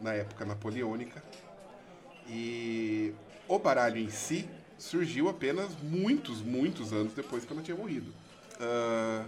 na 0.00 0.14
época 0.14 0.44
napoleônica. 0.44 1.22
E 2.26 3.14
o 3.46 3.58
baralho 3.58 3.98
em 3.98 4.10
si 4.10 4.48
surgiu 4.78 5.28
apenas 5.28 5.70
muitos, 5.82 6.40
muitos 6.40 6.92
anos 6.92 7.12
depois 7.12 7.44
que 7.44 7.52
ela 7.52 7.62
tinha 7.62 7.76
morrido. 7.76 8.12
Uh, 8.60 9.24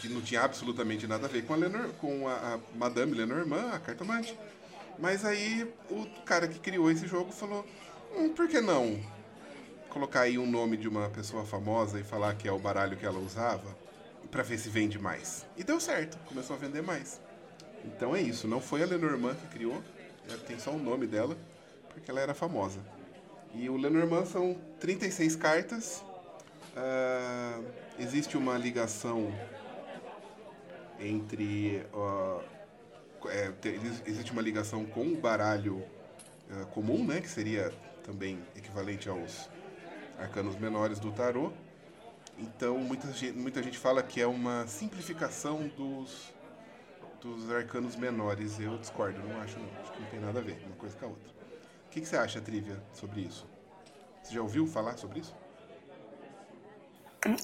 que 0.00 0.08
não 0.08 0.20
tinha 0.20 0.42
absolutamente 0.42 1.06
nada 1.06 1.26
a 1.26 1.28
ver 1.28 1.44
com 1.44 1.54
a, 1.54 1.56
Lenor, 1.56 1.88
com 1.94 2.28
a, 2.28 2.54
a 2.54 2.58
Madame 2.74 3.14
Lenormand, 3.14 3.72
a 3.72 3.78
cartomante. 3.78 4.36
Mas 4.98 5.24
aí 5.24 5.72
o 5.88 6.06
cara 6.24 6.48
que 6.48 6.58
criou 6.58 6.90
esse 6.90 7.06
jogo 7.06 7.32
falou: 7.32 7.64
hum, 8.16 8.30
por 8.30 8.48
que 8.48 8.60
não 8.60 8.98
colocar 9.88 10.20
aí 10.20 10.38
um 10.38 10.48
nome 10.48 10.76
de 10.76 10.88
uma 10.88 11.10
pessoa 11.10 11.44
famosa 11.44 11.98
e 11.98 12.04
falar 12.04 12.34
que 12.34 12.46
é 12.46 12.52
o 12.52 12.58
baralho 12.58 12.96
que 12.96 13.04
ela 13.04 13.18
usava 13.18 13.76
para 14.30 14.42
ver 14.42 14.58
se 14.58 14.68
vende 14.68 14.98
mais? 14.98 15.46
E 15.56 15.64
deu 15.64 15.80
certo, 15.80 16.18
começou 16.26 16.56
a 16.56 16.58
vender 16.58 16.82
mais. 16.82 17.20
Então 17.84 18.14
é 18.14 18.20
isso, 18.20 18.46
não 18.46 18.60
foi 18.60 18.82
a 18.82 18.86
Lenormand 18.86 19.34
que 19.34 19.46
criou, 19.48 19.82
tem 20.46 20.58
só 20.58 20.70
o 20.70 20.78
nome 20.78 21.06
dela, 21.06 21.36
porque 21.88 22.10
ela 22.10 22.20
era 22.20 22.34
famosa. 22.34 22.80
E 23.54 23.68
o 23.68 23.76
Lenormand 23.76 24.26
são 24.26 24.56
36 24.78 25.36
cartas. 25.36 26.04
Uh, 26.76 27.64
existe 27.98 28.36
uma 28.36 28.56
ligação 28.56 29.32
entre. 30.98 31.84
Uh, 31.92 32.42
é, 33.28 33.52
existe 34.06 34.32
uma 34.32 34.40
ligação 34.40 34.84
com 34.84 35.02
o 35.02 35.16
baralho 35.16 35.78
uh, 35.78 36.66
comum, 36.66 37.04
né? 37.04 37.20
Que 37.20 37.28
seria 37.28 37.72
também 38.04 38.38
equivalente 38.56 39.08
aos 39.08 39.48
arcanos 40.18 40.56
menores 40.56 41.00
do 41.00 41.10
tarô. 41.10 41.52
Então, 42.38 42.78
muita 42.78 43.12
gente, 43.12 43.36
muita 43.36 43.62
gente 43.62 43.76
fala 43.76 44.02
que 44.02 44.20
é 44.20 44.26
uma 44.26 44.66
simplificação 44.66 45.68
dos, 45.76 46.32
dos 47.20 47.50
arcanos 47.50 47.96
menores. 47.96 48.58
Eu 48.60 48.78
discordo, 48.78 49.18
não 49.20 49.40
acho 49.40 49.58
não. 49.58 49.68
Acho 49.80 49.92
que 49.92 50.00
não 50.00 50.08
tem 50.08 50.20
nada 50.20 50.38
a 50.38 50.42
ver 50.42 50.62
uma 50.66 50.76
coisa 50.76 50.96
com 50.96 51.06
a 51.06 51.08
outra. 51.08 51.39
O 51.90 51.92
que, 51.92 52.00
que 52.00 52.06
você 52.06 52.16
acha, 52.16 52.40
Trivia, 52.40 52.76
sobre 52.92 53.22
isso? 53.22 53.44
Você 54.22 54.32
já 54.32 54.40
ouviu 54.40 54.64
falar 54.64 54.96
sobre 54.96 55.18
isso? 55.18 55.34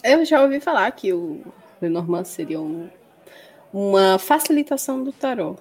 Eu 0.04 0.24
já 0.24 0.40
ouvi 0.40 0.60
falar 0.60 0.88
que 0.92 1.12
o 1.12 1.42
Lenormand 1.82 2.22
seria 2.26 2.60
um, 2.60 2.88
uma 3.72 4.20
facilitação 4.20 5.02
do 5.02 5.10
tarô. 5.10 5.56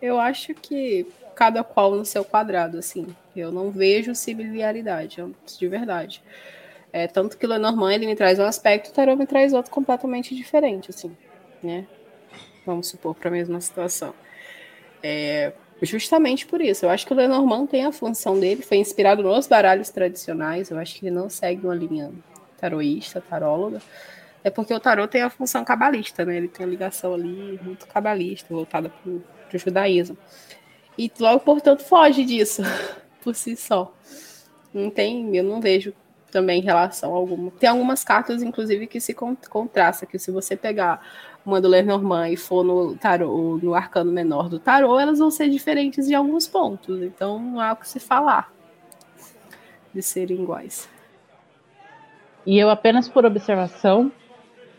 Eu 0.00 0.18
acho 0.18 0.54
que 0.54 1.06
cada 1.34 1.62
qual 1.62 1.94
no 1.94 2.06
seu 2.06 2.24
quadrado, 2.24 2.78
assim. 2.78 3.14
Eu 3.36 3.52
não 3.52 3.70
vejo 3.70 4.14
similaridade, 4.14 5.22
de 5.58 5.68
verdade. 5.68 6.22
É, 6.94 7.06
tanto 7.06 7.36
que 7.36 7.44
o 7.44 7.48
Lenormand 7.50 7.92
ele 7.92 8.06
me 8.06 8.16
traz 8.16 8.38
um 8.38 8.44
aspecto, 8.44 8.88
o 8.88 8.94
tarô 8.94 9.16
me 9.16 9.26
traz 9.26 9.52
outro 9.52 9.70
completamente 9.70 10.34
diferente, 10.34 10.88
assim, 10.88 11.14
né? 11.62 11.86
Vamos 12.64 12.86
supor, 12.88 13.14
para 13.14 13.28
a 13.28 13.32
mesma 13.32 13.60
situação. 13.60 14.14
É, 15.02 15.52
Justamente 15.84 16.46
por 16.46 16.60
isso. 16.60 16.84
Eu 16.84 16.90
acho 16.90 17.06
que 17.06 17.12
o 17.12 17.16
Lenormand 17.16 17.66
tem 17.66 17.84
a 17.84 17.92
função 17.92 18.38
dele, 18.38 18.62
foi 18.62 18.78
inspirado 18.78 19.22
nos 19.22 19.46
baralhos 19.46 19.90
tradicionais. 19.90 20.70
Eu 20.70 20.78
acho 20.78 20.94
que 20.94 21.06
ele 21.06 21.14
não 21.14 21.28
segue 21.28 21.64
uma 21.66 21.74
linha 21.74 22.10
taroísta, 22.58 23.20
taróloga. 23.20 23.80
É 24.42 24.50
porque 24.50 24.74
o 24.74 24.80
tarô 24.80 25.08
tem 25.08 25.22
a 25.22 25.30
função 25.30 25.64
cabalista, 25.64 26.24
né? 26.24 26.36
Ele 26.36 26.48
tem 26.48 26.66
a 26.66 26.68
ligação 26.68 27.14
ali 27.14 27.58
muito 27.62 27.86
cabalista, 27.86 28.52
voltada 28.52 28.90
para 28.90 29.10
o 29.10 29.22
judaísmo. 29.58 30.16
E 30.98 31.10
logo, 31.18 31.40
portanto, 31.40 31.82
foge 31.82 32.24
disso 32.24 32.62
por 33.22 33.34
si 33.34 33.56
só. 33.56 33.92
Não 34.72 34.90
tem, 34.90 35.34
eu 35.36 35.44
não 35.44 35.60
vejo 35.60 35.94
também 36.30 36.60
relação 36.60 37.14
alguma. 37.14 37.50
Tem 37.52 37.68
algumas 37.68 38.04
cartas, 38.04 38.42
inclusive, 38.42 38.86
que 38.86 39.00
se 39.00 39.14
contrastam, 39.14 40.08
que 40.08 40.18
se 40.18 40.30
você 40.30 40.56
pegar 40.56 41.00
uma 41.44 41.60
do 41.60 41.68
Lenormand 41.68 42.30
e 42.30 42.36
for 42.36 42.64
no 42.64 42.96
tarô, 42.96 43.58
no 43.62 43.74
arcano 43.74 44.10
menor 44.10 44.48
do 44.48 44.58
tarô, 44.58 44.98
elas 44.98 45.18
vão 45.18 45.30
ser 45.30 45.50
diferentes 45.50 46.08
em 46.08 46.14
alguns 46.14 46.46
pontos. 46.46 47.02
Então 47.02 47.38
não 47.38 47.60
há 47.60 47.72
o 47.72 47.76
que 47.76 47.88
se 47.88 48.00
falar 48.00 48.52
de 49.92 50.02
serem 50.02 50.42
iguais. 50.42 50.88
E 52.46 52.58
eu 52.58 52.68
apenas 52.68 53.08
por 53.08 53.24
observação, 53.24 54.10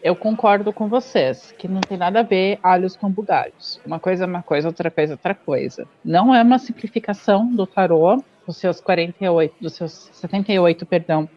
eu 0.04 0.16
concordo 0.16 0.72
com 0.72 0.88
vocês, 0.88 1.52
que 1.58 1.68
não 1.68 1.82
tem 1.82 1.98
nada 1.98 2.20
a 2.20 2.24
ver 2.24 2.60
alhos 2.62 2.96
com 2.96 3.10
bugalhos. 3.10 3.80
Uma 3.86 4.00
coisa 4.00 4.24
é 4.24 4.28
uma 4.28 4.44
coisa, 4.44 4.68
outra 4.68 4.92
coisa 4.92 5.14
é 5.14 5.16
outra 5.16 5.34
coisa. 5.34 5.88
Não 6.04 6.34
é 6.34 6.44
uma 6.44 6.60
simplificação 6.60 7.48
do 7.48 7.66
tarô, 7.66 8.22
dos 8.46 8.58
seus 8.58 8.80
48, 8.80 9.56
dos 9.60 9.74
seus 9.74 10.12
78, 10.14 10.86
perdão, 10.86 11.28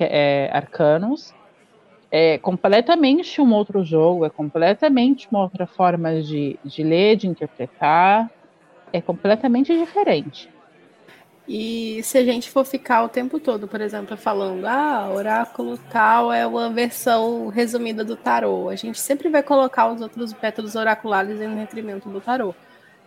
é, 0.00 0.48
arcanos, 0.52 1.34
é 2.10 2.38
completamente 2.38 3.40
um 3.40 3.52
outro 3.52 3.84
jogo, 3.84 4.24
é 4.24 4.30
completamente 4.30 5.28
uma 5.30 5.42
outra 5.42 5.66
forma 5.66 6.22
de, 6.22 6.58
de 6.64 6.82
ler, 6.82 7.16
de 7.16 7.26
interpretar, 7.26 8.30
é 8.92 9.00
completamente 9.00 9.76
diferente. 9.76 10.48
E 11.48 12.00
se 12.02 12.18
a 12.18 12.24
gente 12.24 12.50
for 12.50 12.64
ficar 12.64 13.04
o 13.04 13.08
tempo 13.08 13.38
todo, 13.38 13.68
por 13.68 13.80
exemplo, 13.80 14.16
falando, 14.16 14.64
ah, 14.66 15.08
oráculo 15.12 15.78
tal 15.90 16.32
é 16.32 16.44
uma 16.44 16.68
versão 16.70 17.48
resumida 17.48 18.04
do 18.04 18.16
tarô, 18.16 18.68
a 18.68 18.74
gente 18.74 18.98
sempre 18.98 19.28
vai 19.28 19.44
colocar 19.44 19.92
os 19.92 20.00
outros 20.00 20.34
métodos 20.34 20.74
oraculares 20.74 21.40
em 21.40 21.54
detrimento 21.54 22.08
do 22.08 22.20
tarô. 22.20 22.52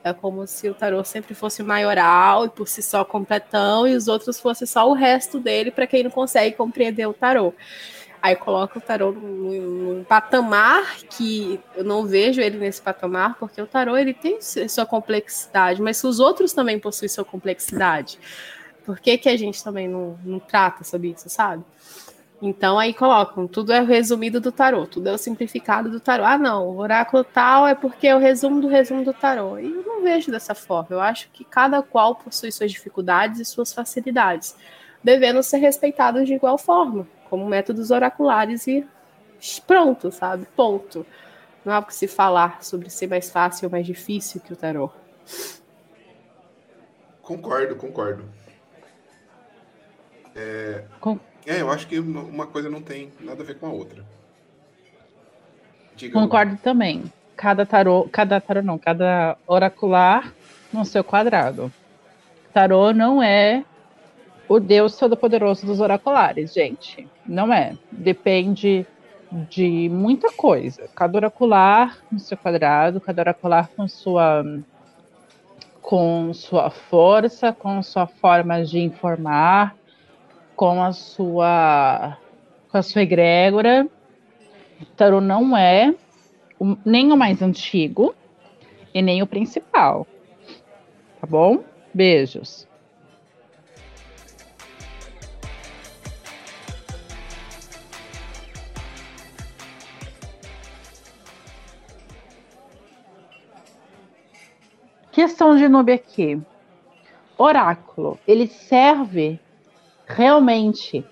É 0.01 0.13
como 0.13 0.47
se 0.47 0.69
o 0.69 0.73
tarô 0.73 1.03
sempre 1.03 1.33
fosse 1.35 1.61
maioral 1.61 2.45
e 2.45 2.49
por 2.49 2.69
si 2.69 2.81
só 2.81 3.03
completão, 3.03 3.85
e 3.85 3.93
os 3.93 4.07
outros 4.07 4.39
fossem 4.39 4.65
só 4.65 4.89
o 4.89 4.93
resto 4.93 5.37
dele 5.39 5.69
para 5.69 5.85
quem 5.85 6.03
não 6.03 6.11
consegue 6.11 6.55
compreender 6.55 7.05
o 7.05 7.13
tarô. 7.13 7.53
Aí 8.21 8.35
coloca 8.35 8.77
o 8.77 8.81
tarô 8.81 9.11
num, 9.11 10.03
patamar 10.03 10.97
que 11.09 11.59
eu 11.75 11.83
não 11.83 12.05
vejo 12.05 12.41
ele 12.41 12.57
nesse 12.57 12.81
patamar, 12.81 13.35
porque 13.39 13.61
o 13.61 13.67
tarô 13.67 13.97
ele 13.97 14.13
tem 14.13 14.39
sua 14.41 14.85
complexidade, 14.85 15.81
mas 15.81 16.03
os 16.03 16.19
outros 16.19 16.51
também 16.51 16.77
possuem 16.79 17.07
sua 17.07 17.23
complexidade, 17.23 18.19
por 18.85 18.99
que, 18.99 19.17
que 19.17 19.29
a 19.29 19.37
gente 19.37 19.63
também 19.63 19.87
não, 19.87 20.17
não 20.23 20.39
trata 20.39 20.83
sobre 20.83 21.09
isso, 21.09 21.29
sabe? 21.29 21.63
Então 22.41 22.79
aí 22.79 22.93
colocam, 22.93 23.47
tudo 23.47 23.71
é 23.71 23.81
o 23.81 23.85
resumido 23.85 24.39
do 24.39 24.51
tarô, 24.51 24.85
tudo 24.85 25.07
é 25.09 25.13
o 25.13 25.17
simplificado 25.17 25.89
do 25.89 25.99
tarô. 25.99 26.23
Ah, 26.23 26.37
não, 26.37 26.69
o 26.69 26.77
oráculo 26.77 27.23
tal 27.23 27.67
é 27.67 27.75
porque 27.75 28.07
é 28.07 28.15
o 28.15 28.19
resumo 28.19 28.61
do 28.61 28.67
resumo 28.67 29.03
do 29.03 29.13
tarô. 29.13 29.59
E 29.59 29.65
eu 29.65 29.83
não 29.83 30.01
vejo 30.01 30.31
dessa 30.31 30.55
forma. 30.55 30.87
Eu 30.91 31.01
acho 31.01 31.29
que 31.33 31.43
cada 31.43 31.81
qual 31.81 32.15
possui 32.15 32.49
suas 32.51 32.71
dificuldades 32.71 33.41
e 33.41 33.45
suas 33.45 33.73
facilidades, 33.73 34.55
devendo 35.03 35.43
ser 35.43 35.57
respeitados 35.57 36.25
de 36.25 36.33
igual 36.33 36.57
forma 36.57 37.05
como 37.29 37.45
métodos 37.45 37.91
oraculares 37.91 38.67
e 38.67 38.85
pronto, 39.65 40.11
sabe? 40.11 40.45
Ponto. 40.55 41.05
Não 41.63 41.73
há 41.73 41.79
o 41.79 41.85
que 41.85 41.93
se 41.93 42.07
falar 42.07 42.63
sobre 42.63 42.89
ser 42.89 43.07
mais 43.07 43.29
fácil 43.29 43.67
ou 43.67 43.71
mais 43.71 43.85
difícil 43.85 44.41
que 44.41 44.53
o 44.53 44.55
tarô. 44.55 44.91
Concordo, 47.21 47.75
concordo. 47.75 48.25
É, 50.35 50.83
Com... 50.99 51.19
é, 51.45 51.61
eu 51.61 51.69
acho 51.69 51.87
que 51.87 51.99
uma 51.99 52.47
coisa 52.47 52.69
não 52.69 52.81
tem 52.81 53.11
nada 53.19 53.43
a 53.43 53.45
ver 53.45 53.59
com 53.59 53.67
a 53.67 53.71
outra. 53.71 54.03
Diga 55.95 56.13
concordo 56.13 56.57
também. 56.57 57.11
Cada 57.35 57.65
tarô, 57.65 58.07
cada 58.11 58.39
tarô 58.39 58.61
não, 58.61 58.77
cada 58.77 59.37
oracular 59.45 60.33
no 60.73 60.85
seu 60.85 61.03
quadrado. 61.03 61.71
Tarô 62.53 62.93
não 62.93 63.21
é 63.21 63.63
o 64.49 64.59
Deus 64.59 64.97
Todo-Poderoso 64.97 65.65
dos 65.65 65.79
Oraculares, 65.79 66.53
gente. 66.53 67.07
Não 67.25 67.53
é. 67.53 67.77
Depende 67.91 68.85
de 69.31 69.87
muita 69.89 70.31
coisa. 70.31 70.89
Cada 70.95 71.17
oracular 71.19 71.99
no 72.11 72.19
seu 72.19 72.35
quadrado, 72.35 72.99
cada 72.99 73.21
oracular 73.21 73.69
com 73.75 73.87
sua 73.87 74.43
com 75.81 76.33
sua 76.33 76.69
força, 76.69 77.53
com 77.53 77.81
sua 77.81 78.05
forma 78.05 78.63
de 78.63 78.79
informar, 78.79 79.75
com 80.55 80.83
a 80.83 80.91
sua 80.91 82.17
com 82.71 82.77
a 82.77 82.81
sua 82.81 83.03
egrégora. 83.03 83.87
Tarot 84.95 85.23
não 85.23 85.55
é 85.55 85.93
o, 86.59 86.75
nem 86.83 87.11
o 87.11 87.17
mais 87.17 87.41
antigo 87.41 88.15
e 88.93 89.01
nem 89.01 89.21
o 89.21 89.27
principal. 89.27 90.07
Tá 91.21 91.27
bom? 91.27 91.63
Beijos. 91.93 92.68
Questão 105.19 105.57
de 105.57 105.67
noob 105.67 105.91
aqui. 105.91 106.41
Oráculo, 107.37 108.17
ele 108.25 108.47
serve 108.47 109.37
realmente 110.07 111.05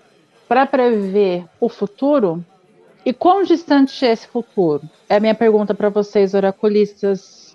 para 0.48 0.64
prever 0.64 1.44
o 1.60 1.68
futuro? 1.68 2.42
E 3.04 3.12
quão 3.12 3.42
distante 3.42 4.06
é 4.06 4.12
esse 4.12 4.26
futuro? 4.26 4.88
É 5.10 5.16
a 5.16 5.20
minha 5.20 5.34
pergunta 5.34 5.74
para 5.74 5.90
vocês, 5.90 6.32
oraculistas 6.32 7.54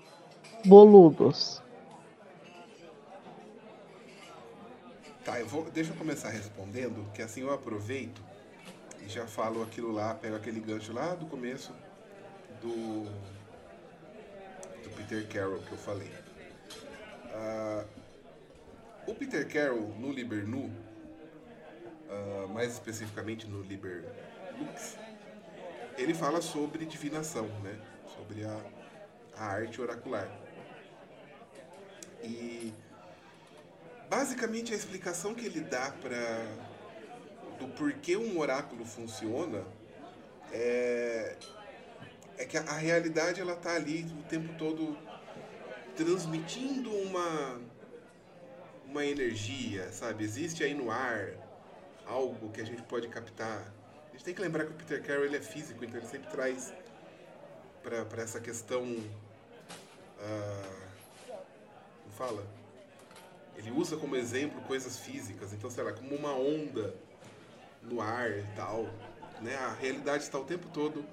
boludos. 0.63 1.59
Tá, 5.25 5.39
eu 5.39 5.47
vou, 5.47 5.71
deixa 5.71 5.91
eu 5.91 5.97
começar 5.97 6.29
respondendo, 6.29 7.03
que 7.15 7.23
assim 7.23 7.41
eu 7.41 7.51
aproveito 7.51 8.21
e 9.03 9.09
já 9.09 9.25
falo 9.25 9.63
aquilo 9.63 9.91
lá, 9.91 10.13
pego 10.13 10.35
aquele 10.35 10.59
gancho 10.59 10.93
lá 10.93 11.15
do 11.15 11.25
começo 11.25 11.73
do, 12.61 13.05
do 14.83 14.89
Peter 14.95 15.27
Carroll 15.29 15.57
que 15.57 15.71
eu 15.71 15.79
falei. 15.79 16.22
Uh, 17.33 17.85
o 19.07 19.15
Peter 19.15 19.47
Carroll, 19.47 19.89
no 19.99 20.11
Liber 20.11 20.47
Nu, 20.47 20.65
uh, 22.09 22.47
mais 22.49 22.73
especificamente 22.73 23.47
no 23.47 23.61
Liber 23.61 24.05
Lux, 24.57 24.97
ele 25.97 26.13
fala 26.13 26.41
sobre 26.41 26.85
divinação, 26.85 27.47
né? 27.61 27.77
sobre 28.15 28.45
a, 28.45 28.59
a 29.35 29.45
arte 29.45 29.81
oracular. 29.81 30.29
E 32.21 32.73
basicamente 34.09 34.73
a 34.73 34.77
explicação 34.77 35.33
que 35.33 35.45
ele 35.45 35.61
dá 35.61 35.91
para 36.01 36.45
do 37.59 37.67
porquê 37.69 38.15
um 38.15 38.39
oráculo 38.39 38.85
funciona 38.85 39.63
é, 40.51 41.35
é 42.37 42.45
que 42.45 42.57
a, 42.57 42.61
a 42.61 42.77
realidade 42.77 43.41
ela 43.41 43.55
tá 43.55 43.75
ali 43.75 44.05
o 44.19 44.23
tempo 44.23 44.53
todo 44.57 44.97
transmitindo 45.95 46.89
uma 46.89 47.61
uma 48.93 49.05
energia, 49.05 49.91
sabe? 49.91 50.23
Existe 50.23 50.63
aí 50.63 50.73
no 50.73 50.91
ar 50.91 51.31
algo 52.05 52.51
que 52.51 52.61
a 52.61 52.65
gente 52.65 52.83
pode 52.83 53.07
captar. 53.07 53.73
A 54.09 54.11
gente 54.11 54.23
tem 54.23 54.35
que 54.35 54.41
lembrar 54.41 54.65
que 54.65 54.71
o 54.71 54.75
Peter 54.75 55.01
Carroll 55.01 55.25
ele 55.25 55.37
é 55.37 55.41
físico, 55.41 55.83
então 55.83 55.99
ele 55.99 56.07
sempre 56.07 56.29
traz 56.29 56.71
para 57.81 58.21
essa 58.21 58.39
questão. 58.39 58.83
Uh, 58.83 60.83
fala? 62.11 62.45
Ele 63.57 63.71
usa 63.71 63.97
como 63.97 64.15
exemplo 64.15 64.61
coisas 64.61 64.99
físicas, 64.99 65.53
então, 65.53 65.69
sei 65.69 65.83
lá, 65.83 65.93
como 65.93 66.15
uma 66.15 66.33
onda 66.33 66.95
no 67.81 67.99
ar 67.99 68.29
e 68.29 68.45
tal. 68.55 68.87
Né? 69.41 69.55
A 69.55 69.73
realidade 69.73 70.23
está 70.23 70.39
o 70.39 70.45
tempo 70.45 70.67
todo 70.69 71.03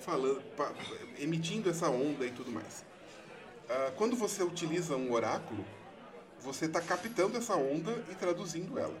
falando, 0.00 0.42
emitindo 1.18 1.70
essa 1.70 1.88
onda 1.88 2.26
e 2.26 2.30
tudo 2.30 2.50
mais. 2.50 2.84
Ah, 3.74 3.90
quando 3.96 4.14
você 4.14 4.42
utiliza 4.42 4.96
um 4.96 5.10
oráculo, 5.12 5.64
você 6.38 6.66
está 6.66 6.78
captando 6.78 7.38
essa 7.38 7.56
onda 7.56 8.04
e 8.10 8.14
traduzindo 8.14 8.78
ela. 8.78 9.00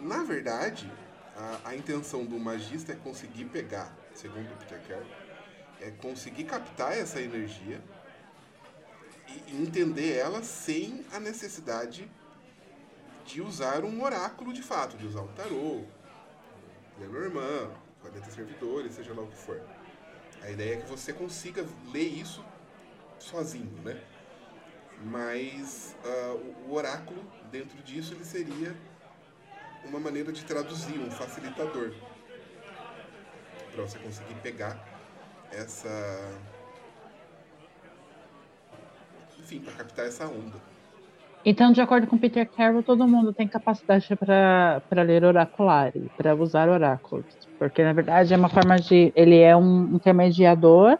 Na 0.00 0.24
verdade, 0.24 0.90
a, 1.36 1.68
a, 1.68 1.76
intenção 1.76 2.24
do 2.24 2.36
magista 2.40 2.92
é 2.92 2.96
conseguir 2.96 3.44
pegar, 3.44 3.96
segundo 4.12 4.52
o 4.52 4.56
Peter 4.56 4.80
Carroll, 4.88 5.06
é 5.80 5.92
conseguir 5.92 6.42
captar 6.42 6.98
essa 6.98 7.20
energia 7.20 7.80
e 9.28 9.62
entender 9.62 10.16
ela 10.16 10.42
sem 10.42 11.06
a 11.12 11.20
necessidade 11.20 12.10
de 13.24 13.40
usar 13.40 13.84
um 13.84 14.02
oráculo 14.02 14.52
de 14.52 14.62
fato, 14.62 14.96
de 14.96 15.06
usar 15.06 15.20
um 15.20 15.32
tarô, 15.34 15.84
Lenormand, 16.98 17.70
40 18.00 18.30
servidores, 18.32 18.94
seja 18.94 19.14
lá 19.14 19.22
o 19.22 19.28
que 19.28 19.36
for. 19.36 19.62
A 20.42 20.50
ideia 20.50 20.74
é 20.74 20.80
que 20.80 20.88
você 20.88 21.12
consiga 21.12 21.64
ler 21.92 22.08
isso 22.08 22.44
sozinho, 23.18 23.70
né? 23.84 23.96
Mas 25.04 25.96
uh, 26.04 26.68
o 26.68 26.74
oráculo, 26.74 27.22
dentro 27.50 27.80
disso, 27.82 28.14
ele 28.14 28.24
seria 28.24 28.74
uma 29.84 30.00
maneira 30.00 30.32
de 30.32 30.44
traduzir, 30.44 30.98
um 30.98 31.10
facilitador. 31.10 31.92
Para 33.72 33.82
você 33.82 33.98
conseguir 33.98 34.34
pegar 34.42 34.76
essa. 35.52 35.88
Enfim, 39.38 39.60
para 39.60 39.72
captar 39.74 40.06
essa 40.06 40.26
onda. 40.26 40.56
Então, 41.44 41.72
de 41.72 41.80
acordo 41.80 42.06
com 42.06 42.18
Peter 42.18 42.46
Carroll, 42.50 42.82
todo 42.82 43.06
mundo 43.06 43.32
tem 43.32 43.46
capacidade 43.46 44.14
para 44.16 45.02
ler 45.02 45.24
oracular, 45.24 45.92
para 46.16 46.34
usar 46.34 46.68
oráculos. 46.68 47.24
Porque, 47.58 47.82
na 47.82 47.92
verdade, 47.92 48.34
é 48.34 48.36
uma 48.36 48.48
forma 48.48 48.76
de. 48.76 49.12
Ele 49.14 49.38
é 49.38 49.56
um 49.56 49.94
intermediador 49.94 50.98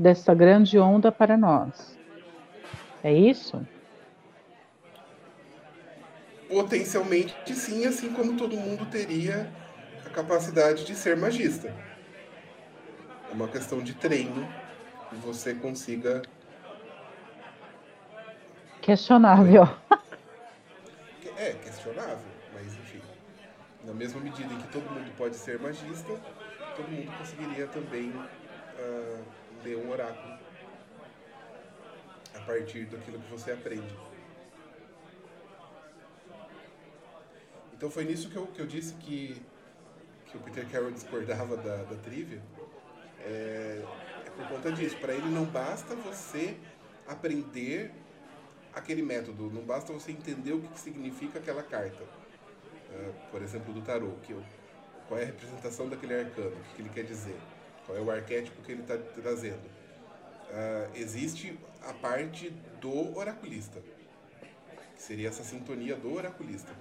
dessa 0.00 0.34
grande 0.34 0.78
onda 0.78 1.12
para 1.12 1.36
nós. 1.36 1.96
É 3.04 3.12
isso? 3.12 3.66
Potencialmente 6.48 7.54
sim, 7.54 7.86
assim 7.86 8.12
como 8.12 8.36
todo 8.36 8.56
mundo 8.56 8.86
teria 8.86 9.52
a 10.04 10.10
capacidade 10.10 10.84
de 10.84 10.94
ser 10.94 11.16
magista. 11.16 11.68
É 13.30 13.34
uma 13.34 13.46
questão 13.46 13.80
de 13.82 13.94
treino 13.94 14.48
que 15.10 15.16
você 15.16 15.54
consiga. 15.54 16.22
Questionável. 18.80 19.68
É, 21.36 21.52
questionável, 21.52 22.18
mas 22.54 22.66
enfim. 22.66 23.00
Na 23.84 23.94
mesma 23.94 24.20
medida 24.20 24.52
em 24.52 24.58
que 24.58 24.68
todo 24.68 24.82
mundo 24.90 25.10
pode 25.16 25.36
ser 25.36 25.58
magista, 25.58 26.18
todo 26.76 26.88
mundo 26.88 27.10
conseguiria 27.18 27.66
também 27.66 28.10
uh, 28.10 29.24
ler 29.64 29.76
um 29.76 29.90
oráculo 29.90 30.38
a 32.34 32.40
partir 32.40 32.86
daquilo 32.86 33.18
que 33.20 33.30
você 33.30 33.52
aprende. 33.52 33.94
Então 37.72 37.90
foi 37.90 38.04
nisso 38.04 38.28
que 38.28 38.36
eu, 38.36 38.46
que 38.46 38.60
eu 38.60 38.66
disse 38.66 38.94
que, 38.94 39.40
que 40.26 40.36
o 40.36 40.40
Peter 40.40 40.68
Carroll 40.68 40.90
discordava 40.90 41.56
da, 41.56 41.84
da 41.84 41.96
trivia. 41.96 42.42
É, 43.20 43.82
é 44.26 44.30
por 44.30 44.48
conta 44.48 44.70
disso. 44.70 44.96
Para 44.98 45.14
ele 45.14 45.28
não 45.28 45.44
basta 45.44 45.94
você 45.96 46.56
aprender 47.06 47.90
aquele 48.74 49.02
método, 49.02 49.50
não 49.50 49.62
basta 49.62 49.92
você 49.92 50.12
entender 50.12 50.52
o 50.52 50.60
que 50.60 50.78
significa 50.78 51.38
aquela 51.38 51.62
carta. 51.62 52.02
Uh, 52.02 53.14
por 53.30 53.42
exemplo, 53.42 53.72
do 53.72 53.82
tarô, 53.82 54.12
que 54.22 54.32
eu, 54.32 54.42
qual 55.08 55.18
é 55.18 55.22
a 55.22 55.26
representação 55.26 55.88
daquele 55.88 56.14
arcano, 56.14 56.56
o 56.56 56.74
que 56.74 56.82
ele 56.82 56.88
quer 56.88 57.04
dizer, 57.04 57.36
qual 57.86 57.96
é 57.96 58.00
o 58.00 58.10
arquétipo 58.10 58.62
que 58.62 58.72
ele 58.72 58.82
está 58.82 58.96
trazendo. 58.96 59.62
Uh, 60.50 60.90
existe 60.94 61.58
a 61.82 61.92
parte 61.92 62.52
do 62.80 63.16
oraculista, 63.16 63.80
que 64.96 65.02
seria 65.02 65.28
essa 65.28 65.44
sintonia 65.44 65.96
do 65.96 66.14
oraculista. 66.14 66.72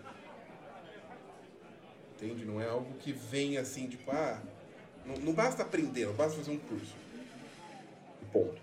Entende? 2.15 2.43
Não 2.45 2.59
é 2.59 2.67
algo 2.67 2.93
que 2.99 3.11
vem 3.13 3.57
assim, 3.57 3.87
tipo, 3.87 4.11
ah, 4.11 4.41
não, 5.05 5.15
não 5.17 5.33
basta 5.33 5.63
aprender, 5.63 6.05
não 6.05 6.13
basta 6.13 6.37
fazer 6.37 6.51
um 6.51 6.57
curso. 6.57 6.95
Ponto. 8.31 8.59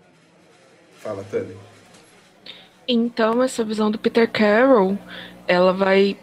Fala, 0.99 1.23
Tânia. 1.23 1.57
Então, 2.87 3.43
essa 3.43 3.63
visão 3.63 3.91
do 3.91 3.99
Peter 3.99 4.29
Carroll, 4.31 4.97
ela 5.47 5.73
vai 5.73 6.17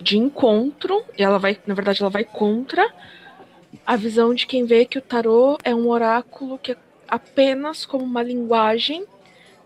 de 0.00 0.16
encontro, 0.16 1.04
e 1.16 1.22
ela 1.22 1.38
vai, 1.38 1.58
na 1.66 1.74
verdade, 1.74 2.02
ela 2.02 2.10
vai 2.10 2.24
contra 2.24 2.88
a 3.86 3.96
visão 3.96 4.34
de 4.34 4.46
quem 4.46 4.64
vê 4.64 4.84
que 4.84 4.98
o 4.98 5.02
tarô 5.02 5.58
é 5.62 5.74
um 5.74 5.88
oráculo 5.88 6.58
que 6.58 6.72
é 6.72 6.76
apenas 7.06 7.86
como 7.86 8.04
uma 8.04 8.22
linguagem 8.22 9.06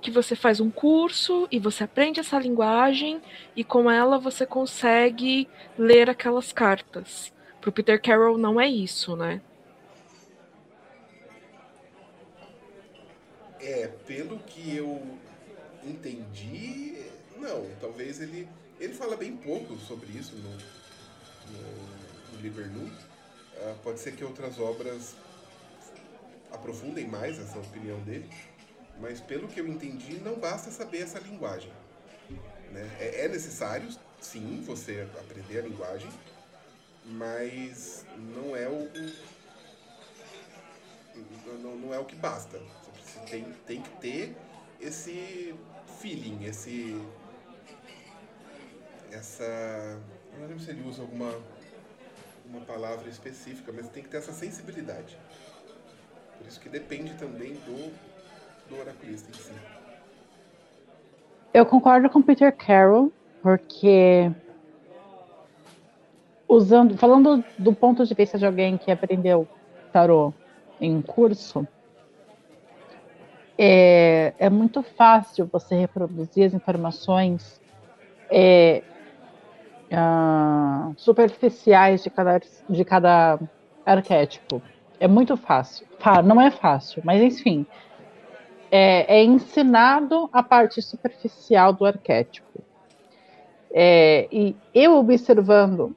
que 0.00 0.10
você 0.10 0.34
faz 0.34 0.58
um 0.60 0.70
curso 0.70 1.46
e 1.50 1.60
você 1.60 1.84
aprende 1.84 2.18
essa 2.18 2.38
linguagem 2.38 3.22
e 3.54 3.62
com 3.62 3.88
ela 3.88 4.18
você 4.18 4.44
consegue 4.44 5.48
ler 5.78 6.10
aquelas 6.10 6.52
cartas. 6.52 7.32
Para 7.60 7.70
o 7.70 7.72
Peter 7.72 8.02
Carroll 8.02 8.36
não 8.36 8.60
é 8.60 8.68
isso, 8.68 9.16
né? 9.16 9.40
É, 13.60 13.86
pelo 14.06 14.40
que 14.40 14.76
eu 14.76 15.00
entendi, 15.84 16.96
não. 17.38 17.64
Talvez 17.80 18.20
ele. 18.20 18.48
Ele 18.80 18.92
fala 18.94 19.16
bem 19.16 19.36
pouco 19.36 19.76
sobre 19.76 20.08
isso 20.18 20.34
no, 20.34 20.50
no, 20.50 22.32
no 22.32 22.42
Livernoot. 22.42 22.92
Uh, 23.56 23.74
pode 23.82 24.00
ser 24.00 24.16
que 24.16 24.24
outras 24.24 24.58
obras 24.58 25.14
aprofundem 26.50 27.06
mais 27.06 27.38
essa 27.38 27.58
opinião 27.58 27.98
dele, 28.00 28.28
mas 29.00 29.20
pelo 29.20 29.48
que 29.48 29.60
eu 29.60 29.68
entendi, 29.68 30.14
não 30.20 30.34
basta 30.34 30.70
saber 30.70 31.02
essa 31.02 31.18
linguagem. 31.18 31.72
Né? 32.70 32.88
É, 32.98 33.24
é 33.24 33.28
necessário, 33.28 33.88
sim, 34.20 34.62
você 34.64 35.08
aprender 35.20 35.60
a 35.60 35.62
linguagem, 35.62 36.10
mas 37.04 38.04
não 38.16 38.56
é 38.56 38.68
o, 38.68 38.88
não, 41.62 41.76
não 41.76 41.94
é 41.94 41.98
o 41.98 42.04
que 42.04 42.16
basta. 42.16 42.58
Você 43.04 43.20
tem, 43.30 43.44
tem 43.66 43.82
que 43.82 43.90
ter 43.98 44.36
esse 44.80 45.54
feeling, 46.00 46.44
esse. 46.44 47.00
Essa. 49.10 49.44
Eu 50.32 50.40
não 50.40 50.48
lembro 50.48 50.64
se 50.64 50.70
ele 50.70 50.88
usa 50.88 51.02
alguma 51.02 51.30
uma 52.46 52.60
palavra 52.60 53.08
específica, 53.08 53.72
mas 53.74 53.88
tem 53.88 54.02
que 54.02 54.08
ter 54.08 54.18
essa 54.18 54.32
sensibilidade. 54.32 55.16
Por 56.38 56.46
isso 56.46 56.60
que 56.60 56.68
depende 56.68 57.14
também 57.14 57.54
do, 57.54 57.92
do 58.68 58.80
oraculista 58.80 59.30
em 59.30 59.34
si. 59.34 59.52
Eu 61.54 61.66
concordo 61.66 62.08
com 62.08 62.22
Peter 62.22 62.54
Carroll, 62.54 63.12
porque 63.42 64.30
usando, 66.48 66.96
falando 66.96 67.44
do 67.58 67.72
ponto 67.74 68.04
de 68.04 68.14
vista 68.14 68.38
de 68.38 68.46
alguém 68.46 68.76
que 68.76 68.90
aprendeu 68.90 69.46
tarô 69.92 70.32
em 70.80 71.00
curso, 71.00 71.66
é, 73.56 74.32
é 74.38 74.50
muito 74.50 74.82
fácil 74.82 75.46
você 75.46 75.74
reproduzir 75.74 76.46
as 76.46 76.54
informações 76.54 77.60
é, 78.30 78.82
uh, 79.92 80.94
superficiais 80.96 82.02
de 82.02 82.10
cada, 82.10 82.40
de 82.68 82.84
cada 82.84 83.38
arquétipo. 83.84 84.62
É 84.98 85.06
muito 85.06 85.36
fácil. 85.36 85.86
Não 86.24 86.40
é 86.40 86.50
fácil, 86.50 87.02
mas 87.04 87.20
enfim. 87.20 87.66
É, 88.70 89.18
é 89.18 89.24
ensinado 89.24 90.30
a 90.32 90.42
parte 90.42 90.80
superficial 90.80 91.72
do 91.72 91.84
arquétipo. 91.84 92.62
É, 93.70 94.28
e 94.32 94.56
eu 94.74 94.96
observando 94.96 95.94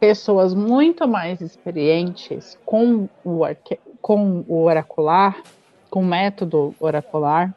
pessoas 0.00 0.54
muito 0.54 1.06
mais 1.06 1.40
experientes 1.40 2.58
com 2.64 3.08
o, 3.24 3.44
arque, 3.44 3.78
com 4.00 4.44
o 4.48 4.62
oracular, 4.62 5.42
com 5.90 6.02
método 6.02 6.74
oracular, 6.80 7.54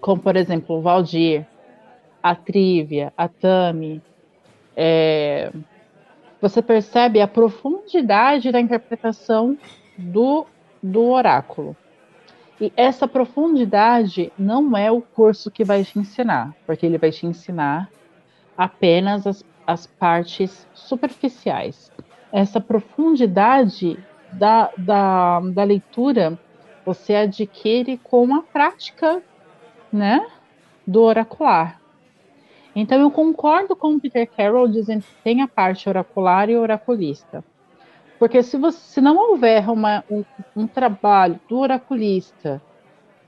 como 0.00 0.20
por 0.20 0.36
exemplo 0.36 0.76
o 0.76 0.80
Valdir, 0.80 1.46
a 2.22 2.34
Trívia, 2.34 3.12
a 3.16 3.28
Tami, 3.28 4.00
é, 4.76 5.52
você 6.40 6.60
percebe 6.60 7.20
a 7.20 7.28
profundidade 7.28 8.50
da 8.50 8.60
interpretação 8.60 9.56
do, 9.96 10.46
do 10.82 11.08
oráculo. 11.08 11.76
E 12.60 12.72
essa 12.76 13.08
profundidade 13.08 14.32
não 14.38 14.76
é 14.76 14.90
o 14.90 15.00
curso 15.00 15.50
que 15.50 15.64
vai 15.64 15.84
te 15.84 15.98
ensinar, 15.98 16.54
porque 16.66 16.86
ele 16.86 16.98
vai 16.98 17.10
te 17.10 17.26
ensinar 17.26 17.90
apenas 18.56 19.26
as, 19.26 19.44
as 19.66 19.86
partes 19.86 20.66
superficiais. 20.72 21.90
Essa 22.32 22.60
profundidade 22.60 23.98
da, 24.32 24.70
da, 24.78 25.40
da 25.40 25.64
leitura 25.64 26.38
você 26.84 27.14
adquire 27.14 27.98
com 27.98 28.34
a 28.34 28.42
prática, 28.42 29.22
né, 29.92 30.26
do 30.86 31.02
oracular. 31.02 31.81
Então 32.74 33.00
eu 33.00 33.10
concordo 33.10 33.76
com 33.76 33.94
o 33.94 34.00
Peter 34.00 34.28
Carroll 34.28 34.68
dizendo 34.68 35.02
que 35.02 35.22
tem 35.22 35.42
a 35.42 35.48
parte 35.48 35.88
oracular 35.88 36.48
e 36.48 36.56
oraculista. 36.56 37.44
Porque 38.18 38.42
se, 38.42 38.56
você, 38.56 38.78
se 38.78 39.00
não 39.00 39.16
houver 39.16 39.68
uma, 39.68 40.04
um, 40.10 40.24
um 40.56 40.66
trabalho 40.66 41.38
do 41.48 41.58
oraculista 41.58 42.62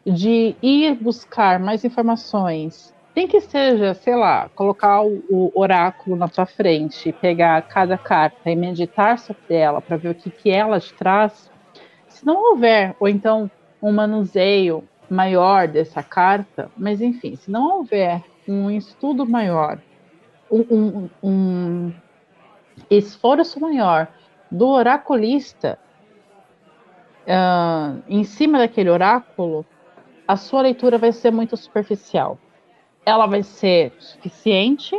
de 0.07 0.55
ir 0.63 0.95
buscar 0.95 1.59
mais 1.59 1.85
informações, 1.85 2.95
tem 3.15 3.27
que 3.29 3.41
seja, 3.41 3.95
sei 3.95 4.17
lá, 4.17 4.49
colocar 4.55 5.03
o, 5.03 5.23
o 5.31 5.53
oráculo 5.55 6.17
na 6.17 6.29
tua 6.29 6.47
frente, 6.47 7.13
pegar 7.13 7.63
cada 7.63 7.97
carta 7.97 8.51
e 8.51 8.57
meditar 8.57 9.19
sobre 9.19 9.55
ela 9.55 9.81
para 9.81 9.97
ver 9.97 10.11
o 10.11 10.15
que, 10.15 10.31
que 10.31 10.51
ela 10.51 10.81
te 10.81 10.93
traz, 10.95 11.51
se 12.09 12.27
não 12.27 12.51
houver, 12.51 12.95
ou 12.99 13.09
então 13.09 13.51
um 13.83 13.93
manuseio 13.93 14.85
maior 15.09 15.69
dessa 15.69 16.03
carta, 16.03 16.71
mas 16.77 17.01
enfim, 17.01 17.37
se 17.37 17.51
não 17.51 17.79
houver 17.79 18.23
um 18.47 18.71
estudo 18.71 19.27
maior, 19.27 19.79
um, 20.51 20.61
um, 20.71 21.11
um 21.23 21.93
esforço 22.91 23.61
maior 23.61 24.09
do 24.51 24.69
oraculista 24.69 25.79
uh, 27.25 28.03
em 28.09 28.25
cima 28.25 28.59
daquele 28.59 28.91
oráculo, 28.91 29.65
a 30.27 30.37
sua 30.37 30.63
leitura 30.63 30.99
vai 30.99 31.13
ser 31.13 31.31
muito 31.31 31.57
superficial. 31.57 32.39
Ela 33.05 33.27
vai 33.27 33.43
ser 33.43 33.93
suficiente, 33.99 34.99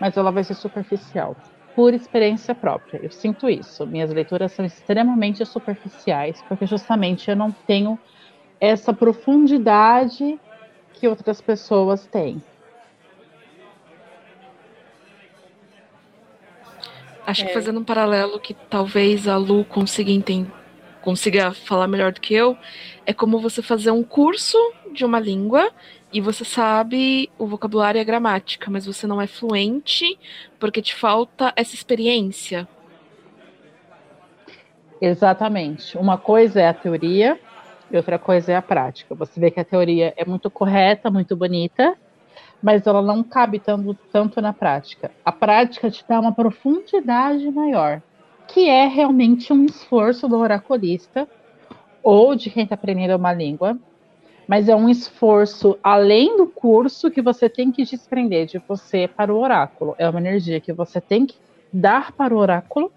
mas 0.00 0.16
ela 0.16 0.30
vai 0.30 0.44
ser 0.44 0.54
superficial 0.54 1.36
por 1.74 1.94
experiência 1.94 2.54
própria. 2.54 2.98
Eu 3.02 3.10
sinto 3.10 3.48
isso. 3.48 3.86
Minhas 3.86 4.10
leituras 4.12 4.52
são 4.52 4.64
extremamente 4.64 5.44
superficiais, 5.44 6.42
porque 6.48 6.66
justamente 6.66 7.30
eu 7.30 7.36
não 7.36 7.50
tenho 7.50 7.98
essa 8.58 8.92
profundidade 8.92 10.38
que 10.92 11.06
outras 11.08 11.40
pessoas 11.40 12.06
têm. 12.06 12.42
Acho 17.30 17.44
é. 17.44 17.46
que 17.46 17.54
fazendo 17.54 17.78
um 17.78 17.84
paralelo 17.84 18.40
que 18.40 18.54
talvez 18.54 19.28
a 19.28 19.36
Lu 19.36 19.64
consiga 19.64 20.10
entender, 20.10 20.50
consiga 21.00 21.52
falar 21.52 21.86
melhor 21.86 22.12
do 22.12 22.20
que 22.20 22.34
eu, 22.34 22.56
é 23.06 23.12
como 23.12 23.38
você 23.38 23.62
fazer 23.62 23.92
um 23.92 24.02
curso 24.02 24.58
de 24.92 25.04
uma 25.04 25.20
língua 25.20 25.70
e 26.12 26.20
você 26.20 26.44
sabe 26.44 27.30
o 27.38 27.46
vocabulário 27.46 27.98
e 27.98 28.00
a 28.00 28.04
gramática, 28.04 28.68
mas 28.68 28.84
você 28.84 29.06
não 29.06 29.22
é 29.22 29.28
fluente 29.28 30.18
porque 30.58 30.82
te 30.82 30.92
falta 30.92 31.52
essa 31.54 31.72
experiência. 31.72 32.68
Exatamente. 35.00 35.96
Uma 35.96 36.18
coisa 36.18 36.60
é 36.60 36.68
a 36.68 36.74
teoria 36.74 37.38
e 37.92 37.96
outra 37.96 38.18
coisa 38.18 38.52
é 38.52 38.56
a 38.56 38.62
prática. 38.62 39.14
Você 39.14 39.38
vê 39.38 39.52
que 39.52 39.60
a 39.60 39.64
teoria 39.64 40.12
é 40.16 40.24
muito 40.24 40.50
correta, 40.50 41.10
muito 41.12 41.36
bonita, 41.36 41.96
mas 42.62 42.86
ela 42.86 43.02
não 43.02 43.22
cabe 43.22 43.58
tanto, 43.58 43.94
tanto 44.12 44.40
na 44.40 44.52
prática. 44.52 45.10
A 45.24 45.32
prática 45.32 45.90
te 45.90 46.04
dá 46.08 46.20
uma 46.20 46.32
profundidade 46.32 47.50
maior, 47.50 48.02
que 48.48 48.68
é 48.68 48.86
realmente 48.86 49.52
um 49.52 49.64
esforço 49.64 50.28
do 50.28 50.36
oraculista 50.36 51.28
ou 52.02 52.34
de 52.34 52.50
quem 52.50 52.64
está 52.64 52.74
aprendendo 52.74 53.16
uma 53.16 53.32
língua 53.32 53.78
mas 54.50 54.68
é 54.68 54.74
um 54.74 54.88
esforço 54.88 55.78
além 55.80 56.36
do 56.36 56.44
curso 56.44 57.08
que 57.08 57.22
você 57.22 57.48
tem 57.48 57.70
que 57.70 57.84
desprender 57.84 58.46
de 58.46 58.58
você 58.58 59.06
para 59.06 59.32
o 59.32 59.38
oráculo. 59.38 59.94
É 59.96 60.08
uma 60.08 60.18
energia 60.18 60.60
que 60.60 60.72
você 60.72 61.00
tem 61.00 61.24
que 61.24 61.36
dar 61.72 62.10
para 62.10 62.34
o 62.34 62.36
oráculo 62.36 62.90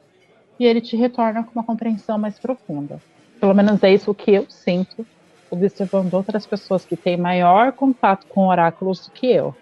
e 0.60 0.66
ele 0.66 0.82
te 0.82 0.98
retorna 0.98 1.44
com 1.44 1.52
uma 1.52 1.64
compreensão 1.64 2.18
mais 2.18 2.40
profunda. 2.40 3.00
Pelo 3.40 3.54
menos 3.54 3.84
é 3.84 3.94
isso 3.94 4.16
que 4.16 4.32
eu 4.32 4.48
sinto 4.50 5.06
observando 5.54 6.14
outras 6.16 6.48
pessoas 6.48 6.84
que 6.84 6.98
têm 6.98 7.16
maior 7.16 7.72
contato 7.72 8.26
com 8.28 8.48
oráculos 8.48 9.06
do 9.06 9.12
que 9.12 9.32
eu. 9.32 9.56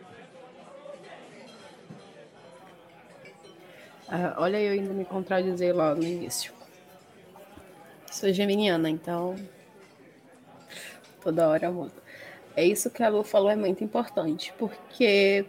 Ah, 4.07 4.35
olha, 4.37 4.59
eu 4.59 4.73
ainda 4.73 4.93
me 4.93 5.05
contradizer 5.05 5.75
lá 5.75 5.93
no 5.93 6.03
início. 6.03 6.53
Sou 8.09 8.31
geminiana, 8.31 8.89
então 8.89 9.35
toda 11.21 11.47
hora 11.47 11.71
muda. 11.71 11.93
É 12.55 12.65
isso 12.65 12.89
que 12.89 13.03
a 13.03 13.09
Lu 13.09 13.23
falou, 13.23 13.49
é 13.49 13.55
muito 13.55 13.83
importante, 13.83 14.53
porque 14.57 15.45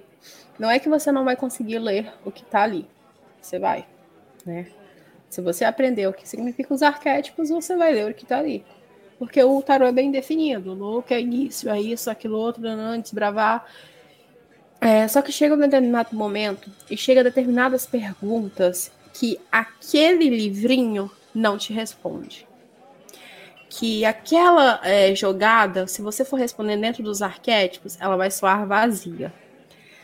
não 0.58 0.70
é 0.70 0.78
que 0.78 0.88
você 0.88 1.10
não 1.10 1.24
vai 1.24 1.34
conseguir 1.34 1.78
ler 1.78 2.12
o 2.24 2.30
que 2.30 2.42
está 2.42 2.62
ali. 2.62 2.88
Você 3.40 3.58
vai, 3.58 3.86
né? 4.46 4.70
Se 5.28 5.40
você 5.40 5.64
aprender 5.64 6.06
o 6.06 6.12
que 6.12 6.28
significa 6.28 6.74
os 6.74 6.82
arquétipos, 6.82 7.48
você 7.48 7.74
vai 7.76 7.92
ler 7.92 8.10
o 8.10 8.14
que 8.14 8.22
está 8.22 8.38
ali. 8.38 8.64
Porque 9.22 9.40
o 9.40 9.62
tarô 9.62 9.86
é 9.86 9.92
bem 9.92 10.10
definido. 10.10 10.72
O 10.82 11.00
que 11.00 11.14
é 11.14 11.20
início, 11.20 11.70
é 11.70 11.80
isso, 11.80 12.10
aquilo 12.10 12.36
outro, 12.36 12.66
antes, 12.66 13.12
bravar. 13.12 13.70
É, 14.80 15.06
só 15.06 15.22
que 15.22 15.30
chega 15.30 15.54
um 15.54 15.58
determinado 15.58 16.16
momento 16.16 16.68
e 16.90 16.96
chega 16.96 17.22
determinadas 17.22 17.86
perguntas 17.86 18.90
que 19.14 19.38
aquele 19.52 20.28
livrinho 20.28 21.08
não 21.32 21.56
te 21.56 21.72
responde 21.72 22.48
que 23.68 24.04
aquela 24.04 24.80
é, 24.82 25.14
jogada, 25.14 25.86
se 25.86 26.02
você 26.02 26.24
for 26.24 26.36
responder 26.36 26.76
dentro 26.76 27.02
dos 27.02 27.22
arquétipos, 27.22 27.96
ela 28.00 28.16
vai 28.16 28.30
soar 28.30 28.66
vazia. 28.66 29.32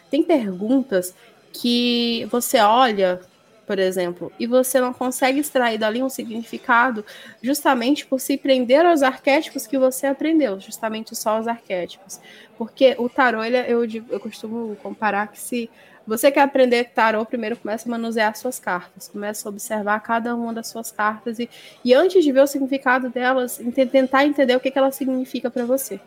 Tem 0.09 0.23
perguntas 0.23 1.13
que 1.53 2.25
você 2.31 2.61
olha, 2.61 3.21
por 3.69 3.79
exemplo, 3.79 4.33
e 4.41 4.47
você 4.47 4.81
não 4.81 4.95
consegue 4.95 5.41
extrair 5.41 5.77
dali 5.77 6.03
um 6.03 6.09
significado 6.09 7.05
justamente 7.43 8.07
por 8.07 8.19
se 8.19 8.39
prender 8.39 8.87
aos 8.87 9.03
arquétipos 9.03 9.67
que 9.67 9.77
você 9.77 10.07
aprendeu, 10.07 10.59
justamente 10.59 11.15
só 11.15 11.39
os 11.39 11.47
arquétipos. 11.47 12.19
Porque 12.57 12.97
o 12.99 13.11
tarô, 13.11 13.45
ele, 13.45 13.59
é, 13.59 13.71
eu, 13.71 13.85
eu 13.85 14.19
costumo 14.19 14.75
comparar 14.77 15.29
que 15.29 15.39
se 15.39 15.69
você 16.07 16.33
quer 16.33 16.41
aprender 16.41 16.85
tarô, 16.95 17.27
primeiro 17.27 17.59
começa 17.59 17.87
a 17.87 17.91
manusear 17.91 18.35
suas 18.35 18.59
cartas, 18.59 19.07
começa 19.07 19.47
a 19.47 19.51
observar 19.51 20.01
cada 20.01 20.35
uma 20.35 20.55
das 20.55 20.69
suas 20.69 20.91
cartas 20.91 21.39
e, 21.39 21.51
e 21.85 21.93
antes 21.93 22.25
de 22.25 22.33
ver 22.33 22.41
o 22.41 22.47
significado 22.47 23.11
delas, 23.11 23.61
tentar 23.93 24.25
entender 24.25 24.57
o 24.57 24.61
que, 24.61 24.71
que 24.71 24.79
ela 24.79 24.91
significa 24.91 25.51
para 25.51 25.67
você. 25.67 26.01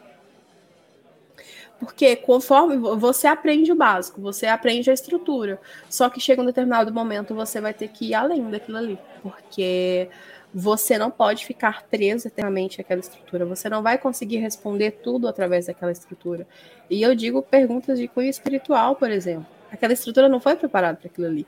Porque 1.82 2.15
conforme 2.15 2.77
você 2.77 3.25
aprende 3.25 3.71
o 3.71 3.75
básico, 3.75 4.21
você 4.21 4.45
aprende 4.45 4.91
a 4.91 4.93
estrutura, 4.93 5.59
só 5.89 6.11
que 6.11 6.19
chega 6.19 6.39
um 6.39 6.45
determinado 6.45 6.93
momento 6.93 7.34
você 7.34 7.59
vai 7.59 7.73
ter 7.73 7.88
que 7.88 8.09
ir 8.09 8.13
além 8.13 8.51
daquilo 8.51 8.77
ali, 8.77 8.99
porque 9.23 10.07
você 10.53 10.95
não 10.95 11.09
pode 11.09 11.43
ficar 11.43 11.84
preso 11.89 12.27
eternamente 12.27 12.79
àquela 12.79 12.99
estrutura. 12.99 13.47
Você 13.47 13.67
não 13.67 13.82
vai 13.82 13.97
conseguir 13.97 14.38
responder 14.38 14.91
tudo 14.91 15.27
através 15.27 15.65
daquela 15.65 15.91
estrutura. 15.91 16.45
E 16.88 17.01
eu 17.01 17.15
digo 17.15 17.41
perguntas 17.41 17.97
de 17.97 18.07
cunho 18.07 18.29
espiritual, 18.29 18.95
por 18.95 19.09
exemplo. 19.09 19.47
Aquela 19.71 19.93
estrutura 19.93 20.29
não 20.29 20.39
foi 20.39 20.55
preparada 20.55 20.99
para 20.99 21.07
aquilo 21.07 21.25
ali. 21.25 21.47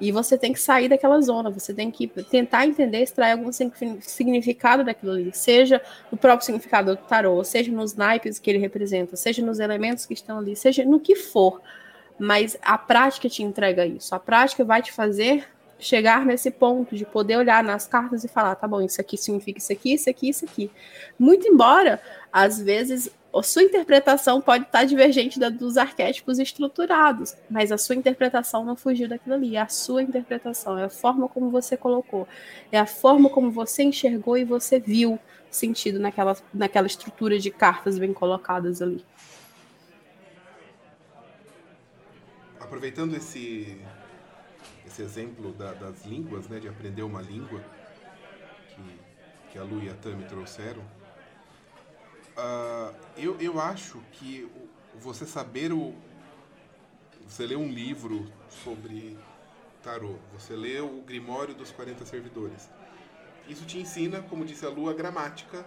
E 0.00 0.12
você 0.12 0.38
tem 0.38 0.52
que 0.52 0.60
sair 0.60 0.88
daquela 0.88 1.20
zona, 1.20 1.50
você 1.50 1.74
tem 1.74 1.90
que 1.90 2.06
tentar 2.06 2.66
entender, 2.66 3.02
extrair 3.02 3.32
algum 3.32 3.50
significado 4.00 4.84
daquilo 4.84 5.12
ali, 5.12 5.30
seja 5.34 5.82
no 6.10 6.16
próprio 6.16 6.46
significado 6.46 6.94
do 6.94 7.02
tarô, 7.02 7.42
seja 7.42 7.72
nos 7.72 7.94
naipes 7.94 8.38
que 8.38 8.48
ele 8.48 8.58
representa, 8.58 9.16
seja 9.16 9.44
nos 9.44 9.58
elementos 9.58 10.06
que 10.06 10.14
estão 10.14 10.38
ali, 10.38 10.54
seja 10.54 10.84
no 10.84 11.00
que 11.00 11.16
for. 11.16 11.60
Mas 12.18 12.56
a 12.62 12.78
prática 12.78 13.28
te 13.28 13.42
entrega 13.42 13.86
isso. 13.86 14.14
A 14.14 14.18
prática 14.18 14.64
vai 14.64 14.82
te 14.82 14.92
fazer 14.92 15.46
chegar 15.78 16.26
nesse 16.26 16.50
ponto 16.50 16.96
de 16.96 17.04
poder 17.04 17.36
olhar 17.36 17.62
nas 17.62 17.86
cartas 17.86 18.24
e 18.24 18.28
falar, 18.28 18.54
tá 18.56 18.66
bom, 18.66 18.80
isso 18.80 19.00
aqui 19.00 19.16
significa 19.16 19.58
isso 19.58 19.72
aqui, 19.72 19.94
isso 19.94 20.10
aqui, 20.10 20.28
isso 20.28 20.44
aqui. 20.44 20.70
Muito 21.18 21.46
embora, 21.46 22.00
às 22.32 22.60
vezes, 22.60 23.10
a 23.34 23.42
sua 23.42 23.62
interpretação 23.62 24.40
pode 24.40 24.64
estar 24.64 24.84
divergente 24.84 25.38
da 25.38 25.50
dos 25.50 25.76
arquétipos 25.76 26.38
estruturados, 26.38 27.36
mas 27.50 27.70
a 27.70 27.78
sua 27.78 27.94
interpretação 27.94 28.64
não 28.64 28.74
fugiu 28.74 29.08
daquilo 29.08 29.34
ali. 29.34 29.56
É 29.56 29.60
a 29.60 29.68
sua 29.68 30.02
interpretação, 30.02 30.78
é 30.78 30.84
a 30.84 30.88
forma 30.88 31.28
como 31.28 31.50
você 31.50 31.76
colocou, 31.76 32.26
é 32.72 32.78
a 32.78 32.86
forma 32.86 33.28
como 33.28 33.50
você 33.50 33.82
enxergou 33.82 34.36
e 34.36 34.44
você 34.44 34.80
viu 34.80 35.18
sentido 35.50 35.98
naquela, 35.98 36.36
naquela 36.52 36.86
estrutura 36.86 37.38
de 37.38 37.50
cartas 37.50 37.98
bem 37.98 38.12
colocadas 38.12 38.80
ali. 38.80 39.04
Aproveitando 42.60 43.14
esse, 43.14 43.80
esse 44.86 45.02
exemplo 45.02 45.52
da, 45.52 45.72
das 45.72 46.04
línguas, 46.04 46.48
né, 46.48 46.60
de 46.60 46.68
aprender 46.68 47.02
uma 47.02 47.22
língua 47.22 47.62
que, 48.68 49.52
que 49.52 49.58
a 49.58 49.62
Lu 49.62 49.82
e 49.82 49.88
a 49.88 49.94
Tami 49.94 50.24
trouxeram, 50.24 50.82
uh, 52.38 52.94
eu, 53.16 53.36
eu 53.40 53.60
acho 53.60 54.00
que 54.12 54.50
você 54.94 55.26
saber 55.26 55.72
o. 55.72 55.94
Você 57.26 57.46
lê 57.46 57.56
um 57.56 57.68
livro 57.68 58.26
sobre 58.48 59.18
tarô, 59.82 60.16
você 60.32 60.56
lê 60.56 60.80
o 60.80 61.02
Grimório 61.02 61.54
dos 61.54 61.70
40 61.70 62.06
Servidores. 62.06 62.70
Isso 63.46 63.66
te 63.66 63.78
ensina, 63.78 64.22
como 64.22 64.44
disse 64.44 64.64
a 64.64 64.68
Lu, 64.68 64.88
a 64.88 64.94
gramática 64.94 65.64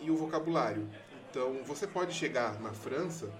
e 0.00 0.10
o 0.10 0.16
vocabulário. 0.16 0.88
Então, 1.30 1.62
você 1.64 1.86
pode 1.86 2.12
chegar 2.14 2.60
na 2.60 2.72
França 2.72 3.32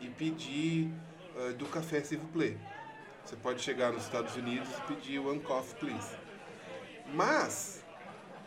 e 0.00 0.08
pedir 0.08 0.92
uh, 1.36 1.52
do 1.54 1.66
café 1.66 2.00
s'il 2.02 2.18
vous 2.18 2.30
plaît. 2.32 2.58
Você 3.24 3.36
pode 3.36 3.60
chegar 3.60 3.92
nos 3.92 4.04
Estados 4.04 4.34
Unidos 4.36 4.68
e 4.68 4.94
pedir 4.94 5.18
one 5.18 5.40
coffee, 5.40 5.78
please. 5.78 6.16
Mas, 7.12 7.84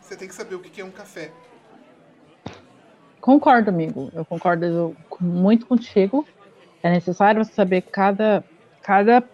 você 0.00 0.16
tem 0.16 0.28
que 0.28 0.34
saber 0.34 0.54
o 0.56 0.60
que 0.60 0.80
é 0.80 0.84
um 0.84 0.90
café. 0.90 1.32
Concordo, 3.24 3.70
amigo. 3.70 4.10
Eu 4.12 4.22
concordo 4.22 4.94
muito 5.18 5.64
contigo. 5.64 6.26
É 6.82 6.90
necessário 6.90 7.42
você 7.42 7.54
saber 7.54 7.80
cada, 7.80 8.44
cada 8.82 9.24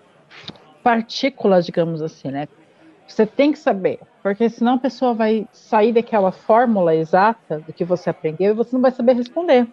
partícula, 0.81 1.61
digamos 1.61 2.01
assim, 2.01 2.29
né? 2.29 2.47
Você 3.05 3.27
tem 3.27 3.51
que 3.51 3.59
saber, 3.59 3.99
porque 4.23 4.49
senão 4.49 4.75
a 4.75 4.79
pessoa 4.79 5.13
vai 5.13 5.45
sair 5.51 5.93
daquela 5.93 6.31
fórmula 6.31 6.95
exata 6.95 7.59
do 7.67 7.73
que 7.73 7.85
você 7.85 8.11
aprendeu 8.11 8.53
e 8.53 8.55
você 8.55 8.77
não 8.77 8.81
vai 8.81 8.93
saber 8.93 9.15
responder. 9.15 9.67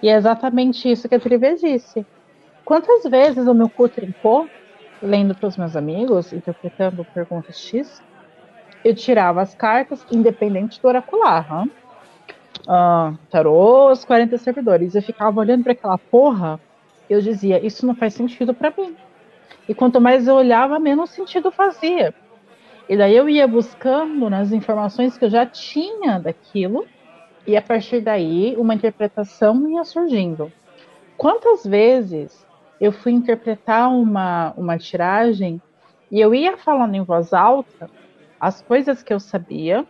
E 0.00 0.08
é 0.08 0.14
exatamente 0.14 0.88
isso 0.88 1.08
que 1.08 1.16
a 1.16 1.20
Trivia 1.20 1.56
disse. 1.56 2.06
Quantas 2.64 3.10
vezes 3.10 3.44
o 3.48 3.54
meu 3.54 3.68
cu 3.68 3.88
trincou, 3.88 4.48
lendo 5.02 5.34
para 5.34 5.48
os 5.48 5.56
meus 5.56 5.74
amigos, 5.74 6.32
interpretando 6.32 7.04
perguntas 7.06 7.58
X, 7.58 8.00
eu 8.84 8.94
tirava 8.94 9.42
as 9.42 9.52
cartas, 9.52 10.06
independente 10.12 10.80
do 10.80 10.86
oracular. 10.86 11.44
Hein? 11.52 11.72
Uh, 12.66 13.16
tarô, 13.30 13.90
os 13.90 14.04
40 14.04 14.36
servidores. 14.38 14.94
Eu 14.94 15.02
ficava 15.02 15.40
olhando 15.40 15.62
para 15.62 15.72
aquela 15.72 15.98
porra, 15.98 16.60
eu 17.08 17.20
dizia, 17.20 17.64
isso 17.64 17.86
não 17.86 17.94
faz 17.94 18.14
sentido 18.14 18.52
para 18.54 18.72
mim. 18.76 18.96
E 19.68 19.74
quanto 19.74 20.00
mais 20.00 20.26
eu 20.26 20.34
olhava, 20.34 20.78
menos 20.78 21.10
sentido 21.10 21.50
fazia. 21.50 22.14
E 22.88 22.96
daí 22.96 23.14
eu 23.14 23.28
ia 23.28 23.46
buscando 23.46 24.30
nas 24.30 24.50
informações 24.50 25.18
que 25.18 25.24
eu 25.24 25.30
já 25.30 25.44
tinha 25.44 26.18
daquilo, 26.18 26.86
e 27.46 27.56
a 27.56 27.62
partir 27.62 28.00
daí 28.00 28.54
uma 28.56 28.74
interpretação 28.74 29.68
ia 29.70 29.84
surgindo. 29.84 30.52
Quantas 31.16 31.66
vezes 31.66 32.46
eu 32.80 32.92
fui 32.92 33.12
interpretar 33.12 33.90
uma, 33.90 34.52
uma 34.56 34.78
tiragem 34.78 35.60
e 36.10 36.20
eu 36.20 36.34
ia 36.34 36.56
falando 36.56 36.94
em 36.94 37.02
voz 37.02 37.32
alta 37.32 37.90
as 38.40 38.62
coisas 38.62 39.02
que 39.02 39.12
eu 39.12 39.18
sabia, 39.18 39.84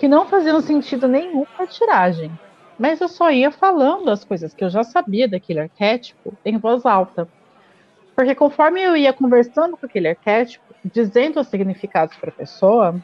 que 0.00 0.08
não 0.08 0.26
faziam 0.26 0.62
sentido 0.62 1.06
nenhum 1.06 1.44
para 1.44 1.66
a 1.66 1.68
tiragem. 1.68 2.32
Mas 2.78 3.02
eu 3.02 3.08
só 3.08 3.30
ia 3.30 3.50
falando 3.50 4.10
as 4.10 4.24
coisas 4.24 4.54
que 4.54 4.64
eu 4.64 4.70
já 4.70 4.82
sabia 4.82 5.28
daquele 5.28 5.60
arquétipo 5.60 6.32
em 6.42 6.56
voz 6.56 6.86
alta. 6.86 7.28
Porque 8.16 8.34
conforme 8.34 8.82
eu 8.82 8.96
ia 8.96 9.12
conversando 9.12 9.76
com 9.76 9.84
aquele 9.84 10.08
arquétipo, 10.08 10.64
dizendo 10.82 11.38
os 11.38 11.48
significados 11.48 12.16
para 12.16 12.30
a 12.30 12.32
pessoa, 12.32 12.98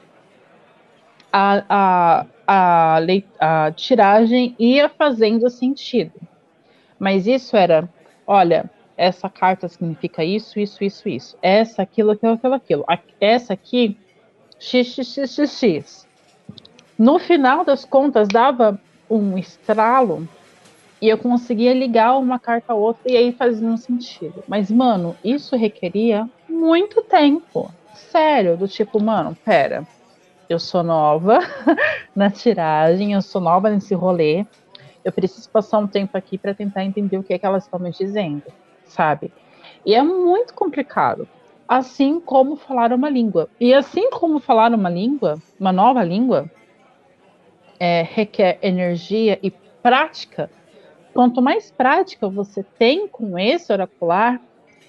a, 1.30 2.24
a, 2.48 3.72
tiragem 3.72 4.56
ia 4.58 4.88
fazendo 4.88 5.50
sentido. 5.50 6.14
Mas 6.98 7.26
isso 7.26 7.58
era, 7.58 7.86
olha, 8.26 8.70
essa 8.96 9.28
carta 9.28 9.68
significa 9.68 10.24
isso, 10.24 10.58
isso, 10.58 10.82
isso, 10.82 11.06
isso. 11.06 11.38
Essa, 11.42 11.82
aquilo, 11.82 12.12
aquilo, 12.12 12.32
aquilo, 12.32 12.54
aquilo. 12.54 12.84
Essa 13.20 13.52
aqui, 13.52 13.98
x, 14.58 14.94
x, 14.94 15.12
x, 15.12 15.34
x, 15.34 15.50
x. 15.62 16.06
No 16.98 17.18
final 17.18 17.64
das 17.64 17.84
contas, 17.84 18.28
dava 18.28 18.80
um 19.08 19.36
estralo 19.36 20.26
e 21.00 21.08
eu 21.08 21.18
conseguia 21.18 21.74
ligar 21.74 22.16
uma 22.16 22.38
carta 22.38 22.72
a 22.72 22.76
outra 22.76 23.12
e 23.12 23.16
aí 23.16 23.32
fazia 23.32 23.68
um 23.68 23.76
sentido. 23.76 24.42
Mas, 24.48 24.70
mano, 24.70 25.14
isso 25.22 25.56
requeria 25.56 26.28
muito 26.48 27.02
tempo. 27.02 27.70
Sério, 27.94 28.56
do 28.56 28.66
tipo, 28.66 29.02
mano, 29.02 29.36
pera, 29.44 29.86
eu 30.48 30.58
sou 30.58 30.82
nova 30.82 31.38
na 32.16 32.30
tiragem, 32.30 33.12
eu 33.12 33.20
sou 33.20 33.40
nova 33.40 33.68
nesse 33.68 33.94
rolê. 33.94 34.46
eu 35.04 35.12
preciso 35.12 35.48
passar 35.50 35.78
um 35.78 35.86
tempo 35.86 36.16
aqui 36.16 36.38
para 36.38 36.54
tentar 36.54 36.84
entender 36.84 37.18
o 37.18 37.22
que 37.22 37.34
é 37.34 37.38
que 37.38 37.46
elas 37.46 37.64
estão 37.64 37.78
me 37.78 37.90
dizendo, 37.90 38.44
sabe? 38.86 39.30
E 39.84 39.94
é 39.94 40.02
muito 40.02 40.54
complicado, 40.54 41.28
assim 41.68 42.18
como 42.20 42.56
falar 42.56 42.92
uma 42.92 43.10
língua. 43.10 43.48
E 43.60 43.74
assim 43.74 44.10
como 44.10 44.40
falar 44.40 44.72
uma 44.72 44.88
língua, 44.88 45.38
uma 45.60 45.72
nova 45.72 46.02
língua, 46.02 46.50
é, 47.78 48.02
requer 48.02 48.58
energia 48.62 49.38
e 49.42 49.50
prática. 49.82 50.50
Quanto 51.14 51.40
mais 51.40 51.70
prática 51.70 52.28
você 52.28 52.62
tem 52.62 53.08
com 53.08 53.38
esse 53.38 53.72
oracular, 53.72 54.40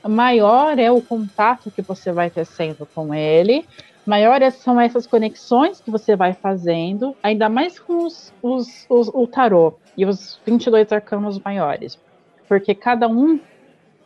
maior 0.08 0.80
é 0.80 0.92
o 0.92 1.02
contato 1.02 1.72
que 1.72 1.82
você 1.82 2.12
vai 2.12 2.30
tecendo 2.30 2.88
com 2.94 3.14
ele, 3.14 3.66
maiores 4.06 4.56
são 4.56 4.80
essas 4.80 5.06
conexões 5.06 5.82
que 5.82 5.92
você 5.92 6.16
vai 6.16 6.34
fazendo, 6.34 7.16
ainda 7.22 7.50
mais 7.50 7.80
com 7.80 8.06
os, 8.06 8.34
os, 8.42 8.86
os, 8.90 9.10
o 9.10 9.28
tarô 9.28 9.74
e 9.98 10.06
os 10.06 10.40
22 10.46 10.92
arcanos 10.92 11.40
maiores, 11.40 12.00
porque 12.48 12.74
cada 12.74 13.08
um 13.08 13.40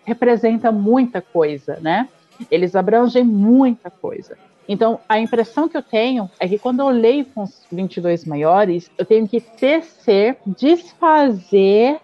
representa 0.04 0.72
muita 0.72 1.22
coisa, 1.22 1.78
né? 1.82 2.10
Eles 2.50 2.76
abrangem 2.76 3.24
muita 3.24 3.92
coisa. 3.92 4.38
Então, 4.72 5.02
a 5.10 5.20
impressão 5.20 5.68
que 5.68 5.76
eu 5.76 5.84
tenho 5.84 6.32
é 6.40 6.48
que 6.48 6.58
quando 6.58 6.80
eu 6.80 6.88
leio 6.88 7.26
com 7.26 7.44
os 7.44 7.62
22 7.70 8.24
maiores, 8.24 8.90
eu 8.98 9.04
tenho 9.04 9.28
que 9.28 9.42
tecer, 9.42 10.38
desfazer 10.48 12.00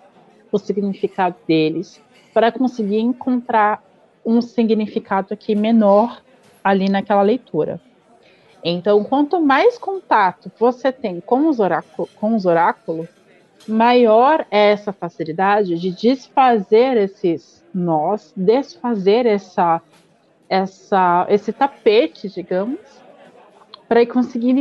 o 0.52 0.58
significado 0.58 1.38
deles 1.48 2.02
para 2.34 2.52
conseguir 2.52 3.00
encontrar 3.00 3.82
um 4.26 4.42
significado 4.42 5.34
aqui 5.34 5.56
menor 5.56 6.22
ali 6.62 6.90
naquela 6.90 7.22
leitura. 7.22 7.80
Então, 8.62 9.02
quanto 9.02 9.40
mais 9.40 9.78
contato 9.78 10.52
você 10.60 10.92
tem 10.92 11.22
com 11.22 11.48
os, 11.48 11.62
oráculo, 11.62 12.10
com 12.20 12.36
os 12.36 12.46
oráculos, 12.46 13.08
maior 13.66 14.46
é 14.52 14.72
essa 14.72 14.92
facilidade 14.92 15.80
de 15.80 15.90
desfazer 15.90 16.98
esses 16.98 17.64
nós, 17.74 18.34
desfazer 18.36 19.26
essa, 19.26 19.82
essa, 20.50 21.26
esse 21.30 21.52
tapete, 21.52 22.30
digamos, 22.30 22.80
para 23.88 24.06
conseguir, 24.06 24.54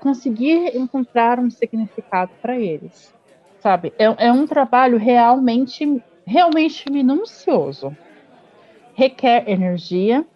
conseguir 0.00 0.76
encontrar 0.76 1.38
um 1.38 1.50
significado 1.50 2.32
para 2.40 2.58
eles. 2.58 3.14
Sabe? 3.60 3.92
É, 3.98 4.26
é 4.26 4.32
um 4.32 4.46
trabalho 4.46 4.98
realmente, 4.98 6.02
realmente 6.24 6.90
minucioso. 6.90 7.96
Requer 8.94 9.48
energia, 9.48 10.26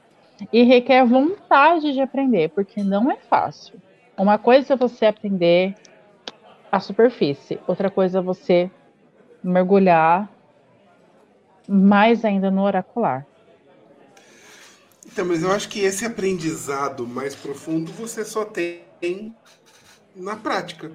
e 0.53 0.63
requer 0.63 1.05
vontade 1.05 1.93
de 1.93 2.01
aprender, 2.01 2.51
porque 2.51 2.83
não 2.83 3.11
é 3.11 3.17
fácil. 3.17 3.81
Uma 4.17 4.39
coisa 4.39 4.75
é 4.75 4.77
você 4.77 5.07
aprender 5.07 5.75
a 6.71 6.81
superfície, 6.81 7.61
outra 7.67 7.91
coisa 7.91 8.19
é 8.19 8.23
você 8.23 8.71
mergulhar 9.43 10.29
mais 11.69 12.25
ainda 12.25 12.51
no 12.51 12.63
oracular. 12.63 13.27
Então, 15.15 15.25
mas 15.25 15.45
eu 15.45 15.53
acho 15.53 15.69
que 15.69 15.79
esse 15.79 16.05
aprendizado 16.05 17.07
mais 17.07 17.37
profundo 17.37 17.93
você 17.93 18.25
só 18.25 18.45
tem 18.45 19.33
na 20.17 20.35
prática, 20.35 20.91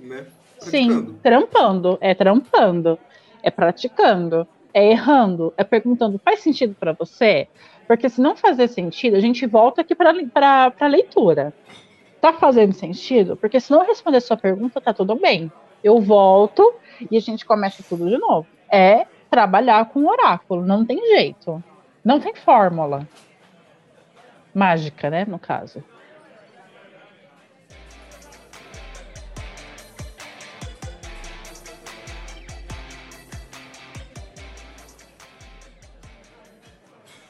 né? 0.00 0.26
Sim, 0.58 1.16
trampando, 1.22 1.98
é 2.00 2.16
trampando, 2.16 2.98
é 3.44 3.48
praticando, 3.48 4.44
é 4.74 4.90
errando, 4.90 5.54
é 5.56 5.62
perguntando, 5.62 6.18
faz 6.18 6.40
sentido 6.40 6.74
para 6.74 6.94
você? 6.94 7.46
Porque 7.86 8.08
se 8.08 8.20
não 8.20 8.34
fazer 8.34 8.66
sentido, 8.66 9.14
a 9.14 9.20
gente 9.20 9.46
volta 9.46 9.82
aqui 9.82 9.94
para 9.94 10.72
a 10.80 10.86
leitura. 10.88 11.54
Tá 12.20 12.32
fazendo 12.32 12.72
sentido? 12.72 13.36
Porque 13.36 13.60
se 13.60 13.70
não 13.70 13.86
responder 13.86 14.20
sua 14.20 14.36
pergunta, 14.36 14.80
tá 14.80 14.92
tudo 14.92 15.14
bem. 15.14 15.52
Eu 15.84 16.00
volto 16.00 16.74
e 17.08 17.16
a 17.16 17.20
gente 17.20 17.46
começa 17.46 17.84
tudo 17.88 18.08
de 18.08 18.18
novo. 18.18 18.48
É 18.68 19.06
trabalhar 19.30 19.84
com 19.90 20.08
oráculo, 20.08 20.66
não 20.66 20.84
tem 20.84 20.98
jeito. 21.06 21.62
Não 22.06 22.20
tem 22.20 22.36
fórmula. 22.36 23.04
Mágica, 24.54 25.10
né, 25.10 25.24
no 25.24 25.40
caso. 25.40 25.82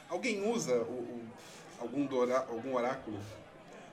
Alguém 0.07 0.47
usa 0.47 0.75
o, 0.83 0.91
o, 0.91 1.25
algum, 1.79 2.07
algum 2.47 2.75
oráculo? 2.75 3.17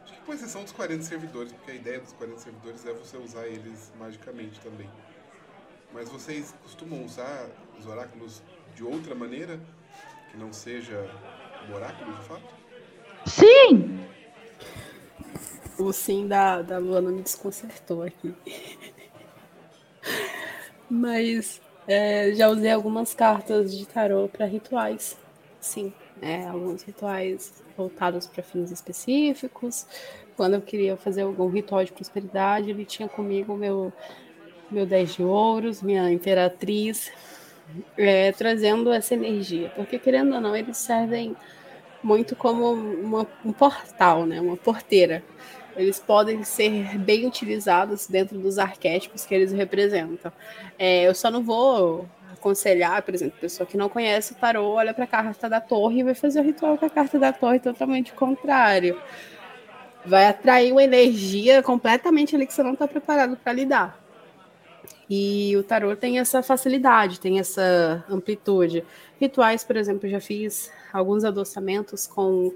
Acho 0.02 0.12
que 0.12 0.20
com 0.20 0.34
exceção 0.34 0.64
dos 0.64 0.72
40 0.72 1.02
servidores, 1.02 1.50
porque 1.50 1.70
a 1.70 1.74
ideia 1.76 2.00
dos 2.00 2.12
40 2.12 2.40
servidores 2.40 2.84
é 2.84 2.92
você 2.92 3.16
usar 3.16 3.46
eles 3.46 3.90
magicamente 3.98 4.60
também. 4.60 4.90
Mas 5.94 6.10
vocês 6.10 6.54
costumam 6.62 7.02
usar 7.02 7.48
os 7.78 7.86
oráculos 7.86 8.42
de 8.74 8.84
outra 8.84 9.14
maneira? 9.14 9.58
Que 10.34 10.40
não 10.40 10.52
seja 10.52 11.08
o 11.70 11.74
oráculo, 11.74 12.12
de 12.12 12.22
fato? 12.22 12.42
Sim! 13.24 14.00
O 15.78 15.92
sim 15.92 16.26
da, 16.26 16.60
da 16.60 16.78
Luana 16.78 17.10
me 17.10 17.22
desconcertou 17.22 18.02
aqui. 18.02 18.34
Mas 20.90 21.62
é, 21.86 22.34
já 22.34 22.48
usei 22.48 22.72
algumas 22.72 23.14
cartas 23.14 23.76
de 23.76 23.86
tarô 23.86 24.28
para 24.28 24.44
rituais. 24.44 25.16
Sim 25.60 25.94
é, 26.24 26.46
alguns 26.46 26.82
rituais 26.82 27.62
voltados 27.76 28.26
para 28.26 28.42
fins 28.42 28.70
específicos. 28.70 29.86
Quando 30.36 30.54
eu 30.54 30.62
queria 30.62 30.96
fazer 30.96 31.22
algum 31.22 31.48
ritual 31.48 31.84
de 31.84 31.92
prosperidade, 31.92 32.70
ele 32.70 32.84
tinha 32.84 33.08
comigo 33.08 33.56
meu 33.56 33.92
meu 34.70 34.86
10 34.86 35.16
de 35.16 35.22
ouros, 35.22 35.82
minha 35.82 36.10
imperatriz, 36.10 37.12
é, 37.96 38.32
trazendo 38.32 38.92
essa 38.92 39.14
energia. 39.14 39.70
Porque, 39.76 39.98
querendo 39.98 40.34
ou 40.34 40.40
não, 40.40 40.56
eles 40.56 40.76
servem 40.76 41.36
muito 42.02 42.36
como 42.36 42.72
uma, 42.72 43.26
um 43.44 43.52
portal, 43.52 44.26
né? 44.26 44.40
uma 44.40 44.56
porteira. 44.56 45.22
Eles 45.76 45.98
podem 45.98 46.44
ser 46.44 46.98
bem 46.98 47.26
utilizados 47.26 48.06
dentro 48.06 48.38
dos 48.38 48.58
arquétipos 48.58 49.24
que 49.24 49.34
eles 49.34 49.52
representam. 49.52 50.30
É, 50.78 51.02
eu 51.02 51.14
só 51.14 51.30
não 51.30 51.42
vou 51.42 52.06
aconselhar, 52.32 53.02
por 53.02 53.14
exemplo, 53.14 53.38
pessoa 53.40 53.66
que 53.66 53.76
não 53.76 53.88
conhece 53.88 54.32
o 54.32 54.36
tarô, 54.36 54.72
olha 54.74 54.92
para 54.92 55.04
a 55.04 55.06
carta 55.06 55.48
da 55.48 55.60
torre 55.60 56.00
e 56.00 56.02
vai 56.04 56.14
fazer 56.14 56.40
o 56.40 56.44
ritual 56.44 56.76
com 56.76 56.84
a 56.84 56.90
carta 56.90 57.18
da 57.18 57.32
torre 57.32 57.58
totalmente 57.58 58.12
contrário. 58.12 59.00
Vai 60.04 60.26
atrair 60.26 60.70
uma 60.70 60.84
energia 60.84 61.62
completamente 61.62 62.36
ali 62.36 62.46
que 62.46 62.52
você 62.52 62.62
não 62.62 62.74
está 62.74 62.86
preparado 62.86 63.36
para 63.36 63.52
lidar. 63.52 64.03
E 65.08 65.54
o 65.56 65.62
tarô 65.62 65.94
tem 65.94 66.18
essa 66.18 66.42
facilidade, 66.42 67.20
tem 67.20 67.38
essa 67.38 68.04
amplitude. 68.08 68.84
Rituais, 69.20 69.62
por 69.62 69.76
exemplo, 69.76 70.08
já 70.08 70.20
fiz 70.20 70.70
alguns 70.92 71.24
adoçamentos 71.24 72.06
com 72.06 72.52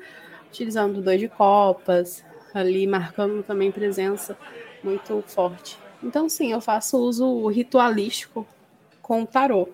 utilizando 0.49 1.03
dois 1.03 1.21
de 1.21 1.29
copas, 1.29 2.25
ali 2.55 2.87
marcando 2.87 3.43
também 3.43 3.71
presença 3.71 4.37
muito 4.83 5.23
forte. 5.27 5.79
Então, 6.03 6.29
sim, 6.29 6.53
eu 6.53 6.61
faço 6.61 6.97
uso 6.99 7.49
ritualístico 7.49 8.47
com 9.03 9.23
o 9.23 9.27
tarô. 9.27 9.69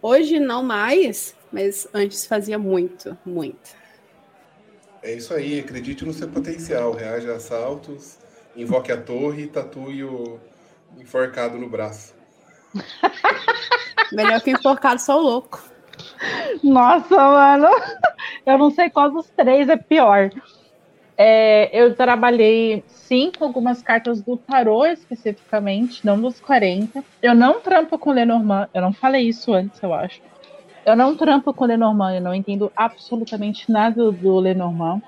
Hoje 0.00 0.38
não 0.38 0.62
mais, 0.62 1.34
mas 1.50 1.88
antes 1.92 2.26
fazia 2.26 2.58
muito, 2.58 3.16
muito. 3.24 3.74
É 5.02 5.14
isso 5.14 5.34
aí, 5.34 5.58
acredite 5.60 6.04
no 6.04 6.12
seu 6.12 6.28
potencial, 6.28 6.92
reaja 6.92 7.32
a 7.32 7.36
assaltos, 7.36 8.18
invoque 8.56 8.92
a 8.92 9.00
torre 9.00 9.46
tatue 9.46 10.04
o 10.04 10.38
enforcado 10.98 11.58
no 11.58 11.68
braço. 11.68 12.14
Melhor 14.12 14.40
que 14.40 14.50
enforcado 14.50 15.00
só 15.00 15.18
o 15.18 15.22
louco. 15.22 15.62
Nossa, 16.62 17.16
mano. 17.16 17.68
Eu 18.46 18.58
não 18.58 18.70
sei 18.70 18.90
qual 18.90 19.10
dos 19.10 19.28
três 19.30 19.68
é 19.68 19.76
pior. 19.76 20.30
É, 21.16 21.70
eu 21.72 21.94
trabalhei 21.94 22.82
sim 22.88 23.30
com 23.30 23.44
algumas 23.44 23.80
cartas 23.80 24.20
do 24.20 24.36
tarô 24.36 24.84
especificamente, 24.84 26.04
não 26.04 26.20
dos 26.20 26.40
40. 26.40 27.04
Eu 27.22 27.34
não 27.34 27.60
trampo 27.60 27.96
com 27.98 28.10
Lenormand, 28.10 28.68
eu 28.74 28.82
não 28.82 28.92
falei 28.92 29.28
isso 29.28 29.54
antes, 29.54 29.80
eu 29.80 29.94
acho. 29.94 30.20
Eu 30.84 30.96
não 30.96 31.16
trampo 31.16 31.54
com 31.54 31.64
Lenormand, 31.64 32.16
eu 32.16 32.20
não 32.20 32.34
entendo 32.34 32.70
absolutamente 32.76 33.70
nada 33.70 34.10
do 34.10 34.38
Lenormand. 34.40 35.02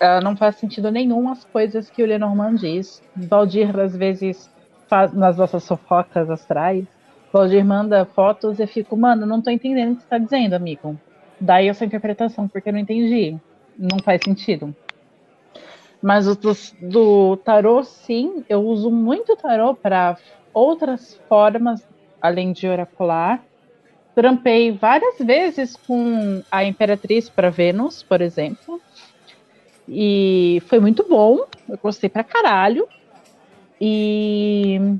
Uh, 0.00 0.22
não 0.22 0.36
faz 0.36 0.56
sentido 0.56 0.90
nenhum 0.90 1.28
as 1.28 1.44
coisas 1.44 1.90
que 1.90 2.02
o 2.02 2.06
Lenormand 2.06 2.54
diz. 2.54 3.02
Valdir, 3.14 3.78
às 3.78 3.96
vezes, 3.96 4.50
nas 5.12 5.36
nossas 5.36 5.66
fofocas 5.66 6.30
astrais. 6.30 6.84
Valdir 7.32 7.64
manda 7.64 8.04
fotos 8.04 8.58
e 8.58 8.62
eu 8.62 8.68
fico, 8.68 8.96
mano, 8.96 9.26
não 9.26 9.42
tô 9.42 9.50
entendendo 9.50 9.92
o 9.92 9.96
que 9.96 10.02
você 10.02 10.08
tá 10.08 10.18
dizendo, 10.18 10.54
amigo. 10.54 10.96
Daí 11.40 11.68
essa 11.68 11.84
interpretação, 11.84 12.46
porque 12.46 12.68
eu 12.68 12.72
não 12.72 12.80
entendi. 12.80 13.36
Não 13.76 13.98
faz 14.04 14.20
sentido. 14.24 14.74
Mas 16.00 16.26
do, 16.36 16.52
do 16.82 17.36
tarô, 17.38 17.82
sim, 17.82 18.44
eu 18.48 18.62
uso 18.62 18.90
muito 18.90 19.34
tarô 19.36 19.74
para 19.74 20.16
outras 20.52 21.20
formas, 21.28 21.82
além 22.20 22.52
de 22.52 22.68
oracular. 22.68 23.42
Trampei 24.14 24.70
várias 24.70 25.18
vezes 25.18 25.74
com 25.74 26.42
a 26.50 26.64
Imperatriz 26.64 27.28
para 27.28 27.50
Vênus, 27.50 28.02
por 28.02 28.20
exemplo. 28.20 28.80
E 29.88 30.62
foi 30.66 30.78
muito 30.78 31.04
bom. 31.08 31.44
Eu 31.68 31.78
gostei 31.78 32.08
pra 32.08 32.22
caralho. 32.22 32.86
E 33.80 34.98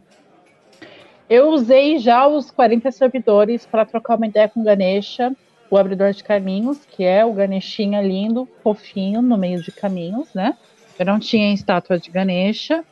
Eu 1.29 1.51
usei 1.51 1.99
já 1.99 2.27
os 2.27 2.51
40 2.51 2.91
servidores 2.91 3.65
para 3.65 3.85
trocar 3.85 4.17
uma 4.17 4.27
ideia 4.27 4.49
com 4.49 4.61
o 4.61 4.65
Ganesha, 4.65 5.35
o 5.71 5.77
abridor 5.77 6.13
de 6.13 6.23
caminhos, 6.23 6.85
que 6.85 7.03
é 7.03 7.25
o 7.25 7.33
Ganeshinha 7.33 8.03
lindo, 8.03 8.49
fofinho, 8.63 9.23
no 9.23 9.37
meio 9.37 9.63
de 9.63 9.73
caminhos, 9.73 10.33
né? 10.35 10.57
Eu 10.99 11.07
não 11.07 11.19
tinha 11.19 11.53
estátua 11.53 11.99
de 11.99 12.11
Ganesha, 12.11 12.85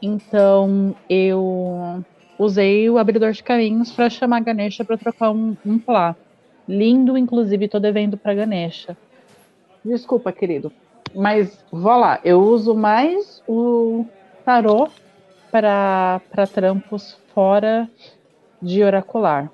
então 0.00 0.94
eu 1.08 2.02
usei 2.38 2.88
o 2.88 2.98
abridor 2.98 3.32
de 3.32 3.42
caminhos 3.42 3.92
para 3.92 4.08
chamar 4.08 4.40
Ganesha 4.40 4.84
para 4.84 4.96
trocar 4.96 5.30
um, 5.30 5.56
um 5.64 5.78
plá. 5.78 6.16
Lindo, 6.66 7.18
inclusive, 7.18 7.68
tô 7.68 7.78
devendo 7.78 8.16
para 8.16 8.34
Ganesha. 8.34 8.96
Desculpa, 9.84 10.32
querido. 10.32 10.72
Mas 11.14 11.62
vou 11.70 11.96
lá, 11.96 12.18
eu 12.24 12.40
uso 12.40 12.74
mais 12.74 13.42
o 13.46 14.06
tarô 14.44 14.88
para 15.54 16.48
trampos 16.52 17.16
fora 17.32 17.88
de 18.60 18.82
oracular. 18.82 19.48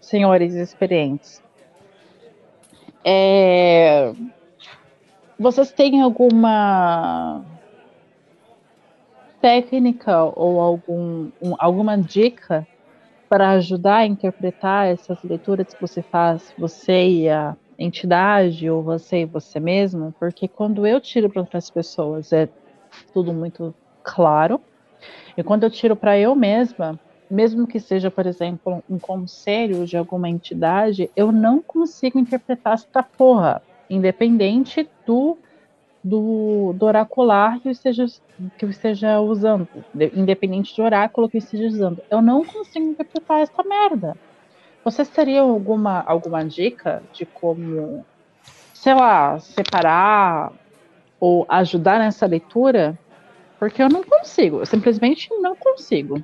Senhores 0.00 0.54
experientes, 0.54 1.42
é... 3.04 4.12
vocês 5.36 5.72
têm 5.72 6.00
alguma 6.00 7.44
técnica 9.40 10.22
ou 10.22 10.60
algum, 10.60 11.32
um, 11.42 11.56
alguma 11.58 11.98
dica 11.98 12.64
para 13.32 13.52
ajudar 13.52 13.96
a 13.96 14.06
interpretar 14.06 14.88
essas 14.88 15.22
leituras 15.22 15.72
que 15.72 15.80
você 15.80 16.02
faz, 16.02 16.52
você 16.58 17.08
e 17.08 17.30
a 17.30 17.56
entidade, 17.78 18.68
ou 18.68 18.82
você 18.82 19.22
e 19.22 19.24
você 19.24 19.58
mesmo? 19.58 20.14
Porque 20.20 20.46
quando 20.46 20.86
eu 20.86 21.00
tiro 21.00 21.30
para 21.30 21.40
outras 21.40 21.70
pessoas 21.70 22.30
é 22.30 22.46
tudo 23.10 23.32
muito 23.32 23.74
claro, 24.02 24.60
e 25.34 25.42
quando 25.42 25.62
eu 25.62 25.70
tiro 25.70 25.96
para 25.96 26.18
eu 26.18 26.34
mesma, 26.34 27.00
mesmo 27.30 27.66
que 27.66 27.80
seja, 27.80 28.10
por 28.10 28.26
exemplo, 28.26 28.84
um 28.86 28.98
conselho 28.98 29.86
de 29.86 29.96
alguma 29.96 30.28
entidade, 30.28 31.08
eu 31.16 31.32
não 31.32 31.62
consigo 31.62 32.18
interpretar 32.18 32.74
essa 32.74 33.02
porra, 33.02 33.62
independente 33.88 34.86
do 35.06 35.38
do, 36.02 36.74
do 36.76 36.86
oracular 36.86 37.60
que 37.60 37.68
eu, 37.68 37.72
esteja, 37.72 38.06
que 38.58 38.64
eu 38.64 38.70
esteja 38.70 39.20
usando, 39.20 39.68
independente 40.14 40.74
de 40.74 40.82
oráculo 40.82 41.28
que 41.28 41.36
eu 41.36 41.40
esteja 41.40 41.66
usando. 41.66 42.02
Eu 42.10 42.20
não 42.20 42.44
consigo 42.44 42.86
interpretar 42.86 43.40
essa 43.40 43.62
merda. 43.62 44.16
Vocês 44.84 45.08
teriam 45.08 45.48
alguma, 45.50 46.00
alguma 46.00 46.44
dica 46.44 47.02
de 47.12 47.24
como, 47.24 48.04
sei 48.74 48.94
lá, 48.94 49.38
separar 49.38 50.52
ou 51.20 51.46
ajudar 51.48 52.00
nessa 52.00 52.26
leitura? 52.26 52.98
Porque 53.60 53.80
eu 53.80 53.88
não 53.88 54.02
consigo, 54.02 54.58
eu 54.58 54.66
simplesmente 54.66 55.30
não 55.36 55.54
consigo. 55.54 56.22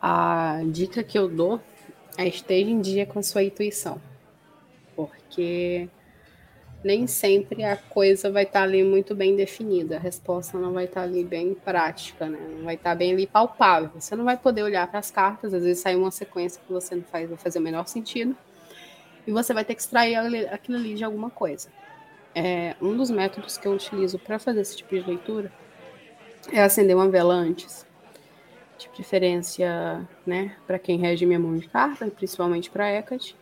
A 0.00 0.60
dica 0.66 1.02
que 1.02 1.18
eu 1.18 1.28
dou 1.28 1.60
é 2.16 2.26
esteja 2.28 2.70
em 2.70 2.80
dia 2.80 3.04
com 3.04 3.20
sua 3.22 3.42
intuição 3.42 4.00
porque 4.94 5.88
nem 6.82 7.06
sempre 7.06 7.62
a 7.62 7.76
coisa 7.76 8.30
vai 8.30 8.44
estar 8.44 8.60
tá 8.60 8.64
ali 8.64 8.82
muito 8.82 9.14
bem 9.14 9.36
definida, 9.36 9.96
a 9.96 10.00
resposta 10.00 10.58
não 10.58 10.72
vai 10.72 10.84
estar 10.84 11.02
tá 11.02 11.06
ali 11.06 11.22
bem 11.22 11.54
prática, 11.54 12.26
né? 12.26 12.38
Não 12.56 12.64
vai 12.64 12.74
estar 12.74 12.90
tá 12.90 12.96
bem 12.96 13.12
ali 13.12 13.26
palpável. 13.26 13.90
Você 13.94 14.16
não 14.16 14.24
vai 14.24 14.36
poder 14.36 14.62
olhar 14.62 14.86
para 14.88 14.98
as 14.98 15.10
cartas, 15.10 15.52
às 15.52 15.62
vezes 15.62 15.82
sai 15.82 15.94
uma 15.94 16.10
sequência 16.10 16.60
que 16.66 16.72
você 16.72 16.94
não 16.94 17.02
faz, 17.04 17.28
vai 17.28 17.38
fazer 17.38 17.58
o 17.58 17.62
menor 17.62 17.86
sentido, 17.86 18.36
e 19.26 19.32
você 19.32 19.52
vai 19.52 19.64
ter 19.64 19.74
que 19.74 19.82
extrair 19.82 20.16
aquilo 20.50 20.78
ali 20.78 20.94
de 20.94 21.04
alguma 21.04 21.30
coisa. 21.30 21.68
É, 22.34 22.76
um 22.80 22.96
dos 22.96 23.10
métodos 23.10 23.58
que 23.58 23.66
eu 23.66 23.72
utilizo 23.72 24.18
para 24.18 24.38
fazer 24.38 24.60
esse 24.60 24.76
tipo 24.76 24.94
de 24.94 25.00
leitura 25.00 25.52
é 26.52 26.62
acender 26.62 26.96
uma 26.96 27.08
vela 27.08 27.34
antes. 27.34 27.86
De 28.78 28.88
preferência, 28.88 30.08
né, 30.24 30.56
para 30.66 30.78
quem 30.78 30.96
rege 30.96 31.26
minha 31.26 31.38
mão 31.38 31.54
de 31.54 31.68
carta, 31.68 32.06
principalmente 32.06 32.70
para 32.70 32.90
Hecate 32.90 33.36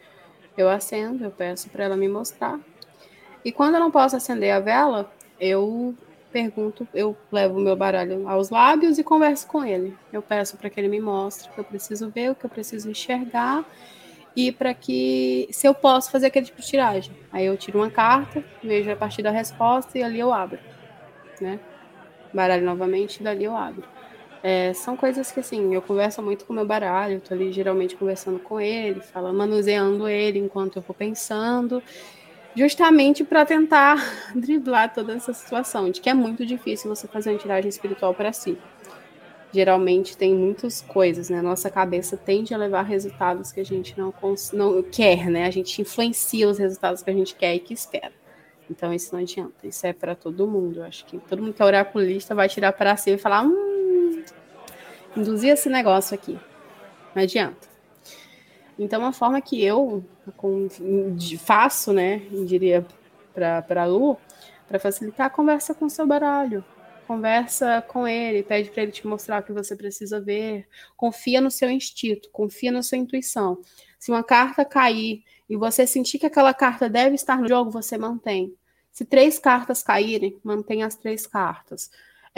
eu 0.61 0.69
acendo, 0.69 1.25
eu 1.25 1.31
peço 1.31 1.69
para 1.71 1.85
ela 1.85 1.97
me 1.97 2.09
mostrar. 2.09 2.59
E 3.45 3.53
quando 3.53 3.75
eu 3.75 3.81
não 3.81 3.91
posso 3.91 4.17
acender 4.17 4.51
a 4.51 4.61
vela, 4.61 5.11
eu 5.41 5.95
pergunto, 6.33 6.87
eu 6.93 7.17
levo 7.33 7.59
o 7.59 7.61
meu 7.61 7.77
baralho 7.77 8.29
aos 8.29 8.51
lábios 8.51 8.99
e 8.99 9.05
converso 9.05 9.47
com 9.47 9.65
ele. 9.65 9.97
Eu 10.13 10.21
peço 10.21 10.57
para 10.57 10.69
que 10.69 10.79
ele 10.79 10.89
me 10.89 11.01
mostre 11.01 11.49
o 11.49 11.53
que 11.53 11.61
eu 11.61 11.65
preciso 11.65 12.11
ver, 12.11 12.31
o 12.31 12.35
que 12.35 12.45
eu 12.45 12.51
preciso 12.51 12.91
enxergar 12.91 13.65
e 14.37 14.53
para 14.53 14.73
que 14.73 15.49
se 15.51 15.67
eu 15.67 15.75
posso 15.75 16.11
fazer 16.11 16.27
aquele 16.27 16.47
tipo 16.47 16.61
de 16.61 16.67
tiragem. 16.67 17.13
Aí 17.33 17.47
eu 17.47 17.57
tiro 17.57 17.79
uma 17.79 17.91
carta, 17.91 18.45
vejo 18.63 18.91
a 18.91 18.97
partir 18.97 19.23
da 19.23 19.31
resposta 19.31 19.99
e 19.99 20.03
ali 20.03 20.21
eu 20.21 20.33
abro, 20.33 20.61
né? 21.41 21.59
Baralho 22.33 22.65
novamente, 22.65 23.17
e 23.17 23.25
dali 23.25 23.45
eu 23.45 23.57
abro. 23.57 23.83
É, 24.43 24.73
são 24.73 24.97
coisas 24.97 25.33
que, 25.33 25.41
assim, 25.41 25.75
eu 25.75 25.83
converso 25.83 26.23
muito 26.23 26.45
com 26.45 26.53
o 26.53 26.57
meu 26.57 26.65
baralho, 26.65 27.15
eu 27.15 27.21
tô 27.21 27.35
ali 27.35 27.53
geralmente 27.53 27.97
conversando 27.97 28.39
com 28.39 28.61
ele, 28.61 29.01
falando, 29.01 29.37
manuseando 29.37 30.09
ele 30.09 30.39
enquanto 30.39 30.77
eu 30.77 30.83
vou 30.83 30.95
pensando, 30.95 31.83
justamente 32.55 33.25
para 33.25 33.45
tentar 33.45 33.97
driblar 34.35 34.95
toda 34.95 35.15
essa 35.15 35.33
situação, 35.33 35.91
de 35.91 36.01
que 36.01 36.09
é 36.09 36.15
muito 36.15 36.47
difícil 36.47 36.95
você 36.95 37.09
fazer 37.09 37.31
uma 37.31 37.39
tiragem 37.39 37.69
espiritual 37.69 38.15
para 38.15 38.33
si. 38.33 38.57
Geralmente 39.51 40.17
tem 40.17 40.35
muitas 40.35 40.83
coisas, 40.83 41.31
né? 41.31 41.41
Nossa 41.41 41.71
cabeça 41.71 42.19
tende 42.19 42.53
a 42.53 42.59
levar 42.59 42.83
resultados 42.83 43.51
que 43.51 43.61
a 43.61 43.65
gente 43.65 43.99
não, 43.99 44.13
não 44.53 44.83
quer, 44.83 45.31
né? 45.31 45.47
A 45.47 45.51
gente 45.51 45.81
influencia 45.81 46.47
os 46.47 46.59
resultados 46.59 47.03
que 47.03 47.09
a 47.09 47.15
gente 47.15 47.35
quer 47.35 47.55
e 47.55 47.59
que 47.59 47.73
espera. 47.73 48.13
Então 48.71 48.93
isso 48.93 49.15
não 49.15 49.23
adianta, 49.23 49.67
isso 49.67 49.87
é 49.87 49.95
para 49.95 50.15
todo 50.15 50.47
mundo. 50.47 50.81
Eu 50.81 50.85
acho 50.85 51.07
que 51.07 51.19
todo 51.19 51.43
mundo 51.43 51.55
que 51.55 51.63
é 51.63 51.65
oraculista 51.65 52.35
vai 52.35 52.47
tirar 52.47 52.73
para 52.73 52.95
si 52.97 53.13
e 53.13 53.17
falar: 53.17 53.43
hum, 53.43 53.88
induzir 55.17 55.51
esse 55.51 55.69
negócio 55.69 56.15
aqui. 56.15 56.39
Não 57.15 57.23
adianta. 57.23 57.69
Então, 58.79 59.05
a 59.05 59.13
forma 59.13 59.41
que 59.41 59.63
eu 59.63 60.05
faço, 61.41 61.93
né, 61.93 62.19
diria 62.47 62.87
para 63.35 63.83
a 63.83 63.87
Lu, 63.87 64.17
para 64.69 64.79
facilitar, 64.79 65.31
conversa 65.31 65.75
com 65.75 65.87
o 65.87 65.91
seu 65.91 66.07
baralho. 66.07 66.65
Conversa 67.07 67.83
com 67.89 68.07
ele, 68.07 68.43
pede 68.43 68.71
para 68.71 68.83
ele 68.83 68.93
te 68.93 69.07
mostrar 69.07 69.41
o 69.41 69.43
que 69.43 69.53
você 69.53 69.75
precisa 69.75 70.21
ver. 70.21 70.69
Confia 70.95 71.41
no 71.41 71.51
seu 71.51 71.71
instinto, 71.71 72.29
confia 72.31 72.71
na 72.71 72.83
sua 72.83 72.99
intuição. 72.99 73.59
Se 73.99 74.11
uma 74.11 74.23
carta 74.23 74.65
cair 74.65 75.25
e 75.49 75.57
você 75.57 75.87
sentir 75.87 76.19
que 76.19 76.27
aquela 76.27 76.53
carta 76.53 76.89
deve 76.89 77.15
estar 77.15 77.41
no 77.41 77.49
jogo, 77.49 77.71
você 77.71 77.97
mantém. 77.97 78.55
Se 78.93 79.05
três 79.05 79.39
cartas 79.39 79.83
caírem, 79.83 80.39
mantém 80.45 80.83
as 80.83 80.97
três 80.97 81.27
cartas. 81.27 81.91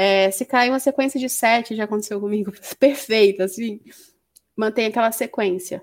É, 0.02 0.30
se 0.30 0.46
cair 0.46 0.70
uma 0.70 0.80
sequência 0.80 1.20
de 1.20 1.28
sete, 1.28 1.76
já 1.76 1.84
aconteceu 1.84 2.18
comigo, 2.18 2.50
perfeito, 2.80 3.42
assim, 3.42 3.82
mantém 4.56 4.86
aquela 4.86 5.12
sequência. 5.12 5.82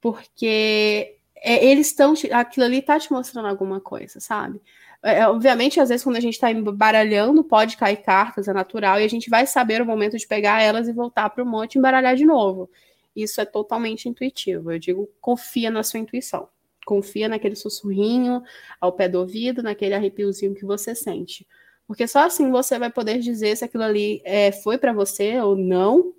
Porque 0.00 1.16
é, 1.34 1.66
eles 1.66 1.88
estão. 1.88 2.14
Aquilo 2.32 2.66
ali 2.66 2.80
tá 2.80 2.96
te 3.00 3.12
mostrando 3.12 3.48
alguma 3.48 3.80
coisa, 3.80 4.20
sabe? 4.20 4.62
É, 5.02 5.18
é 5.18 5.28
obviamente, 5.28 5.80
às 5.80 5.88
vezes, 5.88 6.04
quando 6.04 6.14
a 6.16 6.20
gente 6.20 6.34
está 6.34 6.48
embaralhando, 6.52 7.42
pode 7.42 7.76
cair 7.76 7.96
cartas, 7.96 8.46
é 8.46 8.52
natural, 8.52 9.00
e 9.00 9.04
a 9.04 9.08
gente 9.08 9.28
vai 9.28 9.44
saber 9.48 9.82
o 9.82 9.86
momento 9.86 10.16
de 10.16 10.28
pegar 10.28 10.62
elas 10.62 10.86
e 10.86 10.92
voltar 10.92 11.28
para 11.30 11.42
o 11.42 11.46
monte 11.46 11.74
e 11.74 11.78
embaralhar 11.80 12.14
de 12.14 12.24
novo. 12.24 12.70
Isso 13.16 13.40
é 13.40 13.44
totalmente 13.44 14.08
intuitivo. 14.08 14.70
Eu 14.70 14.78
digo, 14.78 15.10
confia 15.20 15.72
na 15.72 15.82
sua 15.82 15.98
intuição. 15.98 16.48
Confia 16.86 17.28
naquele 17.28 17.56
sussurrinho 17.56 18.44
ao 18.80 18.92
pé 18.92 19.08
do 19.08 19.18
ouvido, 19.18 19.60
naquele 19.60 19.94
arrepiozinho 19.94 20.54
que 20.54 20.64
você 20.64 20.94
sente. 20.94 21.44
Porque 21.90 22.06
só 22.06 22.20
assim 22.20 22.52
você 22.52 22.78
vai 22.78 22.88
poder 22.88 23.18
dizer 23.18 23.56
se 23.56 23.64
aquilo 23.64 23.82
ali 23.82 24.22
é, 24.24 24.52
foi 24.52 24.78
para 24.78 24.92
você 24.92 25.40
ou 25.40 25.56
não, 25.56 26.14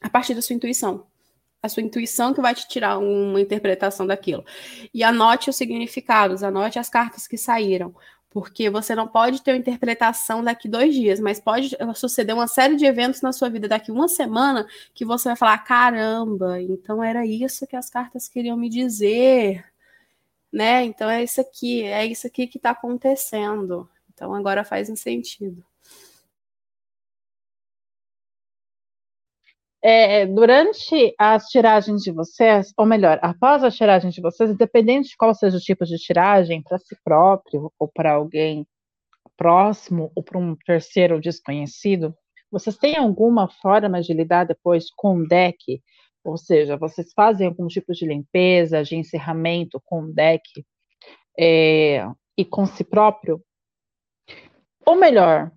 a 0.00 0.08
partir 0.08 0.32
da 0.32 0.40
sua 0.40 0.54
intuição. 0.54 1.08
A 1.60 1.68
sua 1.68 1.82
intuição 1.82 2.32
que 2.32 2.40
vai 2.40 2.54
te 2.54 2.68
tirar 2.68 2.98
uma 2.98 3.40
interpretação 3.40 4.06
daquilo. 4.06 4.44
E 4.94 5.02
anote 5.02 5.50
os 5.50 5.56
significados, 5.56 6.44
anote 6.44 6.78
as 6.78 6.88
cartas 6.88 7.26
que 7.26 7.36
saíram. 7.36 7.92
Porque 8.30 8.70
você 8.70 8.94
não 8.94 9.08
pode 9.08 9.42
ter 9.42 9.50
uma 9.50 9.58
interpretação 9.58 10.40
daqui 10.40 10.68
dois 10.68 10.94
dias, 10.94 11.18
mas 11.18 11.40
pode 11.40 11.76
suceder 11.96 12.32
uma 12.32 12.46
série 12.46 12.76
de 12.76 12.86
eventos 12.86 13.22
na 13.22 13.32
sua 13.32 13.48
vida 13.48 13.66
daqui 13.66 13.90
uma 13.90 14.06
semana 14.06 14.68
que 14.94 15.04
você 15.04 15.30
vai 15.30 15.36
falar: 15.36 15.58
caramba, 15.58 16.62
então 16.62 17.02
era 17.02 17.26
isso 17.26 17.66
que 17.66 17.74
as 17.74 17.90
cartas 17.90 18.28
queriam 18.28 18.56
me 18.56 18.68
dizer, 18.68 19.64
né? 20.52 20.84
Então 20.84 21.10
é 21.10 21.24
isso 21.24 21.40
aqui, 21.40 21.82
é 21.82 22.06
isso 22.06 22.24
aqui 22.24 22.46
que 22.46 22.58
está 22.58 22.70
acontecendo. 22.70 23.88
Então 24.22 24.36
agora 24.36 24.62
faz 24.62 24.88
um 24.88 24.94
sentido. 24.94 25.64
É, 29.82 30.26
durante 30.26 31.12
as 31.18 31.48
tiragens 31.48 32.02
de 32.02 32.12
vocês, 32.12 32.72
ou 32.78 32.86
melhor, 32.86 33.18
após 33.20 33.64
as 33.64 33.74
tiragens 33.74 34.14
de 34.14 34.20
vocês, 34.20 34.48
independente 34.48 35.08
de 35.08 35.16
qual 35.16 35.34
seja 35.34 35.56
o 35.56 35.60
tipo 35.60 35.84
de 35.84 35.98
tiragem, 35.98 36.62
para 36.62 36.78
si 36.78 36.96
próprio 37.02 37.72
ou 37.76 37.88
para 37.88 38.12
alguém 38.12 38.64
próximo 39.36 40.12
ou 40.14 40.22
para 40.22 40.38
um 40.38 40.54
terceiro 40.64 41.20
desconhecido, 41.20 42.14
vocês 42.48 42.76
têm 42.76 42.96
alguma 42.96 43.48
forma 43.60 44.00
de 44.00 44.14
lidar 44.14 44.44
depois 44.44 44.88
com 44.94 45.16
o 45.16 45.26
deck 45.26 45.82
Ou 46.24 46.36
seja, 46.38 46.76
vocês 46.76 47.12
fazem 47.12 47.48
algum 47.48 47.66
tipo 47.66 47.92
de 47.92 48.06
limpeza, 48.06 48.84
de 48.84 48.94
encerramento 48.96 49.82
com 49.84 50.02
o 50.04 50.14
deck 50.14 50.64
é, 51.38 52.06
e 52.38 52.44
com 52.44 52.66
si 52.66 52.84
próprio? 52.84 53.42
Ou 54.84 54.96
melhor, 54.96 55.52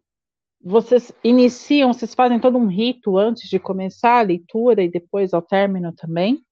vocês 0.61 1.11
iniciam, 1.23 1.93
vocês 1.93 2.13
fazem 2.13 2.39
todo 2.39 2.57
um 2.57 2.67
rito 2.67 3.17
antes 3.17 3.49
de 3.49 3.59
começar 3.59 4.19
a 4.19 4.23
leitura 4.23 4.83
e 4.83 4.89
depois 4.89 5.33
ao 5.33 5.41
término 5.41 5.93
também? 5.93 6.43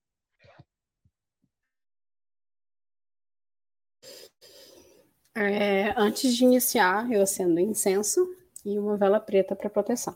É, 5.35 5.93
antes 5.97 6.35
de 6.35 6.43
iniciar, 6.43 7.11
eu 7.11 7.23
acendo 7.23 7.59
incenso 7.59 8.35
e 8.63 8.77
uma 8.77 8.97
vela 8.97 9.19
preta 9.19 9.55
para 9.55 9.69
proteção. 9.69 10.15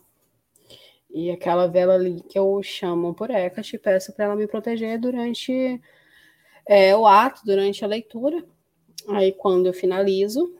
E 1.10 1.32
aquela 1.32 1.68
vela 1.68 1.95
ali 1.95 2.22
que 2.22 2.38
eu 2.38 2.62
chamo 2.62 3.14
por 3.14 3.32
Hecate, 3.32 3.78
peço 3.80 4.14
para 4.14 4.26
ela 4.26 4.36
me 4.36 4.45
proteger 4.45 4.99
durante 4.99 5.82
é, 6.68 6.95
o 6.95 7.08
ato, 7.08 7.41
durante 7.45 7.84
a 7.84 7.88
leitura. 7.88 8.43
Aí, 9.10 9.32
quando 9.32 9.68
eu 9.68 9.74
finalizo, 9.74 10.57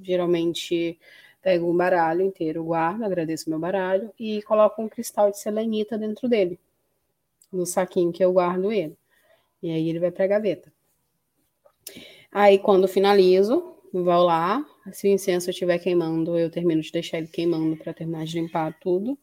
geralmente 0.00 0.98
pego 1.42 1.70
um 1.70 1.76
baralho 1.76 2.22
inteiro, 2.22 2.64
guardo, 2.64 3.04
agradeço 3.04 3.48
meu 3.48 3.58
baralho 3.58 4.12
e 4.18 4.42
coloco 4.42 4.82
um 4.82 4.88
cristal 4.88 5.30
de 5.30 5.38
selenita 5.38 5.96
dentro 5.96 6.28
dele, 6.28 6.58
no 7.52 7.64
saquinho 7.64 8.12
que 8.12 8.24
eu 8.24 8.32
guardo 8.32 8.72
ele. 8.72 8.96
E 9.62 9.70
aí 9.70 9.88
ele 9.88 9.98
vai 9.98 10.10
para 10.10 10.24
a 10.24 10.28
gaveta. 10.28 10.72
Aí, 12.30 12.58
quando 12.58 12.86
finalizo, 12.86 13.76
vou 13.92 14.22
lá. 14.22 14.64
Se 14.92 15.08
o 15.08 15.10
incenso 15.10 15.50
estiver 15.50 15.78
queimando, 15.78 16.38
eu 16.38 16.50
termino 16.50 16.80
de 16.80 16.92
deixar 16.92 17.18
ele 17.18 17.26
queimando 17.26 17.76
para 17.76 17.94
terminar 17.94 18.24
de 18.24 18.38
limpar 18.38 18.78
tudo. 18.78 19.18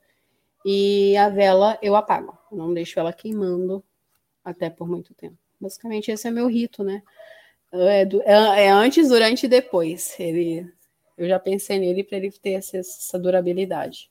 E 0.65 1.15
a 1.17 1.29
vela 1.29 1.77
eu 1.81 1.95
apago. 1.95 2.37
não 2.51 2.73
deixo 2.73 2.99
ela 2.99 3.13
queimando 3.13 3.83
até 4.43 4.69
por 4.69 4.87
muito 4.87 5.13
tempo. 5.13 5.37
Basicamente, 5.59 6.11
esse 6.11 6.27
é 6.27 6.31
meu 6.31 6.47
rito, 6.47 6.83
né? 6.83 7.03
É, 7.75 8.07
é, 8.25 8.65
é 8.65 8.69
antes, 8.69 9.09
durante 9.09 9.45
e 9.45 9.49
depois. 9.49 10.15
Ele, 10.19 10.65
eu 11.17 11.27
já 11.27 11.39
pensei 11.39 11.79
nele 11.79 12.03
para 12.03 12.17
ele 12.17 12.31
ter 12.31 12.51
essa, 12.51 12.77
essa 12.77 13.19
durabilidade. 13.19 14.09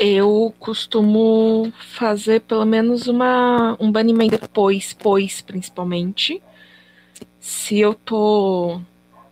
Eu 0.00 0.52
costumo 0.58 1.72
fazer 1.78 2.40
pelo 2.40 2.64
menos 2.64 3.06
uma, 3.06 3.76
um 3.80 3.90
banimento 3.90 4.38
depois, 4.38 4.92
pois, 4.92 5.40
principalmente. 5.40 6.42
Se 7.38 7.78
eu 7.78 7.94
tô, 7.94 8.80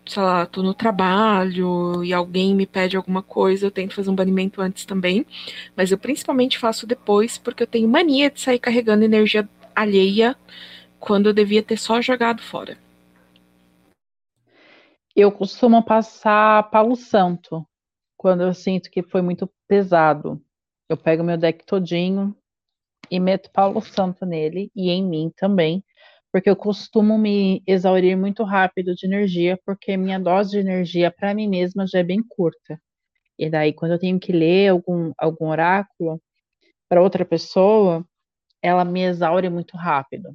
sei 0.07 0.23
lá, 0.23 0.47
tô 0.47 0.63
no 0.63 0.73
trabalho 0.73 2.05
e 2.05 2.13
alguém 2.13 2.55
me 2.55 2.67
pede 2.67 2.97
alguma 2.97 3.23
coisa, 3.23 3.67
eu 3.67 3.71
tento 3.71 3.95
fazer 3.95 4.11
um 4.11 4.15
banimento 4.15 4.61
antes 4.61 4.85
também. 4.85 5.27
Mas 5.77 5.91
eu 5.91 5.99
principalmente 5.99 6.59
faço 6.59 6.87
depois, 6.87 7.37
porque 7.37 7.65
eu 7.65 7.67
tenho 7.67 7.89
mania 7.89 8.31
de 8.31 8.41
sair 8.41 8.59
carregando 8.59 9.05
energia 9.05 9.49
alheia 9.75 10.37
quando 11.05 11.27
eu 11.27 11.35
devia 11.35 11.63
ter 11.63 11.77
só 11.77 12.01
jogado 12.01 12.41
fora. 12.41 12.79
Eu 15.15 15.31
costumo 15.31 15.85
passar 15.85 16.71
palo 16.71 16.97
santo 16.97 17.63
quando 18.17 18.43
eu 18.43 18.55
sinto 18.55 18.91
que 18.91 19.03
foi 19.03 19.21
muito 19.21 19.51
pesado. 19.69 20.43
Eu 20.89 20.97
pego 20.97 21.23
meu 21.23 21.37
deck 21.37 21.67
todinho 21.67 22.35
e 23.11 23.21
meto 23.21 23.51
Paulo 23.51 23.83
Santo 23.83 24.25
nele 24.25 24.71
e 24.75 24.91
em 24.91 25.05
mim 25.05 25.31
também, 25.37 25.85
porque 26.33 26.49
eu 26.49 26.57
costumo 26.57 27.19
me 27.19 27.63
exaurir 27.67 28.17
muito 28.17 28.43
rápido 28.43 28.95
de 28.95 29.07
energia, 29.07 29.61
porque 29.67 29.99
minha 29.99 30.19
dose 30.19 30.53
de 30.53 30.59
energia 30.59 31.11
para 31.11 31.35
mim 31.35 31.47
mesma 31.49 31.87
já 31.87 31.99
é 31.99 32.03
bem 32.03 32.23
curta. 32.27 32.81
E 33.39 33.51
daí, 33.51 33.75
quando 33.75 33.93
eu 33.93 33.99
tenho 33.99 34.19
que 34.19 34.33
ler 34.33 34.69
algum, 34.69 35.13
algum 35.19 35.49
oráculo 35.49 36.19
para 36.89 37.03
outra 37.03 37.27
pessoa, 37.27 38.03
ela 38.63 38.87
me 38.87 39.03
exaure 39.03 39.51
muito 39.51 39.77
rápido. 39.77 40.35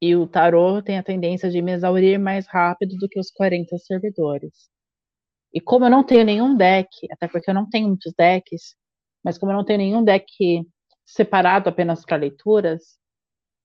E 0.00 0.16
o 0.16 0.26
tarô 0.26 0.82
tem 0.82 0.98
a 0.98 1.02
tendência 1.02 1.50
de 1.50 1.60
me 1.60 1.72
exaurir 1.72 2.18
mais 2.18 2.46
rápido 2.46 2.96
do 2.96 3.08
que 3.08 3.20
os 3.20 3.30
40 3.30 3.76
servidores. 3.78 4.70
E 5.52 5.60
como 5.60 5.84
eu 5.84 5.90
não 5.90 6.04
tenho 6.04 6.24
nenhum 6.24 6.56
deck, 6.56 6.88
até 7.10 7.28
porque 7.28 7.50
eu 7.50 7.54
não 7.54 7.68
tenho 7.68 7.88
muitos 7.88 8.12
decks, 8.16 8.76
mas 9.22 9.36
como 9.36 9.52
eu 9.52 9.56
não 9.56 9.64
tenho 9.64 9.78
nenhum 9.78 10.02
deck 10.02 10.26
separado 11.04 11.68
apenas 11.68 12.04
para 12.04 12.16
leituras, 12.16 12.98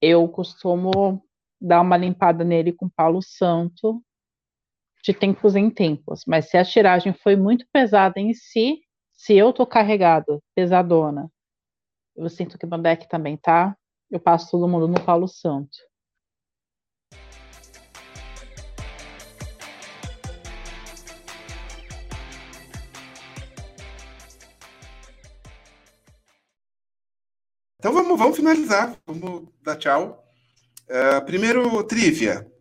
eu 0.01 0.27
costumo 0.27 1.23
dar 1.61 1.81
uma 1.81 1.95
limpada 1.95 2.43
nele 2.43 2.73
com 2.73 2.89
Paulo 2.89 3.21
Santo 3.21 4.03
de 5.03 5.13
tempos 5.13 5.55
em 5.55 5.69
tempos. 5.69 6.23
Mas 6.27 6.49
se 6.49 6.57
a 6.57 6.65
tiragem 6.65 7.13
foi 7.13 7.35
muito 7.35 7.65
pesada 7.71 8.19
em 8.19 8.33
si, 8.33 8.81
se 9.13 9.35
eu 9.35 9.53
tô 9.53 9.65
carregada, 9.65 10.41
pesadona, 10.55 11.31
eu 12.15 12.29
sinto 12.29 12.57
que 12.57 12.65
meu 12.65 12.79
deck 12.79 13.07
também 13.07 13.37
tá, 13.37 13.77
eu 14.09 14.19
passo 14.19 14.51
todo 14.51 14.67
mundo 14.67 14.87
no 14.87 15.03
Paulo 15.03 15.27
Santo. 15.27 15.77
Então 27.85 27.93
vamos, 27.93 28.17
vamos 28.17 28.35
finalizar. 28.35 28.99
Vamos 29.05 29.47
dar 29.61 29.75
tchau. 29.75 30.27
Uh, 30.89 31.23
primeiro, 31.23 31.83
trivia. 31.83 32.51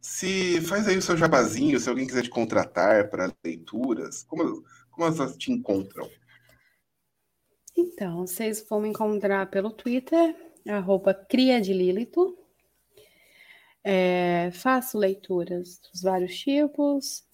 Se 0.00 0.60
faz 0.60 0.86
aí 0.86 0.96
o 0.96 1.02
seu 1.02 1.16
jabazinho, 1.16 1.80
se 1.80 1.88
alguém 1.88 2.06
quiser 2.06 2.22
te 2.22 2.30
contratar 2.30 3.10
para 3.10 3.34
leituras, 3.44 4.22
como, 4.22 4.62
como 4.92 5.06
elas 5.08 5.36
te 5.36 5.50
encontram? 5.50 6.08
Então, 7.76 8.24
vocês 8.28 8.64
vão 8.70 8.82
me 8.82 8.90
encontrar 8.90 9.50
pelo 9.50 9.72
Twitter, 9.72 10.36
arroba 10.68 11.12
Cria 11.12 11.60
de 11.60 11.72
Lilito. 11.72 12.38
É, 13.82 14.52
faço 14.52 14.98
leituras 14.98 15.80
dos 15.80 16.00
vários 16.00 16.38
tipos. 16.38 17.24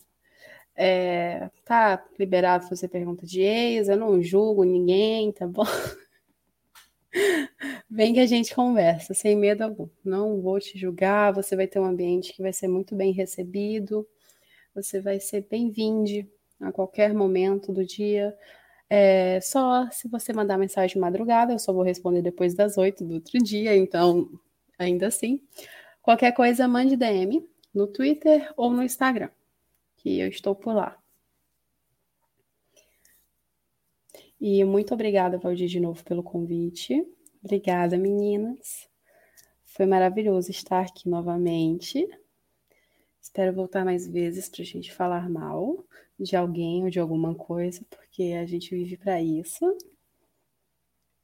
É, 0.75 1.51
tá 1.67 2.03
liberado 2.19 2.67
fazer 2.67 2.89
pergunta 2.89 3.27
de 3.27 3.43
ex, 3.43 3.91
eu 3.91 3.97
não 3.99 4.23
julgo 4.23 4.65
ninguém, 4.65 5.31
tá 5.33 5.47
bom? 5.47 5.67
Vem 7.97 8.13
que 8.13 8.19
a 8.19 8.27
gente 8.27 8.53
conversa, 8.53 9.15
sem 9.15 9.37
medo 9.37 9.63
algum. 9.63 9.89
Não 10.05 10.41
vou 10.41 10.59
te 10.59 10.77
julgar, 10.77 11.33
você 11.33 11.55
vai 11.55 11.69
ter 11.69 11.79
um 11.79 11.85
ambiente 11.85 12.33
que 12.33 12.43
vai 12.43 12.53
ser 12.53 12.67
muito 12.67 12.93
bem 12.97 13.13
recebido, 13.13 14.05
você 14.75 15.01
vai 15.01 15.21
ser 15.21 15.47
bem-vindo 15.49 16.29
a 16.61 16.73
qualquer 16.73 17.15
momento 17.15 17.73
do 17.73 17.85
dia. 17.87 18.37
É, 18.91 19.41
só 19.41 19.89
se 19.93 20.09
você 20.09 20.33
mandar 20.33 20.59
mensagem 20.59 20.95
de 20.95 20.99
madrugada, 20.99 21.53
eu 21.53 21.59
só 21.61 21.73
vou 21.73 21.85
responder 21.85 22.21
depois 22.21 22.53
das 22.53 22.77
oito 22.77 23.05
do 23.05 23.15
outro 23.15 23.39
dia, 23.39 23.77
então, 23.77 24.29
ainda 24.77 25.07
assim. 25.07 25.41
Qualquer 26.03 26.33
coisa, 26.33 26.67
mande 26.67 26.97
DM 26.97 27.49
no 27.73 27.87
Twitter 27.87 28.53
ou 28.57 28.73
no 28.73 28.83
Instagram, 28.83 29.31
que 29.99 30.19
eu 30.19 30.27
estou 30.27 30.57
por 30.57 30.75
lá. 30.75 30.99
E 34.41 34.65
muito 34.65 34.93
obrigada, 34.93 35.39
Valdir, 35.39 35.69
de 35.69 35.79
novo 35.79 36.03
pelo 36.03 36.25
convite. 36.25 37.07
Obrigada, 37.45 37.99
meninas. 37.99 38.89
Foi 39.67 39.85
maravilhoso 39.85 40.51
estar 40.51 40.81
aqui 40.81 41.11
novamente. 41.11 42.09
Espero 43.21 43.53
voltar 43.53 43.85
mais 43.85 44.09
vezes 44.09 44.49
para 44.49 44.63
a 44.63 44.65
gente 44.65 44.91
falar 44.91 45.29
mal 45.29 45.85
de 46.19 46.37
alguém 46.37 46.85
ou 46.85 46.89
de 46.89 46.99
alguma 46.99 47.35
coisa, 47.35 47.85
porque 47.91 48.33
a 48.33 48.47
gente 48.47 48.75
vive 48.75 48.97
para 48.97 49.21
isso. 49.21 49.77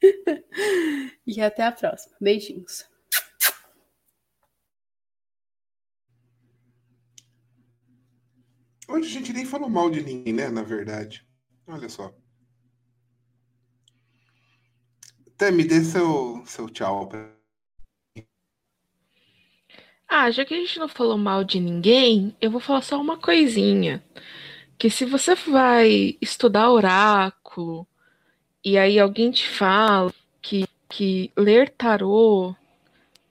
e 1.26 1.40
até 1.40 1.62
a 1.62 1.72
próxima. 1.72 2.14
Beijinhos. 2.20 2.84
Hoje 8.86 9.08
a 9.08 9.20
gente 9.20 9.32
nem 9.32 9.46
falou 9.46 9.70
mal 9.70 9.88
de 9.88 10.02
ninguém, 10.02 10.34
né? 10.34 10.50
Na 10.50 10.62
verdade. 10.62 11.26
Olha 11.66 11.88
só. 11.88 12.14
Até 15.40 15.50
me 15.50 15.64
dê 15.64 15.82
seu, 15.82 16.42
seu 16.44 16.68
tchau. 16.68 17.08
Ah, 20.06 20.30
já 20.30 20.44
que 20.44 20.52
a 20.52 20.56
gente 20.58 20.78
não 20.78 20.86
falou 20.86 21.16
mal 21.16 21.42
de 21.42 21.58
ninguém, 21.58 22.36
eu 22.42 22.50
vou 22.50 22.60
falar 22.60 22.82
só 22.82 23.00
uma 23.00 23.16
coisinha. 23.16 24.04
Que 24.76 24.90
se 24.90 25.06
você 25.06 25.34
vai 25.34 26.18
estudar 26.20 26.70
oráculo 26.70 27.88
e 28.62 28.76
aí 28.76 28.98
alguém 28.98 29.30
te 29.30 29.48
fala 29.48 30.12
que, 30.42 30.66
que 30.86 31.32
ler 31.34 31.70
tarô 31.70 32.54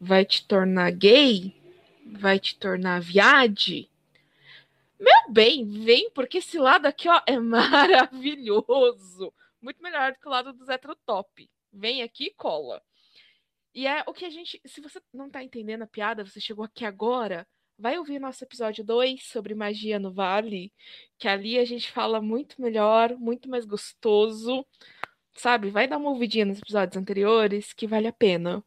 vai 0.01 0.25
te 0.25 0.43
tornar 0.47 0.89
gay, 0.89 1.55
vai 2.03 2.39
te 2.39 2.57
tornar 2.57 3.01
viade, 3.01 3.87
meu 4.99 5.31
bem, 5.31 5.63
vem, 5.63 6.09
porque 6.09 6.39
esse 6.39 6.57
lado 6.57 6.87
aqui 6.87 7.07
ó, 7.07 7.21
é 7.27 7.37
maravilhoso. 7.37 9.31
Muito 9.61 9.79
melhor 9.83 10.11
do 10.11 10.17
que 10.17 10.27
o 10.27 10.31
lado 10.31 10.51
do 10.51 10.65
top 11.05 11.47
vem 11.71 12.01
aqui 12.01 12.25
e 12.25 12.33
cola. 12.33 12.81
E 13.73 13.87
é 13.87 14.03
o 14.07 14.13
que 14.13 14.25
a 14.25 14.29
gente. 14.29 14.61
Se 14.65 14.81
você 14.81 14.99
não 15.13 15.29
tá 15.29 15.43
entendendo 15.43 15.83
a 15.83 15.87
piada, 15.87 16.25
você 16.25 16.41
chegou 16.41 16.65
aqui 16.65 16.85
agora, 16.85 17.47
vai 17.77 17.97
ouvir 17.97 18.19
nosso 18.19 18.43
episódio 18.43 18.83
2 18.83 19.23
sobre 19.23 19.53
magia 19.55 19.99
no 19.99 20.11
Vale, 20.11 20.73
que 21.17 21.27
ali 21.27 21.57
a 21.59 21.65
gente 21.65 21.91
fala 21.91 22.21
muito 22.21 22.61
melhor, 22.61 23.15
muito 23.17 23.49
mais 23.49 23.65
gostoso 23.65 24.65
sabe? 25.39 25.69
Vai 25.69 25.87
dar 25.87 25.97
uma 25.97 26.09
ouvidinha 26.09 26.45
nos 26.45 26.59
episódios 26.59 26.97
anteriores 26.97 27.73
que 27.73 27.87
vale 27.87 28.07
a 28.07 28.13
pena. 28.13 28.63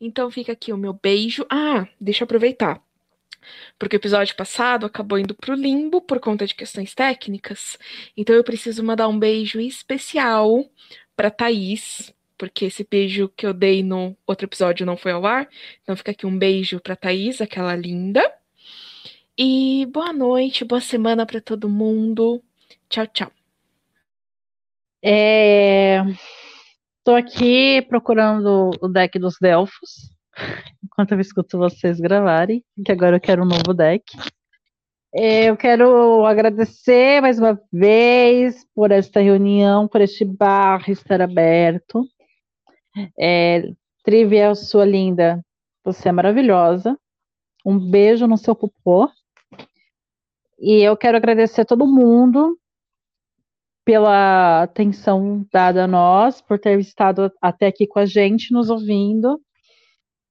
Então 0.00 0.30
fica 0.30 0.52
aqui 0.52 0.72
o 0.72 0.76
meu 0.76 0.92
beijo. 0.92 1.46
Ah, 1.50 1.86
deixa 2.00 2.22
eu 2.22 2.26
aproveitar. 2.26 2.82
Porque 3.78 3.96
o 3.96 3.98
episódio 3.98 4.34
passado 4.36 4.84
acabou 4.84 5.18
indo 5.18 5.34
pro 5.34 5.54
limbo 5.54 6.00
por 6.02 6.18
conta 6.18 6.46
de 6.46 6.54
questões 6.54 6.94
técnicas. 6.94 7.78
Então 8.16 8.34
eu 8.34 8.42
preciso 8.44 8.82
mandar 8.82 9.08
um 9.08 9.18
beijo 9.18 9.60
especial 9.60 10.68
para 11.16 11.30
Thaís, 11.30 12.14
porque 12.38 12.66
esse 12.66 12.86
beijo 12.88 13.28
que 13.30 13.46
eu 13.46 13.54
dei 13.54 13.82
no 13.82 14.16
outro 14.26 14.46
episódio 14.46 14.84
não 14.84 14.96
foi 14.96 15.12
ao 15.12 15.24
ar. 15.24 15.48
Então 15.82 15.96
fica 15.96 16.10
aqui 16.10 16.26
um 16.26 16.38
beijo 16.38 16.78
para 16.80 16.94
Thaís, 16.94 17.40
aquela 17.40 17.74
linda. 17.74 18.22
E 19.38 19.86
boa 19.92 20.12
noite, 20.12 20.64
boa 20.64 20.80
semana 20.80 21.26
para 21.26 21.40
todo 21.40 21.68
mundo. 21.68 22.42
Tchau, 22.88 23.06
tchau. 23.06 23.32
É... 25.02 26.02
Tô 27.04 27.14
aqui 27.14 27.82
procurando 27.82 28.70
o 28.80 28.88
deck 28.88 29.18
dos 29.18 29.36
Delfos, 29.40 30.10
enquanto 30.84 31.12
eu 31.12 31.20
escuto 31.20 31.56
vocês 31.58 32.00
gravarem, 32.00 32.64
que 32.84 32.90
agora 32.90 33.16
eu 33.16 33.20
quero 33.20 33.42
um 33.42 33.46
novo 33.46 33.72
deck. 33.72 34.04
É, 35.18 35.46
eu 35.46 35.56
quero 35.56 36.26
agradecer 36.26 37.22
mais 37.22 37.38
uma 37.38 37.58
vez 37.72 38.66
por 38.74 38.90
esta 38.90 39.18
reunião, 39.18 39.88
por 39.88 40.02
este 40.02 40.26
bar 40.26 40.90
estar 40.90 41.22
aberto. 41.22 42.06
É, 43.18 43.62
Trivial, 44.04 44.54
sua 44.54 44.84
linda, 44.84 45.42
você 45.82 46.10
é 46.10 46.12
maravilhosa. 46.12 46.98
Um 47.64 47.78
beijo 47.78 48.26
no 48.26 48.36
seu 48.36 48.54
popô. 48.54 49.10
E 50.60 50.82
eu 50.82 50.94
quero 50.98 51.16
agradecer 51.16 51.62
a 51.62 51.66
todo 51.66 51.86
mundo 51.86 52.58
pela 53.86 54.64
atenção 54.64 55.46
dada 55.50 55.84
a 55.84 55.88
nós, 55.88 56.42
por 56.42 56.58
ter 56.58 56.78
estado 56.78 57.32
até 57.40 57.68
aqui 57.68 57.86
com 57.86 58.00
a 58.00 58.04
gente, 58.04 58.52
nos 58.52 58.68
ouvindo. 58.68 59.40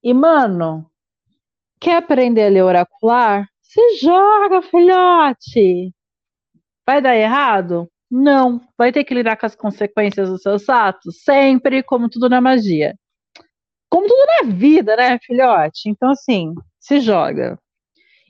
E, 0.03 0.14
mano, 0.14 0.86
quer 1.80 1.98
aprender 1.98 2.44
a 2.44 2.49
ler 2.49 2.64
oracular? 2.64 3.49
Se 3.76 3.97
joga, 3.97 4.61
filhote! 4.61 5.93
Vai 6.88 7.02
dar 7.02 7.14
errado? 7.18 7.89
Não. 8.10 8.61
Vai 8.77 8.93
ter 8.93 9.03
que 9.03 9.14
lidar 9.14 9.35
com 9.35 9.45
as 9.45 9.53
consequências 9.53 10.30
dos 10.30 10.41
seus 10.41 10.69
atos? 10.69 11.23
Sempre, 11.23 11.84
como 11.84 12.10
tudo 12.10 12.30
na 12.30 12.39
magia. 12.39 12.95
Como 13.89 14.07
tudo 14.07 14.26
na 14.27 14.53
vida, 14.53 14.95
né, 14.95 15.19
filhote? 15.19 15.89
Então, 15.89 16.11
assim, 16.11 16.53
se 16.80 17.02
joga. 17.02 17.60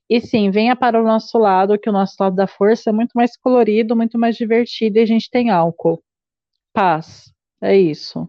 E 0.09 0.19
sim, 0.19 0.49
venha 0.49 0.75
para 0.75 0.99
o 0.99 1.05
nosso 1.05 1.37
lado, 1.37 1.77
que 1.79 1.89
o 1.89 1.93
nosso 1.93 2.15
lado 2.19 2.35
da 2.35 2.47
força 2.47 2.89
é 2.89 2.93
muito 2.93 3.13
mais 3.13 3.37
colorido, 3.37 3.95
muito 3.95 4.17
mais 4.17 4.35
divertido 4.35 4.97
e 4.97 5.01
a 5.01 5.05
gente 5.05 5.29
tem 5.29 5.51
álcool. 5.51 6.03
Paz. 6.73 7.31
É 7.61 7.77
isso. 7.77 8.27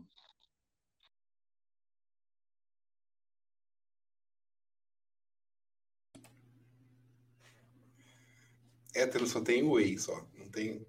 Hétero 8.96 9.26
só 9.26 9.40
tem 9.40 9.62
whey 9.62 9.98
só. 9.98 10.26
Não 10.38 10.48
tem. 10.48 10.86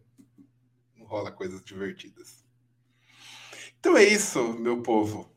Não 0.96 1.06
rola 1.06 1.32
coisas 1.32 1.62
divertidas. 1.64 2.44
Então 3.80 3.96
é 3.96 4.04
isso, 4.04 4.54
meu 4.54 4.82
povo. 4.82 5.32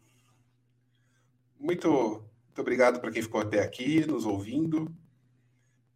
Muito, 1.59 1.91
muito 1.91 2.61
obrigado 2.61 3.01
para 3.01 3.11
quem 3.11 3.23
ficou 3.23 3.41
até 3.41 3.63
aqui, 3.63 4.07
nos 4.07 4.25
ouvindo. 4.25 4.95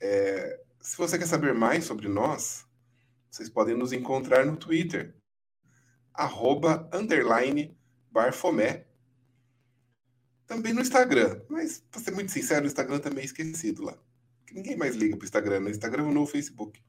É, 0.00 0.60
se 0.80 0.96
você 0.98 1.18
quer 1.18 1.26
saber 1.26 1.54
mais 1.54 1.84
sobre 1.84 2.08
nós, 2.08 2.66
vocês 3.30 3.48
podem 3.48 3.74
nos 3.74 3.92
encontrar 3.92 4.44
no 4.44 4.56
Twitter, 4.56 5.16
arroba, 6.12 6.88
underline, 6.92 7.76
barfomé. 8.10 8.86
Também 10.46 10.74
no 10.74 10.82
Instagram, 10.82 11.40
mas 11.48 11.82
para 11.90 12.00
ser 12.02 12.10
muito 12.10 12.30
sincero, 12.30 12.64
o 12.64 12.68
Instagram 12.68 12.98
também 12.98 13.22
é 13.22 13.24
esquecido 13.24 13.82
lá. 13.82 13.98
Ninguém 14.52 14.76
mais 14.76 14.94
liga 14.94 15.16
pro 15.16 15.24
Instagram, 15.24 15.60
no 15.60 15.70
Instagram 15.70 16.04
ou 16.04 16.12
no 16.12 16.26
Facebook. 16.26 16.80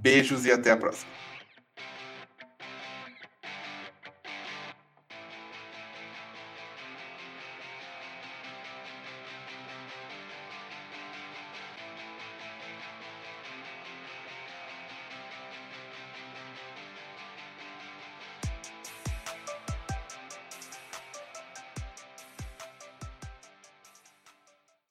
Beijos 0.00 0.44
e 0.44 0.52
até 0.52 0.70
a 0.70 0.76
próxima. 0.76 1.10